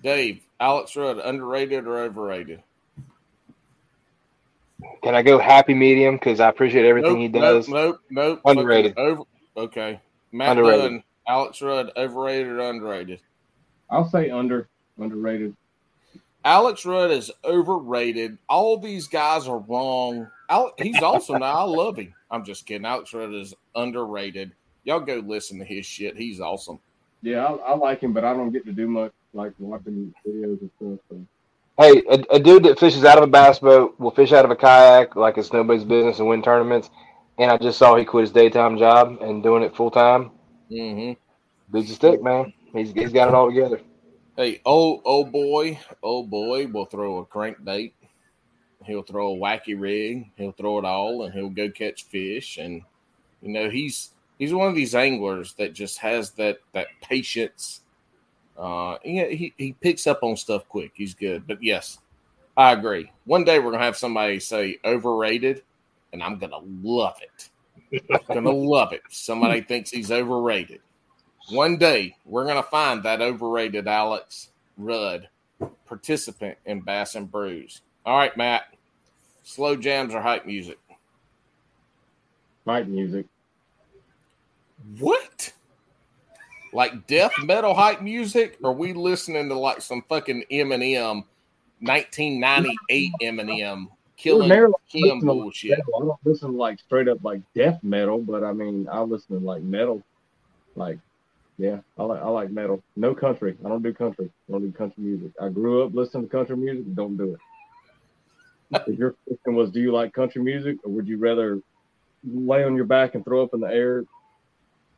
[0.03, 2.63] Dave, Alex Rudd, underrated or overrated?
[5.03, 6.17] Can I go happy medium?
[6.17, 7.69] Because I appreciate everything he does.
[7.69, 8.41] Nope, nope, nope.
[8.45, 8.95] Underrated.
[8.95, 9.23] Fucking Over,
[9.57, 10.01] okay.
[10.33, 10.83] Matt Underrated.
[10.83, 13.21] Dunn, Alex Rudd, overrated or underrated?
[13.91, 14.69] I'll say under
[14.99, 15.57] underrated.
[16.45, 18.37] Alex Rudd is overrated.
[18.49, 20.29] All these guys are wrong.
[20.51, 21.53] Alex, he's awesome now.
[21.53, 22.15] I love him.
[22.31, 22.85] I'm just kidding.
[22.85, 24.53] Alex Rudd is underrated.
[24.85, 26.17] Y'all go listen to his shit.
[26.19, 26.79] He's awesome.
[27.25, 30.61] Yeah, I, I like him, but I don't get to do much like watching videos
[30.61, 30.99] and stuff.
[31.09, 31.27] So.
[31.79, 34.51] Hey, a, a dude that fishes out of a bass boat will fish out of
[34.51, 36.91] a kayak like it's nobody's business and win tournaments.
[37.39, 40.33] And I just saw he quit his daytime job and doing it full time.
[40.71, 41.15] Mm-hmm.
[41.75, 42.53] Dude's a stick, man.
[42.75, 43.81] He's, he's got it all together.
[44.37, 47.93] Hey, old old boy, old boy will throw a crankbait.
[48.85, 50.31] He'll throw a wacky rig.
[50.37, 52.59] He'll throw it all, and he'll go catch fish.
[52.59, 52.83] And
[53.41, 57.83] you know, he's he's one of these anglers that just has that that patience.
[58.57, 60.93] Uh, yeah, he he picks up on stuff quick.
[60.95, 61.47] He's good.
[61.47, 61.99] But yes,
[62.57, 63.11] I agree.
[63.25, 65.63] One day we're gonna have somebody say overrated,
[66.13, 68.03] and I'm gonna love it.
[68.11, 69.03] I'm gonna love it.
[69.11, 70.81] Somebody thinks he's overrated.
[71.51, 75.29] One day we're gonna find that overrated Alex Rudd
[75.87, 77.83] participant in Bass and Brews.
[78.07, 78.65] All right, Matt.
[79.43, 80.79] Slow jams or hype music?
[82.67, 83.27] Hype music.
[84.99, 85.53] What?
[86.73, 88.59] Like death metal hype music?
[88.63, 91.25] Or are we listening to like some fucking Eminem,
[91.81, 93.87] 1998 Eminem
[94.17, 95.71] killing Ordinarily, I Kim listen to bullshit?
[95.71, 95.95] metal.
[95.97, 99.39] I don't listen to like straight up like death metal, but I mean I listen
[99.39, 100.03] to like metal.
[100.77, 100.99] Like,
[101.59, 102.83] yeah, I like I like metal.
[102.97, 103.57] No country.
[103.65, 104.31] I don't do country.
[104.49, 105.33] I don't do country music.
[105.41, 106.95] I grew up listening to country music.
[106.95, 108.83] Don't do it.
[108.89, 111.61] if your question was, do you like country music, or would you rather
[112.25, 114.05] lay on your back and throw up in the air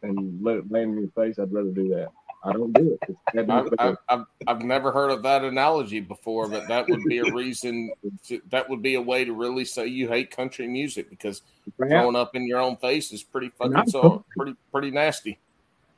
[0.08, 1.38] and let it land in your face?
[1.38, 2.08] I'd rather do that.
[2.44, 3.08] I don't do it.
[3.08, 3.88] It's gotta be I've.
[3.90, 7.90] I've, I've, I've never heard of that analogy before, but that would be a reason.
[8.28, 11.42] To, that would be a way to really say you hate country music because
[11.76, 15.38] throwing up in your own face is pretty fucking so pretty pretty nasty.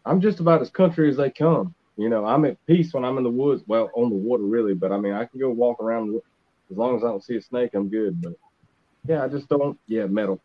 [0.07, 1.75] I'm just about as country as they come.
[1.99, 3.63] You know, I'm at peace when I'm in the woods.
[3.67, 6.19] Well, on the water, really, but I mean, I can go walk around
[6.71, 7.75] as long as I don't see a snake.
[7.75, 8.23] I'm good.
[8.23, 8.35] But
[9.07, 9.79] yeah, I just don't.
[9.87, 10.41] Yeah, metal.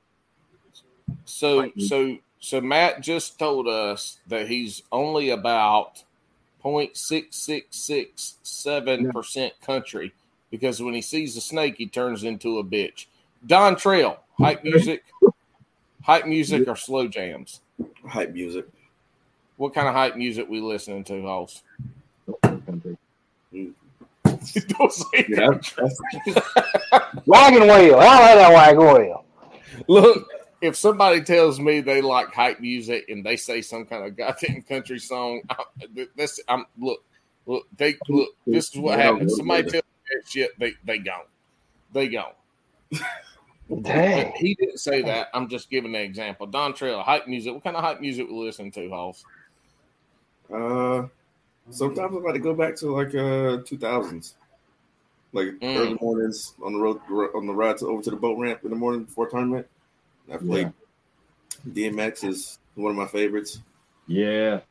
[1.26, 6.03] So so so Matt just told us that he's only about
[6.61, 10.11] 0.6667 percent country
[10.51, 13.05] because when he sees a snake, he turns into a bitch.
[13.47, 15.05] Dontrell, hype music,
[16.01, 17.61] hype music or slow jams.
[18.05, 18.65] Hype music.
[19.55, 21.63] What kind of hype music we listening to, Hoss?
[22.43, 22.97] Country.
[23.53, 23.73] Don't
[24.91, 25.89] say Yeah, country.
[27.25, 27.99] Wagon wheel.
[27.99, 29.23] I like that wagon wheel.
[29.87, 30.27] Look,
[30.64, 34.61] if somebody tells me they like hype music and they say some kind of goddamn
[34.61, 35.65] country song, I-
[36.15, 37.03] this I'm look,
[37.45, 38.30] look, they look.
[38.48, 39.35] This is what happens.
[39.35, 39.72] Somebody look.
[39.73, 41.26] tells me that shit, they they gone,
[41.91, 42.31] they gone.
[43.81, 44.31] Dang.
[44.38, 45.27] He didn't say that.
[45.34, 46.48] I'm just giving an example.
[46.48, 47.53] Dontrell, hype music.
[47.53, 49.26] What kind of hype music we listen to, Hoss?
[50.53, 51.07] Uh,
[51.72, 54.35] sometimes I like to go back to like uh 2000s,
[55.34, 55.77] like Mm.
[55.77, 57.02] early mornings on the road
[57.35, 59.68] on the ride to over to the boat ramp in the morning before tournament.
[60.31, 60.73] I played
[61.69, 63.59] DMX is one of my favorites.
[64.07, 64.61] Yeah.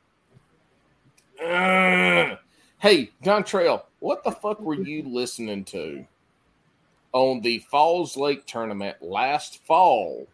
[1.42, 2.36] Uh,
[2.78, 6.04] hey, Dontrell, what the fuck were you listening to
[7.12, 10.26] on the Falls Lake tournament last fall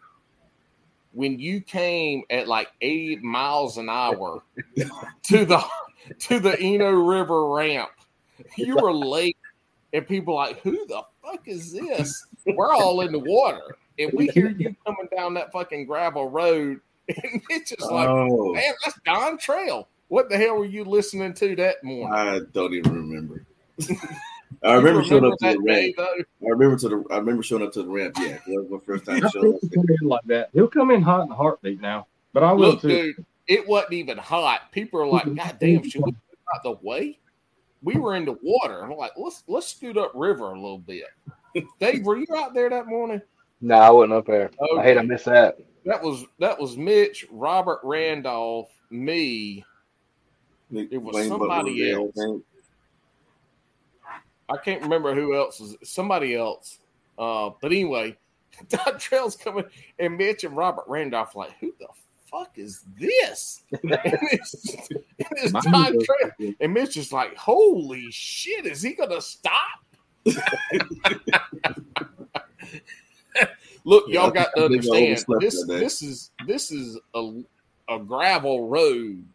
[1.13, 4.43] when you came at like 80 miles an hour
[5.23, 5.63] to the
[6.19, 7.89] to the Eno River ramp?
[8.57, 9.37] You were late,
[9.93, 12.27] and people like, who the fuck is this?
[12.45, 16.79] We're all in the water, and we hear you coming down that fucking gravel road,
[17.09, 19.85] and it's just like, oh, Man, that's Dontrell.
[20.07, 22.13] What the hell were you listening to that morning?
[22.17, 23.45] I don't even remember.
[24.63, 25.93] I remember, You showing up to the ramp.
[25.95, 26.47] though?
[26.47, 27.03] I remember to the.
[27.11, 28.15] I remember showing up to the ramp.
[28.19, 29.61] Yeah, 'cause that was my first time showing up.
[30.01, 30.49] like that.
[30.53, 32.07] He'll come in hot in a heartbeat now.
[32.33, 32.87] But I will Look, too.
[32.87, 33.15] dude,
[33.47, 34.71] it wasn't even hot.
[34.71, 36.19] People are like, God damn, should we get
[36.55, 37.19] out the way?
[37.81, 38.83] We were in the water.
[38.83, 41.05] I'm like, let's let's scoot up river a little bit.
[41.79, 43.21] Dave, were you out there that morning?
[43.61, 44.51] No, I wasn't up there.
[44.61, 45.07] I hate I Okay.
[45.07, 45.57] missed that.
[45.85, 49.65] That was that was Mitch, Robert Randolph, me.
[50.71, 52.41] It was Lane Butler somebody there, else.
[54.49, 56.79] I can't remember who else was somebody else.
[57.17, 58.17] Uh, but anyway,
[58.67, 59.65] Dontrell's coming,
[59.97, 61.87] and Mitch and Robert Randolph like, who the
[62.25, 63.63] fuck is this?
[63.83, 64.77] and it's,
[65.19, 69.53] it's Mine Trail, and Mitch is like, holy shit, is he gonna stop?
[73.89, 75.65] Look, Yeah, y'all got to I think understand this.
[75.67, 75.77] that.
[75.77, 77.41] This is this is a
[77.89, 79.25] a gravel road.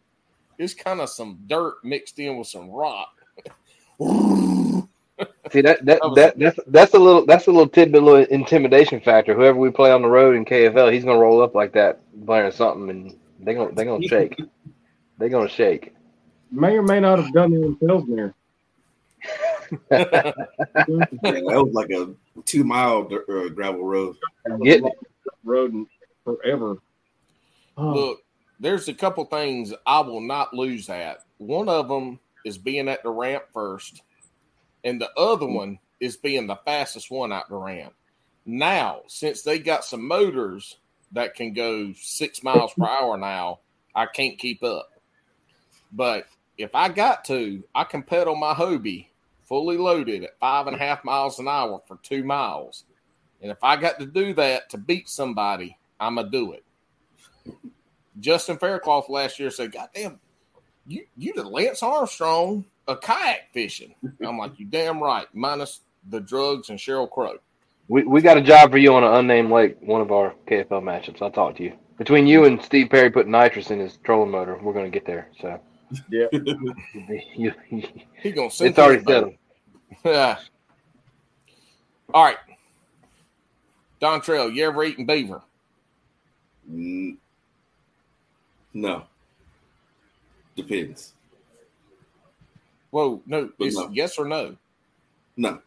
[0.59, 3.09] It's kind of some dirt mixed in with some rock.
[5.51, 9.01] See that that, That that that's that's a little that's a little tidbit, little intimidation
[9.01, 9.35] factor.
[9.35, 12.51] Whoever we play on the road in KFL, he's gonna roll up like that, blaring
[12.51, 14.39] something, and they're gonna they're gonna shake.
[15.19, 15.93] They're gonna shake.
[16.51, 18.31] May or may not have done it in Pillsbury.
[19.91, 20.31] Yeah,
[20.81, 22.13] that was like a
[22.45, 24.15] two mile uh, gravel road.
[24.63, 24.93] Getting it.
[25.43, 25.85] road
[26.23, 26.77] forever.
[27.77, 28.19] Oh, Look,
[28.59, 31.19] there's a couple things I will not lose at.
[31.37, 34.01] One of them is being at the ramp first,
[34.83, 37.93] and the other one is being the fastest one out the ramp.
[38.45, 40.77] Now, since they got some motors
[41.11, 43.59] that can go six miles per hour now,
[43.95, 44.89] I can't keep up.
[45.91, 46.27] But
[46.57, 49.07] if I got to, I can pedal my Hobie
[49.45, 52.85] fully loaded at five and a half miles an hour for two miles.
[53.41, 56.63] And if I got to do that to beat somebody, I'm to do it.
[58.19, 60.19] Justin Faircloth last year said, God damn,
[60.87, 63.93] you, you the Lance Armstrong of kayak fishing.
[64.25, 67.37] I'm like, you damn right, minus the drugs and Sheryl Crow.
[67.87, 70.81] We we got a job for you on an unnamed lake, one of our KFL
[70.81, 71.21] matchups.
[71.21, 71.73] I'll talk to you.
[71.97, 75.29] Between you and Steve Perry putting nitrous in his trolling motor, we're gonna get there.
[75.39, 75.59] So
[76.09, 76.27] yeah.
[77.35, 77.53] you,
[78.21, 79.35] He gonna send it's already to the boat.
[80.03, 80.15] settled.
[80.15, 80.39] Yeah.
[82.13, 82.37] All right.
[84.01, 85.41] Dontrell, you ever eaten beaver?
[86.71, 87.17] Mm,
[88.73, 89.03] No.
[90.55, 91.13] Depends.
[92.91, 93.49] Whoa, no.
[93.59, 93.89] It's No.
[93.91, 94.55] yes or no.
[95.37, 95.59] No.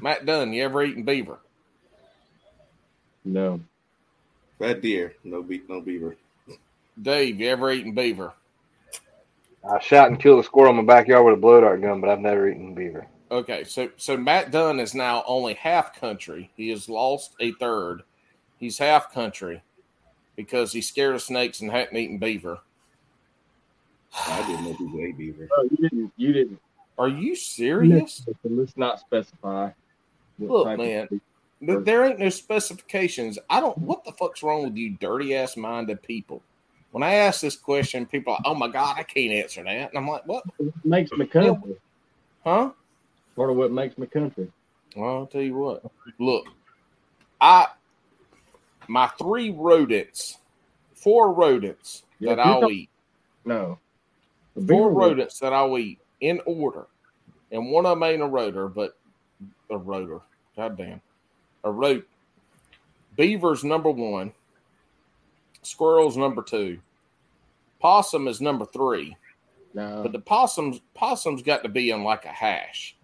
[0.00, 1.38] Matt Dunn, you ever eaten beaver?
[3.24, 3.60] No.
[4.58, 5.14] Red deer.
[5.22, 6.16] No be- no beaver.
[7.00, 8.32] Dave, you ever eaten beaver?
[9.68, 12.10] I shot and killed a squirrel in my backyard with a blow dart gun, but
[12.10, 13.06] I've never eaten beaver.
[13.30, 16.50] Okay, so so Matt Dunn is now only half country.
[16.56, 18.02] He has lost a third.
[18.58, 19.62] He's half country
[20.36, 22.58] because he's scared of snakes and hadn't eaten beaver.
[24.14, 25.48] I didn't know people ate beaver.
[25.56, 26.12] No, you didn't.
[26.16, 26.60] You didn't.
[26.98, 28.24] Are you serious?
[28.44, 29.70] Let's not specify.
[30.38, 31.08] Look, man.
[31.62, 33.38] There- There ain't no specifications.
[33.48, 33.78] I don't.
[33.78, 36.42] What the fuck's wrong with you, dirty ass minded people?
[36.92, 39.88] When I ask this question, people are like, "Oh my god, I can't answer that,"
[39.90, 40.44] and I'm like, "What?
[40.84, 41.76] Makes me country?
[42.44, 42.72] Huh?"
[43.34, 44.52] Part of what makes me country.
[44.94, 45.82] Well, I'll tell you what.
[46.18, 46.44] Look,
[47.40, 47.68] I
[48.88, 50.38] my three rodents,
[50.94, 52.90] four rodents Yeah, that I'll eat,
[53.46, 53.78] No.
[54.68, 56.86] Four rodents that I'll eat in order,
[57.50, 58.98] and one of them ain't a rotor, but
[59.70, 60.20] a rotor.
[60.56, 61.00] God damn,
[61.64, 62.06] a rote.
[63.16, 64.32] Beaver's number one.
[65.62, 66.78] Squirrel's number two.
[67.80, 69.16] Possum is number three.
[69.74, 70.02] No.
[70.02, 72.96] But the possums possums got to be in like a hash.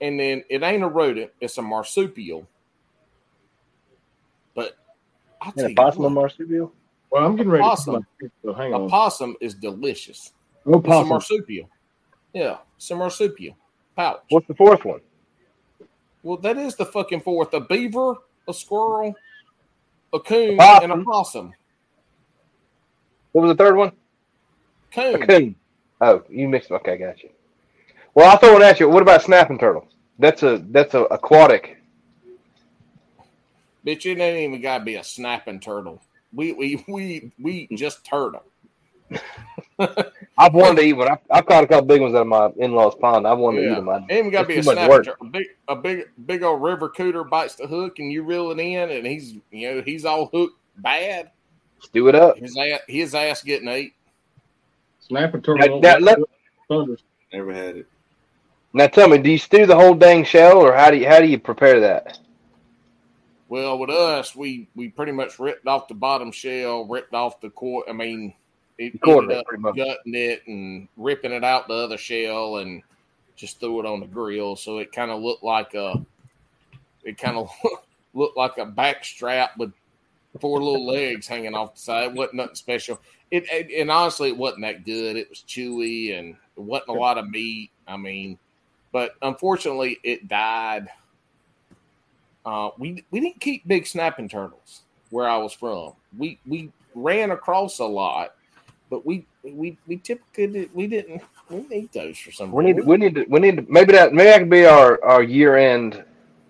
[0.00, 2.46] And then it ain't a rodent, it's a marsupial.
[4.54, 4.76] But
[5.40, 6.72] I'll And tell a you possum what, and marsupial.
[7.10, 7.62] Well, I'm getting ready.
[7.62, 8.06] Possum.
[8.20, 8.88] To so hang a on.
[8.88, 10.32] possum is delicious.
[10.64, 11.08] Go It's a possum.
[11.08, 11.68] marsupial.
[12.32, 13.56] Yeah, it's a marsupial
[13.96, 14.22] pouch.
[14.30, 15.00] What's the fourth one?
[16.22, 17.52] Well, that is the fucking fourth.
[17.52, 18.14] A beaver,
[18.48, 19.14] a squirrel,
[20.12, 20.82] a coon, Possum.
[20.82, 21.54] and a possum.
[23.32, 23.92] What was the third one?
[25.12, 25.26] A Coon.
[25.26, 25.56] coon.
[26.00, 26.70] Oh, you mixed.
[26.70, 27.30] Okay, got you.
[28.14, 28.88] Well, I'll throw one at you.
[28.88, 29.88] What about snapping turtles?
[30.18, 31.78] That's a that's a aquatic.
[33.86, 36.02] Bitch, it ain't even gotta be a snapping turtle.
[36.32, 38.42] We we we we just turtle.
[40.38, 41.08] I've wanted to eat one.
[41.10, 43.26] I've, I've caught a couple big ones out of my in-laws pond.
[43.26, 43.88] I've wanted to eat them.
[43.88, 44.64] I, It ain't even got to be a snapper.
[44.64, 45.04] too much snapping work.
[45.04, 45.26] turtle.
[45.26, 48.58] A big, a big, big old river cooter bites the hook, and you reel it
[48.58, 51.30] in, and he's, you know, he's all hooked bad.
[51.80, 52.38] stew it up.
[52.38, 53.94] His ass, his ass getting ate.
[55.00, 55.80] Snapper turtle.
[55.80, 56.18] Now, now, let-
[57.32, 57.86] Never had it.
[58.72, 61.20] now tell me, do you stew the whole dang shell, or how do you how
[61.20, 62.18] do you prepare that?
[63.48, 67.50] Well, with us, we we pretty much ripped off the bottom shell, ripped off the
[67.50, 67.84] core.
[67.88, 68.32] I mean,
[68.78, 69.76] it Quarter up pretty much.
[69.76, 72.82] gutting it and ripping it out the other shell, and
[73.36, 74.56] just threw it on the grill.
[74.56, 76.04] So it kind of looked like a,
[77.04, 77.50] it kind of
[78.14, 79.72] looked like a back strap with
[80.40, 82.04] four little legs hanging off the side.
[82.10, 83.00] It wasn't nothing special.
[83.30, 85.16] It, it and honestly, it wasn't that good.
[85.16, 87.70] It was chewy and it wasn't a lot of meat.
[87.86, 88.38] I mean,
[88.92, 90.88] but unfortunately, it died.
[92.44, 95.92] Uh, we we didn't keep big snapping turtles where I was from.
[96.16, 98.34] We we ran across a lot,
[98.92, 102.90] but we we we typically we didn't we didn't those for some We need reason.
[102.90, 105.56] we need to we need to maybe that maybe that could be our our year
[105.56, 106.04] end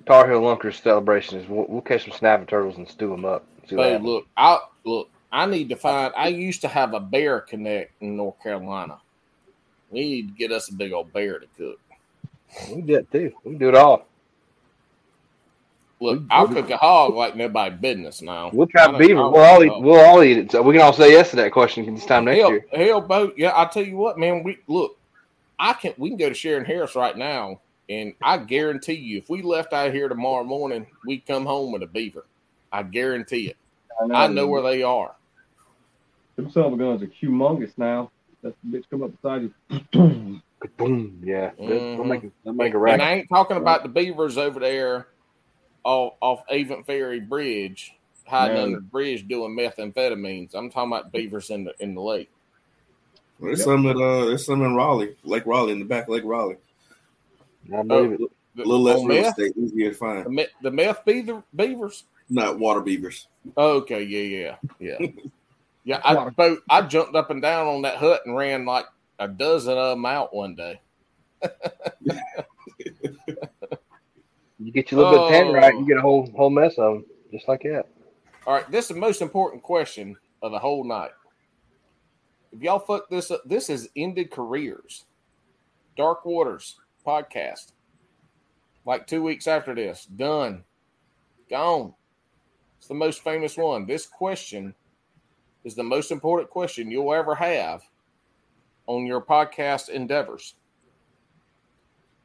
[0.07, 1.39] Tar Heel Lunkers celebration.
[1.39, 3.47] Is we'll, we'll catch some snapping turtles and stew them up.
[3.69, 5.09] See Hey, look, I look.
[5.31, 6.13] I need to find.
[6.17, 8.99] I used to have a bear connect in North Carolina.
[9.93, 11.79] We need to get us a big old bear to cook.
[12.75, 13.31] We do it too.
[13.45, 14.09] We do it all.
[16.03, 18.51] Look, I'll cook a hog like nobody business now.
[18.53, 19.31] We'll I try beaver.
[19.31, 19.73] We'll all eat.
[19.81, 20.51] We'll all eat it.
[20.51, 22.67] So we can all say yes to that question this time next hell, year.
[22.73, 23.35] hell, boat.
[23.37, 24.43] Yeah, I tell you what, man.
[24.43, 24.99] We look.
[25.61, 29.31] I can we can go to Shearon Harris right now, and I guarantee you, if
[29.31, 32.25] we left out here tomorrow morning, we'd come home with a beaver.
[32.73, 33.57] I guarantee it.
[34.13, 35.15] I know where they are.
[36.35, 38.11] Them son of a guns are humongous now.
[38.43, 39.53] That bitch come up beside you.
[40.79, 41.21] Boom.
[41.23, 41.51] Yeah.
[41.59, 42.07] They'll Mhm.
[42.07, 43.03] make, a- they'll make a And.
[43.03, 45.07] I ain't talking about the beavers over there
[45.85, 47.95] off, off Avon Ferry Bridge,
[48.27, 48.63] hiding No.
[48.65, 50.55] under the bridge doing methamphetamines.
[50.55, 52.31] I'm talking about beavers in the in the lake.
[53.41, 53.65] There's Yep.
[53.65, 56.59] some at uh, there's some in Raleigh, Lake Raleigh, in the back of Lake Raleigh.
[57.75, 58.21] I believe it.
[58.55, 60.27] The, A little less on real meth, estate, easier to the, find.
[60.29, 62.05] me- the meth beaver, beavers.
[62.29, 63.27] Not water beavers.
[63.57, 65.09] Okay, yeah, yeah, yeah,
[65.85, 66.01] yeah.
[66.05, 68.87] I boat, I jumped up and down on that hut and ran like
[69.19, 70.81] a dozen of them out one day.
[74.65, 75.79] You get your little bit of tan right, Oh.
[75.81, 77.87] you get a whole whole mess of them, just like that.
[78.47, 81.11] All right, this is the most important question of the whole night.
[82.53, 85.05] If y'all fuck this up, this is ended careers.
[85.97, 87.73] Dark Waters podcast.
[88.85, 90.65] Like two weeks after this, done,
[91.49, 91.95] gone.
[92.79, 93.87] It's the most famous one.
[93.87, 94.75] This question
[95.65, 97.83] is the most important question you'll ever have
[98.87, 100.55] on your podcast endeavors.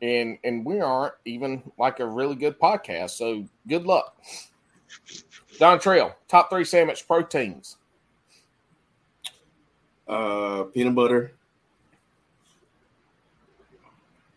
[0.01, 4.15] And and we aren't even like a really good podcast, so good luck.
[5.57, 7.77] Dontrell, top three sandwich proteins.
[10.07, 11.33] Uh, peanut butter,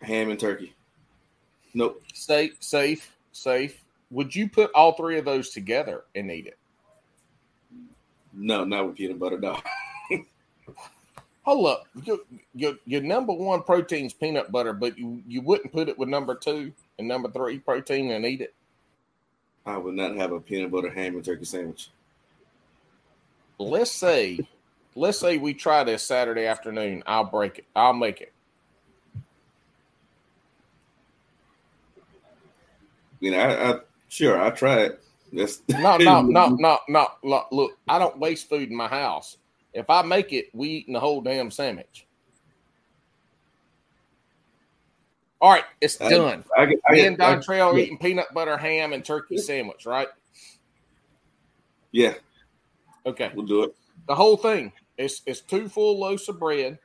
[0.02, 0.74] ham, and turkey.
[1.74, 2.02] Nope.
[2.12, 3.84] Safe, safe, safe.
[4.10, 6.58] Would you put all three of those together and eat it?
[8.32, 9.38] No, not with peanut butter.
[9.38, 9.60] No.
[11.42, 11.86] Hold up.
[12.04, 12.18] Your,
[12.54, 16.08] your, your number one protein is peanut butter, but you, you wouldn't put it with
[16.08, 18.54] number two and number three protein and eat it?
[19.64, 21.90] I would not have a peanut butter ham and turkey sandwich.
[23.58, 24.40] Let's say,
[24.94, 27.02] let's say we try this Saturday afternoon.
[27.06, 27.66] I'll break it.
[27.74, 28.32] I'll make it.
[33.20, 34.92] You know, I, I sure I tried.
[35.32, 37.08] That's No, no, no, no, no.
[37.22, 39.36] Look, look, I don't waste food in my house.
[39.72, 42.06] If I make it, we eating the whole damn sandwich.
[45.40, 46.44] All right, it's I- done.
[46.56, 47.84] I, get- I, Me and Don I- Trail yeah.
[47.84, 50.08] eating peanut butter ham and turkey sandwich, right?
[51.92, 52.14] Yeah,
[53.06, 53.30] Okay.
[53.34, 53.74] we'll do it.
[54.06, 56.78] The whole thing is it's two full loaves of bread,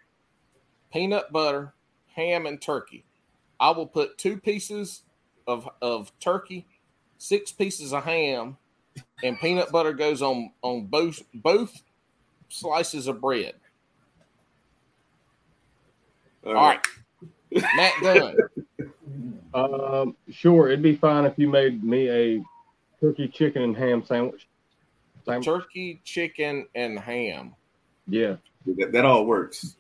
[0.92, 1.74] peanut butter,
[2.16, 3.04] ham, and turkey.
[3.60, 5.04] I will put two pieces
[5.48, 6.66] of of turkey,
[7.18, 8.58] six pieces of ham,
[9.24, 11.84] and peanut butter goes on on both both
[12.60, 13.54] slices of bread.
[16.46, 16.80] All right.
[17.52, 18.38] Matt Dunn.
[19.54, 22.44] Um, sure, it'd be fine if you made me a
[23.00, 24.50] turkey, chicken, and ham sandwich.
[25.24, 25.46] Sandwich.
[25.46, 27.56] Turkey, chicken, and ham.
[28.10, 29.78] Yeah, That, that all works.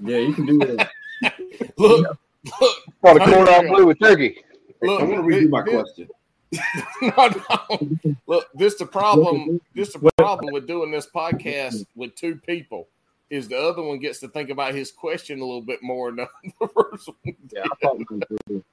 [0.00, 0.90] yeah, you can do that.
[1.76, 2.18] Look,
[2.60, 4.38] look, Oh, the cordon bleu with turkey.
[4.80, 5.02] look.
[5.02, 6.08] I want to redo my this- question.
[7.02, 8.14] no, no.
[8.26, 9.60] Look, this the problem.
[9.74, 12.88] This the problem with doing this podcast with two people
[13.30, 16.26] is the other one gets to think about his question a little bit more than
[16.60, 17.36] the first one.
[17.50, 18.64] Yeah, I thought we could do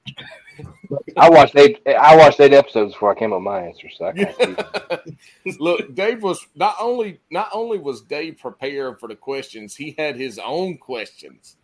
[1.16, 1.80] I watched eight.
[1.86, 3.88] I watched eight episodes before I came up with my answer.
[3.90, 4.98] So I.
[5.58, 10.16] Look, Dave was not only not only was Dave prepared for the questions, he had
[10.16, 11.56] his own questions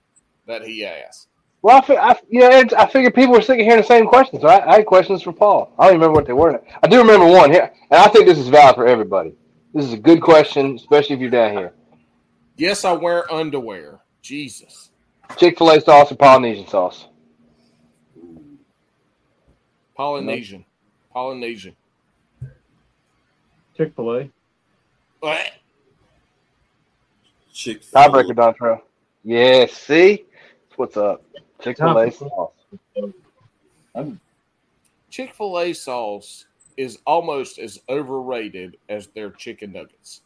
[0.46, 1.28] that he asked.
[1.62, 4.06] Well, I, fi- I, you know, I figured people were sick of hearing the same
[4.06, 4.42] questions.
[4.42, 5.72] So I, I had questions for Paul.
[5.78, 6.62] I don't even remember what they were.
[6.82, 9.34] I do remember one here, and I think this is valid for everybody.
[9.74, 11.72] This is a good question, especially if you're down here.
[12.56, 14.00] Yes, I wear underwear.
[14.22, 14.90] Jesus.
[15.36, 17.06] Chick Fil A sauce or Polynesian sauce?
[19.96, 20.64] Polynesian.
[21.12, 21.76] Polynesian.
[23.76, 24.30] Chick Fil A.
[25.22, 25.50] Blech.
[27.52, 28.80] Chick Tiebreaker, Dontrell.
[29.24, 29.72] Yes.
[29.72, 30.24] See,
[30.76, 31.24] what's up?
[31.62, 32.52] Chick Fil A sauce.
[35.10, 40.22] Chick fil A sauce is almost as overrated as their chicken nuggets.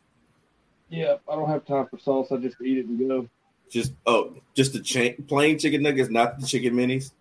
[0.90, 2.30] Yeah, I don't have time for sauce.
[2.32, 3.28] I just eat it and go.
[3.70, 7.12] Just oh, just the cha- plain chicken nuggets, not the chicken minis.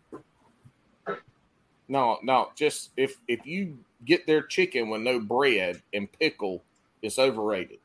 [1.87, 6.63] No, no, just if if you get their chicken with no bread and pickle,
[7.01, 7.79] it's overrated.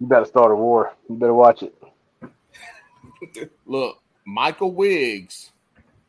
[0.00, 0.92] You better start a war.
[1.08, 1.74] You better watch it.
[3.66, 3.98] Look,
[4.28, 5.52] Michael Wiggs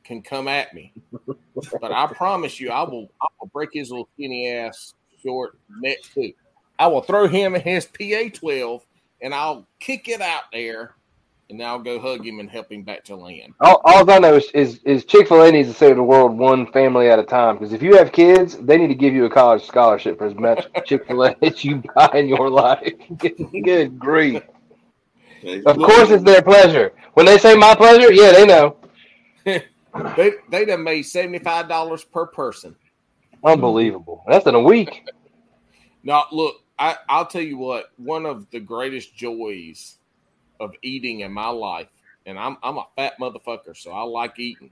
[0.04, 0.92] can come at me,
[1.26, 4.94] but I promise you, I will I will break his little skinny ass
[5.24, 6.34] short neck too.
[6.78, 8.86] I will throw him in his PA twelve
[9.22, 10.96] and I'll kick it out there,
[11.50, 13.54] and then I'll go hug him and help him back to land.
[13.62, 16.38] All, all I know is, is, is Chick Fil A needs to save the world
[16.38, 17.58] one family at a time.
[17.58, 20.36] Because if you have kids, they need to give you a college scholarship for as
[20.36, 22.94] much Chick Fil A as you buy in your life.
[23.18, 24.44] Good grief!
[25.44, 26.94] Of course, it's their pleasure.
[27.14, 28.76] When they say my pleasure, yeah, they know.
[30.16, 32.76] They they done made seventy five dollars per person.
[33.44, 34.24] Unbelievable.
[34.28, 35.10] That's in a week.
[36.04, 37.92] Now, look, I, I'll tell you what.
[37.98, 39.98] One of the greatest joys
[40.60, 41.88] of eating in my life,
[42.26, 44.70] and I'm I'm a fat motherfucker, so I like eating,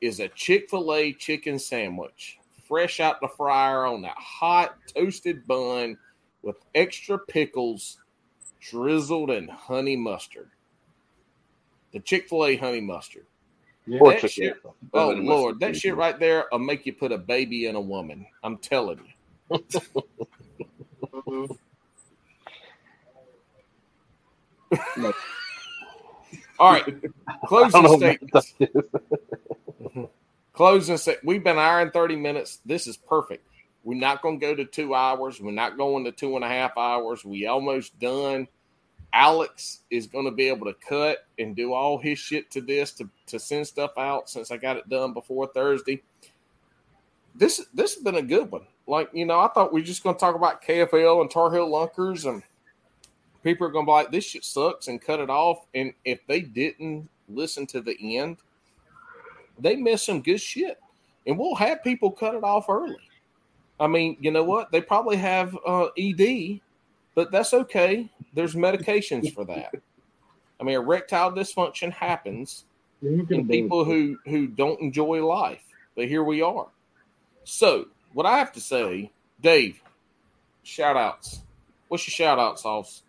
[0.00, 5.46] is a Chick Fil A chicken sandwich, fresh out the fryer on that hot toasted
[5.46, 5.96] bun
[6.42, 7.98] with extra pickles,
[8.60, 10.50] drizzled in honey mustard.
[11.92, 13.26] The Chick Fil A honey mustard.
[13.86, 13.98] Yeah.
[14.00, 14.28] Poor That chicken.
[14.30, 14.56] shit-
[14.94, 17.76] Oh Honey mustard Lord, that shit right there will make you put a baby in
[17.76, 18.26] a woman.
[18.42, 18.98] I'm telling
[19.50, 19.58] you.
[26.58, 26.96] All right,
[27.46, 28.54] closing statements.
[30.54, 31.22] Closing set.
[31.24, 32.60] We've been hour 30 minutes.
[32.64, 33.46] This is perfect.
[33.86, 35.40] We're not going to go to two hours.
[35.40, 37.24] We're not going to two and a half hours.
[37.24, 38.48] We almost done.
[39.12, 42.90] Alex is going to be able to cut and do all his shit to this
[42.94, 46.02] to, to send stuff out since I got it done before Thursday.
[47.36, 48.66] This this has been a good one.
[48.88, 51.52] Like you know, I thought we were just going to talk about KFL and Tar
[51.52, 52.42] Heel Lunkers, and
[53.44, 55.64] people are going to be like, "This shit sucks," and cut it off.
[55.74, 58.38] And if they didn't listen to the end,
[59.60, 60.80] they missed some good shit.
[61.24, 62.96] And we'll have people cut it off early.
[63.78, 64.72] I mean, you know what?
[64.72, 66.60] They probably have uh, ED,
[67.14, 68.10] but that's okay.
[68.32, 69.74] There's medications for that.
[70.58, 72.64] I mean, erectile dysfunction happens
[73.02, 75.62] Yeah, you can in people who who don't enjoy life.
[75.94, 76.66] But here we are.
[77.44, 79.80] So, what I have to say, Dave,
[80.62, 81.40] shout outs.
[81.88, 83.02] What's your shout out sauce?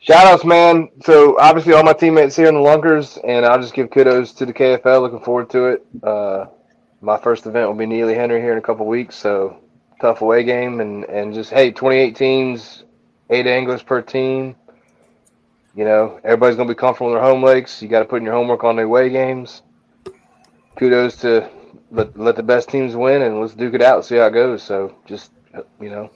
[0.00, 0.90] Shout outs, man.
[1.02, 4.46] So obviously all my teammates here in the Lunkers, and I'll just give kudos to
[4.46, 5.02] the KFL.
[5.02, 5.86] Looking forward to it.
[6.02, 6.46] Uh,
[7.00, 9.60] my first event will be Neely Henry here in a couple weeks, so
[10.00, 12.84] tough away game, and and just hey, 28 teams,
[13.30, 14.56] eight anglers per team.
[15.74, 17.80] You know, everybody's gonna be comfortable in their home lakes.
[17.82, 19.62] You got to put in your homework on the away games.
[20.76, 21.48] Kudos to
[21.90, 24.32] let let the best teams win, and let's duke it out, and see how it
[24.32, 24.62] goes.
[24.62, 25.30] So just
[25.80, 26.10] you know,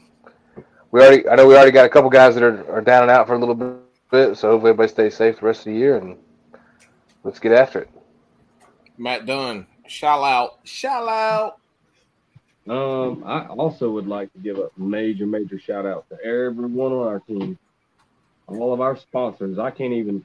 [0.91, 3.11] we already I know we already got a couple guys that are, are down and
[3.11, 5.97] out for a little bit, so hopefully everybody stays safe the rest of the year
[5.97, 6.17] and
[7.25, 7.91] let's get after it.
[8.99, 9.67] Matt Dunn.
[9.93, 10.59] Shout out.
[10.65, 11.59] Shout out.
[12.67, 17.07] Um, I also would like to give a major, major shout out to everyone on
[17.07, 17.59] our team,
[18.47, 19.59] all of our sponsors.
[19.59, 20.25] I can't even,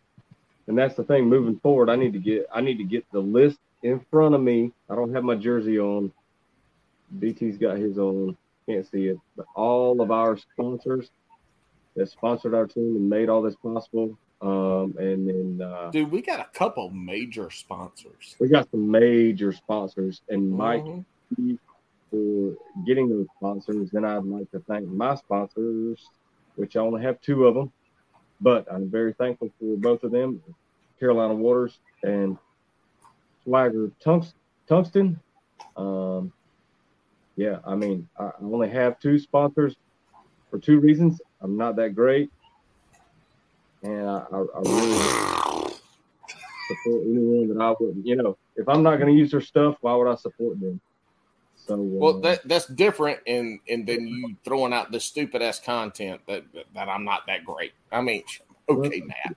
[0.68, 1.26] and that's the thing.
[1.26, 4.42] Moving forward, I need to get, I need to get the list in front of
[4.42, 4.72] me.
[4.90, 6.14] I don't have my jersey on.
[7.20, 8.38] BT's got his on.
[8.68, 11.10] Can't see it, but all of our sponsors
[11.98, 14.18] that sponsored our team and made all this possible.
[14.42, 18.36] Um, and then uh, Dude, we got a couple major sponsors.
[18.40, 20.84] we got some major sponsors, and Mike
[21.36, 21.58] Mhm.
[22.12, 22.56] for
[22.86, 23.90] getting those sponsors.
[23.92, 26.08] Then I'd like to thank my sponsors,
[26.56, 27.72] which I only have two of them,
[28.40, 30.42] but I'm very thankful for both of them
[31.00, 32.38] Carolina Waters and
[33.44, 33.92] Swagger
[34.68, 35.20] Tungsten.
[35.76, 36.32] Um,
[37.36, 39.76] yeah, I mean, I only have two sponsors
[40.50, 41.22] for two reasons.
[41.42, 42.30] I'm not that great,
[43.84, 45.74] and I, I, I really
[46.68, 48.06] support anyone that I wouldn't.
[48.06, 50.80] You know, if I'm not going to use their stuff, why would I support them?
[51.56, 55.60] So, uh, Well, that that's different, and and then you throwing out the stupid ass
[55.60, 56.44] content that
[56.74, 57.74] that I'm not that great.
[57.92, 58.24] I mean,
[58.70, 59.36] okay, Matt.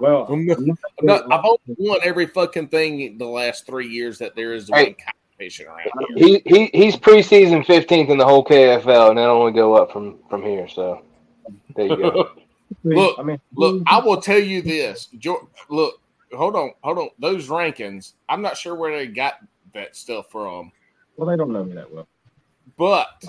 [0.00, 4.18] well, I'm not- I'm not- I've only won every fucking thing the last three years
[4.18, 4.84] that there is to Hey.
[4.84, 4.96] win
[5.38, 6.26] competition around here.
[6.26, 10.18] He, he he's preseason 15th in the whole KFL, and then only go up from
[10.30, 10.68] from here.
[10.68, 11.02] So
[11.76, 12.30] there you go.
[12.96, 15.08] Look, I mean, Look, I will tell you this.
[15.68, 16.00] Look,
[16.32, 17.08] hold on, hold on.
[17.18, 19.34] Those rankings, I'm not sure where they got
[19.74, 20.72] that stuff from,
[21.16, 22.06] well, they don't know me that well.
[22.76, 23.24] but.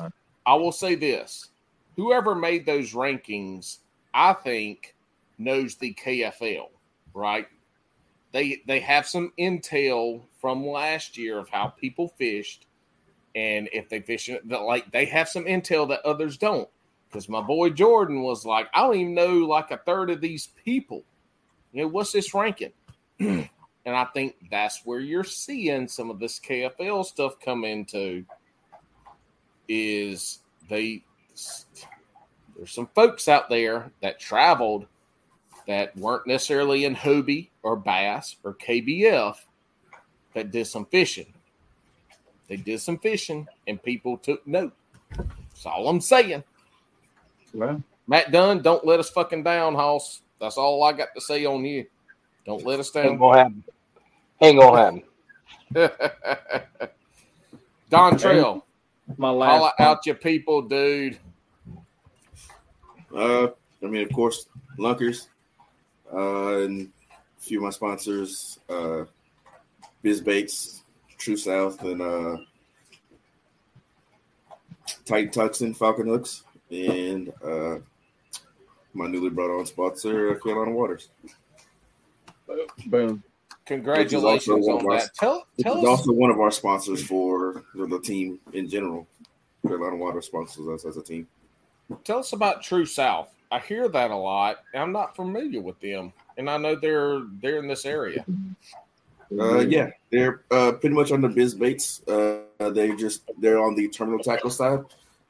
[0.46, 1.50] I will say this:
[1.96, 3.80] whoever made those rankings,
[4.16, 4.96] I think,
[5.38, 6.70] knows the KFL,
[7.14, 7.48] right?
[8.32, 12.66] They they have some intel from last year of how people fished,
[13.36, 16.68] and if they fish like they have some intel that others don't.
[17.10, 20.50] Because my boy Jordan was like, I don't even know like a third of these
[20.64, 21.04] people.
[21.74, 22.72] You know, what's this ranking?
[23.20, 23.50] and
[23.86, 28.26] I think that's where you're seeing some of this KFL stuff come into.
[29.68, 31.04] Is they
[32.56, 34.86] there's some folks out there that traveled
[35.68, 39.36] that weren't necessarily in Hobie or Bass or KBF
[40.34, 41.34] that did some fishing.
[42.48, 44.74] They did some fishing and people took note.
[45.16, 46.44] That's all I'm saying.
[47.54, 50.22] Well, Matt Dunn, don't let us fucking down, Hoss.
[50.40, 51.86] That's all I got to say on you.
[52.46, 53.06] Don't let us down.
[53.06, 53.20] Ain't down.
[53.20, 53.64] gonna happen.
[54.42, 55.04] Ain't gonna happen.
[57.92, 58.62] Dontrell,
[59.18, 59.80] my holla last.
[59.80, 61.18] out your people, dude.
[63.16, 63.48] Uh,
[63.84, 64.46] I mean, of course,
[64.78, 65.28] Lunkers.
[66.12, 66.92] Uh, and
[67.38, 69.06] a few of my sponsors, uh,
[70.02, 70.84] Biz Baits,
[71.18, 72.38] True South, and uh,
[75.06, 77.78] Titan and Falcon Hooks, and uh,
[78.94, 81.10] my newly brought on sponsor, uh, Carolina Waters.
[82.88, 83.24] Boom.
[83.66, 85.14] Congratulations on of our- that.
[85.14, 89.08] Tell tell us also one of our sponsors for the, the team in general.
[89.68, 91.28] Carolina Water sponsors us as a team.
[92.04, 93.30] tell us about True South.
[93.52, 94.60] I hear that a lot.
[94.74, 98.26] I'm not familiar with them, and I know they're they're in this area.
[99.38, 102.02] Uh, yeah, they're uh, pretty much on the biz baits.
[102.08, 102.40] Uh,
[102.72, 104.80] they just they're on the terminal tackle side.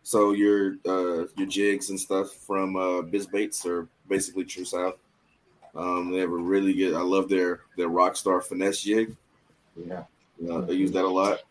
[0.10, 4.96] So your uh, your jigs and stuff from uh, biz baits are basically True South.
[5.76, 6.96] Um, they have a really good.
[6.96, 9.16] I love their their Rockstar finesse jig.
[9.78, 10.06] Yeah.
[10.50, 11.44] Uh, I use that a lot.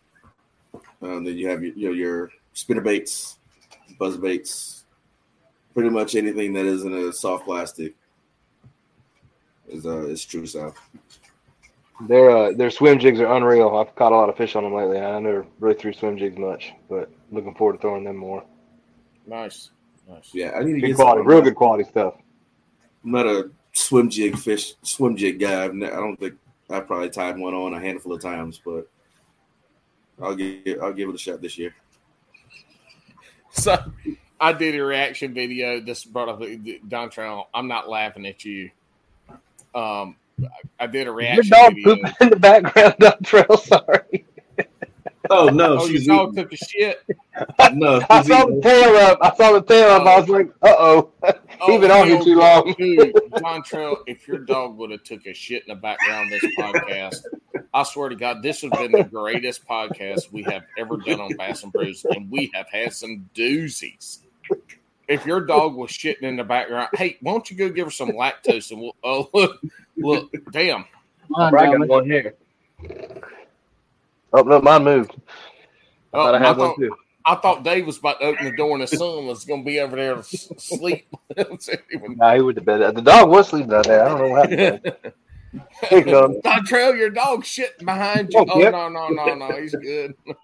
[1.00, 3.38] Um, then you have your, your your spinner baits,
[3.96, 4.86] buzz baits,
[5.72, 7.94] pretty much anything that isn't a soft plastic
[9.68, 10.76] is uh is True South.
[12.06, 13.76] Their uh, their swim jigs are unreal.
[13.76, 14.98] I've caught a lot of fish on them lately.
[15.00, 18.44] I never really threw swim jigs much, but looking forward to throwing them more.
[19.26, 19.70] Nice,
[20.08, 20.30] nice.
[20.32, 21.26] Yeah, I need to Good get quality, some.
[21.26, 22.14] real good quality stuff.
[23.04, 25.64] I'm not a swim jig fish swim jig guy.
[25.64, 26.34] I've ne- I don't think
[26.70, 28.88] I probably tied one on a handful of times, but
[30.22, 31.74] I'll give I'll give it a shot this year.
[33.50, 33.76] So
[34.38, 35.80] I did a reaction video.
[35.80, 37.46] This brought up Dontrell.
[37.54, 38.70] I'm not laughing at you.
[39.74, 40.16] Um,
[40.78, 41.44] I did a reaction.
[41.46, 41.96] Your dog video.
[41.96, 43.58] pooping in the background, Dontrell.
[43.60, 44.24] Sorry.
[45.30, 46.44] Oh no, Oh, she's your dog eating.
[46.44, 47.04] took a shit.
[47.74, 48.62] no, I she's saw the eating.
[48.62, 49.18] tail up.
[49.20, 50.06] I saw the tail up.
[50.06, 51.10] I was like, uh oh.
[51.22, 51.32] Oh,
[51.72, 52.40] He been on here too no.
[52.40, 52.74] long.
[52.78, 56.56] Dude, Dontrell, if your dog would have took a shit in the background of this
[56.56, 57.16] podcast,
[57.74, 61.20] I swear to God, this would have been the greatest podcast we have ever done
[61.20, 64.20] on Bass and Brews, and we have had some doozies.
[65.08, 67.90] If your dog was shitting in the background, hey, why don't you go give her
[67.90, 69.60] some lactose and we'll oh look,
[69.96, 70.84] look, damn.
[71.34, 72.34] I got one here.
[74.32, 75.12] Oh no, mine moved.
[76.12, 76.96] I Oh, thought I I, had one too.
[77.24, 79.66] I thought Dave was about to open the door and the son was going to
[79.66, 81.06] be over there to sleep.
[82.16, 82.94] Nah, he went to bed.
[82.94, 84.04] The dog was sleeping out there.
[84.04, 84.80] I don't know what happened.
[85.82, 86.40] Hey, Don.
[86.42, 88.40] Dontrell, your dog shitting behind you.
[88.40, 88.72] Oh, Oh, yep.
[88.72, 89.60] no, no, no, no.
[89.60, 90.14] He's good.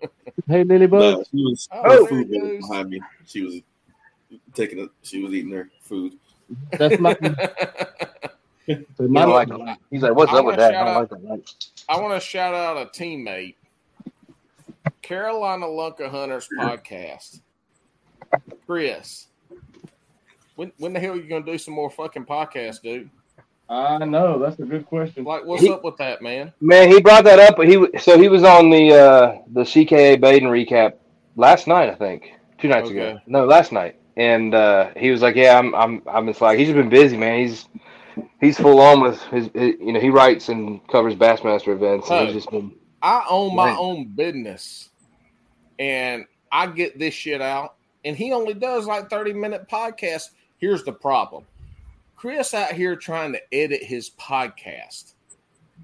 [0.46, 2.68] Hey, Lily No, she was Oh, food it was goes.
[2.68, 3.00] behind me.
[3.26, 3.60] She was
[4.54, 4.90] taking it.
[5.02, 6.14] She was eating her food.
[6.78, 7.14] That's my,
[8.66, 9.78] He don't like it.
[9.90, 10.74] He's like, what's I up with wanna that?
[10.74, 11.24] I don't like that.
[11.24, 11.54] light.
[11.88, 13.56] I want to shout out a teammate,
[15.02, 17.40] Carolina Lunker Hunters podcast.
[18.66, 19.26] Chris,
[20.56, 23.10] when when the hell are you gonna do some more fucking podcasts, dude?
[23.68, 25.24] I know that's a good question.
[25.24, 26.52] Like, what's He- up with that, man?
[26.60, 27.56] Man, he brought that up.
[27.56, 30.94] But he w- so he was on the uh the CKA Baden recap
[31.36, 33.18] last night, I think, two nights ago.
[33.26, 36.68] No, last night, and uh he was like, "Yeah, I'm I'm I'm just like he's
[36.68, 37.40] just been busy, man.
[37.40, 37.66] He's
[38.40, 42.20] he's full on with his, his you know he writes and covers Bassmaster events, and
[42.20, 42.72] he's just been
[43.02, 43.78] I own my Right.
[43.78, 44.90] own business,
[45.78, 50.30] and I get this shit out, and he only does like thirty minute podcasts.
[50.58, 51.44] Here's the problem:
[52.16, 55.14] Chris out here trying to edit his podcast.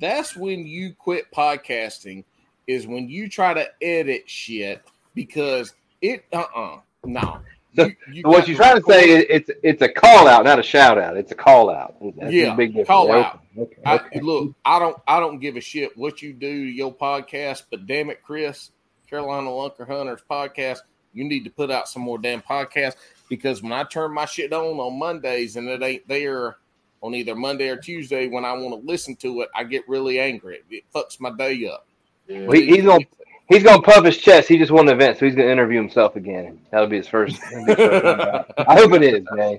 [0.00, 2.24] That's when you quit podcasting.
[2.66, 4.82] Is when you try to edit shit
[5.14, 7.40] because it uh uh no.
[7.76, 10.58] So- You- you what you're trying to say is it's it's a call out, not
[10.58, 11.16] a shout out.
[11.16, 11.94] It's a call out.
[12.16, 12.88] That's Yeah, a big difference.
[12.88, 13.40] call Okay, out.
[13.58, 14.20] Okay, I, okay.
[14.20, 17.86] look, I don't, I don't give a shit what you do to your podcast, but
[17.86, 18.70] damn it, Chris,
[19.08, 20.78] Carolina Lunker Hunters podcast,
[21.14, 22.96] you need to put out some more damn podcasts
[23.28, 26.56] because when I turn my shit on on Mondays and it ain't there
[27.02, 30.18] on either Monday or Tuesday when I want to listen to it, I get really
[30.20, 30.60] angry.
[30.70, 31.86] It fucks my day up.
[32.28, 33.04] Well, he- he's gonna
[33.50, 34.48] he's gonna puff his chest.
[34.48, 36.60] He just won the event, so he's gonna interview himself again.
[36.70, 37.38] That'll be his first.
[37.40, 38.50] be his first.
[38.56, 39.58] I hope it is, man.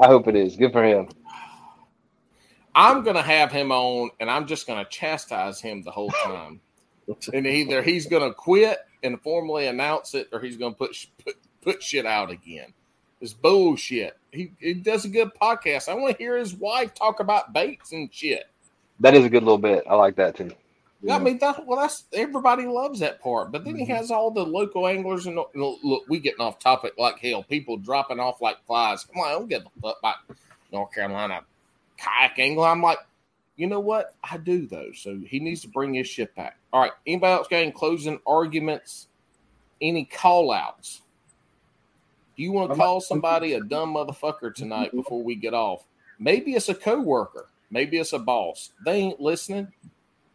[0.00, 0.56] I hope it is.
[0.56, 1.08] Good for him.
[2.74, 6.60] I'm gonna have him on, and I'm just gonna chastise him the whole time.
[7.32, 11.82] and either he's gonna quit and formally announce it, or he's gonna put put, put
[11.82, 12.72] shit out again.
[13.20, 14.16] It's bullshit.
[14.32, 15.88] He, he does a good podcast.
[15.88, 18.44] I want to hear his wife talk about baits and shit.
[18.98, 19.84] That is a good little bit.
[19.88, 20.50] I like that too.
[21.10, 23.50] I mean, that, well, that's everybody loves that part.
[23.50, 23.92] But then he Mm-hmm.
[23.94, 25.50] has all the local anglers and look,
[25.82, 27.42] look, we getting off topic like hell.
[27.42, 29.06] People dropping off like flies.
[29.14, 30.16] I'm like, I don't give a fuck about
[30.72, 31.40] North Carolina
[31.98, 32.68] kayak angler.
[32.68, 32.98] I'm like,
[33.56, 34.14] you know what?
[34.22, 34.92] I do though.
[34.94, 36.56] So he needs to bring his shit back.
[36.72, 36.92] All right.
[37.06, 39.08] Anybody else got any closing arguments?
[39.80, 41.02] Any call outs?
[42.36, 45.84] Do you want to call somebody a dumb motherfucker tonight before we get off?
[46.18, 47.46] Maybe it's a coworker.
[47.70, 48.70] Maybe it's a boss.
[48.84, 49.68] They ain't listening.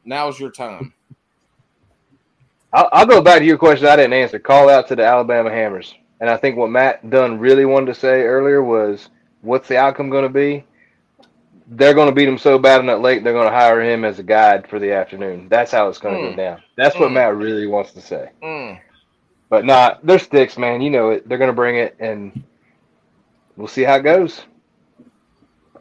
[0.08, 0.94] Now's your time.
[2.74, 3.88] I'll, I'll go back to your question.
[3.88, 4.40] I didn't answer.
[4.40, 8.00] Call out to the Alabama Hammers, and I think what Matt Dunn really wanted to
[8.00, 9.10] say earlier was,
[9.42, 10.64] "What's the outcome going to be?"
[11.72, 14.06] they're going to beat him so bad on that lake, they're going to hire him
[14.06, 15.48] as a guide for the afternoon.
[15.50, 16.32] That's how it's going to Mm.
[16.32, 16.64] go down.
[16.78, 17.14] That's what Mm.
[17.16, 18.30] Matt really wants to say.
[18.42, 18.80] Mm.
[19.50, 20.82] But not, they're sticks, man.
[20.82, 21.28] You know it.
[21.28, 22.44] They're going to bring it, and
[23.58, 24.44] we'll see how it goes.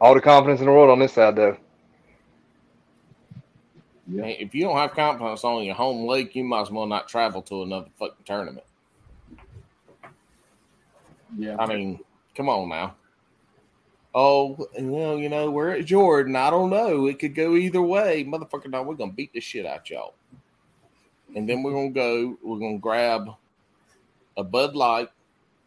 [0.01, 1.57] All the confidence in the world on this side, though.
[4.09, 4.25] Yeah.
[4.25, 7.41] If you don't have confidence on your home lake, you might as well not travel
[7.43, 8.65] to another fucking tournament.
[11.37, 11.57] Yeah.
[11.59, 11.99] I mean,
[12.35, 12.95] come on now.
[14.15, 16.35] Oh, well, you know, we're at Jordan.
[16.35, 17.05] I don't know.
[17.07, 18.23] It could go either way.
[18.23, 20.15] Motherfucker, no, we're going to beat the shit out y'all.
[21.35, 23.29] And then we're going to go, we're going to grab
[24.37, 25.09] a Bud Light,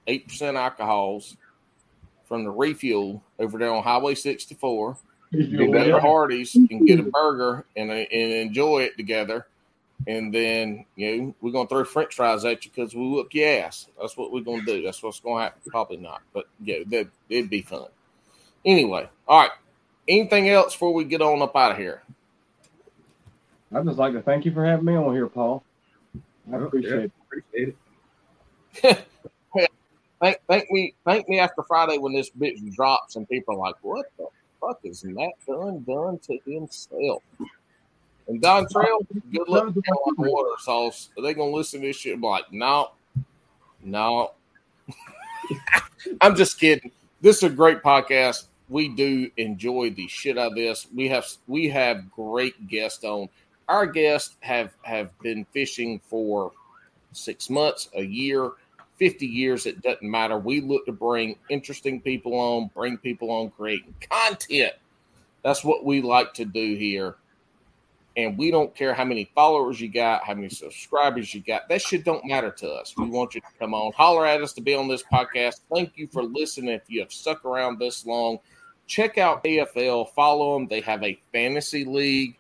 [0.09, 1.37] 8% alcohols
[2.25, 4.97] from the refuel over there on Highway 64.
[5.33, 5.93] Be better.
[5.93, 9.47] to Hardee's and get a burger and, uh, and enjoy it together.
[10.07, 13.33] And then, you know, we're going to throw french fries at you because we whoop
[13.35, 13.87] your ass.
[14.01, 14.83] That's what we're going to do.
[14.83, 15.61] That's what's going to happen.
[15.69, 17.87] Probably not, but yeah, that, it'd be fun.
[18.65, 19.51] Anyway, all right.
[20.09, 22.03] Anything else before we get on up out of here?
[23.73, 25.63] I'd just like to thank you for having me on here, Paul.
[26.51, 26.99] I Oh, appreciate yeah.
[27.05, 27.13] it.
[27.27, 27.77] Appreciate
[28.83, 29.07] it.
[30.21, 33.77] Thank, thank me, thank me after Friday when this bitch drops and people are like,
[33.81, 34.27] "What the
[34.61, 37.23] fuck is Matt Dunn done to himself?"
[38.29, 39.75] And Dontrell, good luck
[40.19, 41.09] water sauce.
[41.17, 42.91] Are they gonna listen to this shit be like, "No,
[43.83, 44.33] no"?
[46.21, 46.91] I'm just kidding.
[47.21, 48.47] This is a great podcast.
[48.69, 50.87] We do enjoy the shit out of this.
[50.95, 53.29] We have we have great guests on.
[53.69, 56.53] Our guests have have been fishing for
[57.13, 58.53] six months, a year,
[59.01, 60.39] 50 years, it doesn't matter.
[60.39, 64.75] We look to bring interesting people on, bring people on creating content.
[65.43, 67.17] That's what we like to do here.
[68.17, 71.69] And we don't care how many followers you got, how many subscribers you got.
[71.71, 72.95] That shit don't matter to us.
[72.95, 75.61] We want you to come on, holler at us to be on this podcast.
[75.73, 76.75] Thank you for listening.
[76.75, 78.39] If you have stuck around this long,
[78.87, 80.69] check out AFL, follow them.
[80.69, 82.37] They have a fantasy league,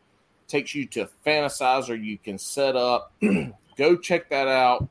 [0.46, 3.14] takes you to fantasizer you can set up.
[3.78, 4.90] Go check that out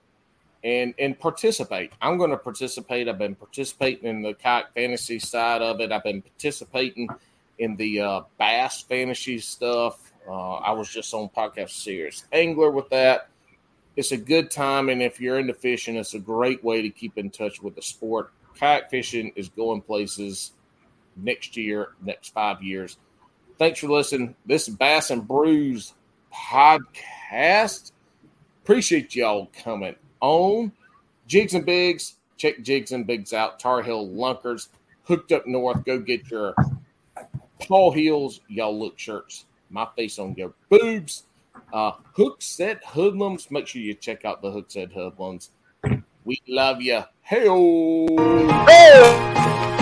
[0.63, 1.91] and and participate.
[2.01, 3.07] I'm going to participate.
[3.07, 5.91] I've been participating in the kayak fantasy side of it.
[5.91, 7.09] I've been participating
[7.57, 10.11] in the uh, bass fantasy stuff.
[10.27, 13.29] Uh, I was just on podcast series angler with that.
[13.95, 17.17] It's a good time, and if you're into fishing, it's a great way to keep
[17.17, 18.31] in touch with the sport.
[18.55, 20.51] Kayak fishing is going places
[21.15, 22.97] next year, next five years.
[23.57, 24.35] Thanks for listening.
[24.45, 25.93] This is Bass and Brews
[26.33, 27.91] podcast.
[28.63, 30.71] Appreciate y'all coming on.
[31.27, 33.59] Jigs and Bigs, check Jigs and Bigs out.
[33.59, 34.69] Tar Heel Lunkers,
[35.03, 35.85] hooked up north.
[35.85, 36.55] Go get your
[37.59, 39.45] Paul Heels, y'all look shirts.
[39.69, 41.23] My face on your boobs.
[41.71, 43.51] Uh, Hook Set Hoodlums.
[43.51, 45.51] Make sure you check out the Hook Set Hoodlums.
[46.25, 47.03] We love you.
[47.21, 47.47] Hey,
[48.65, 49.78] Hey!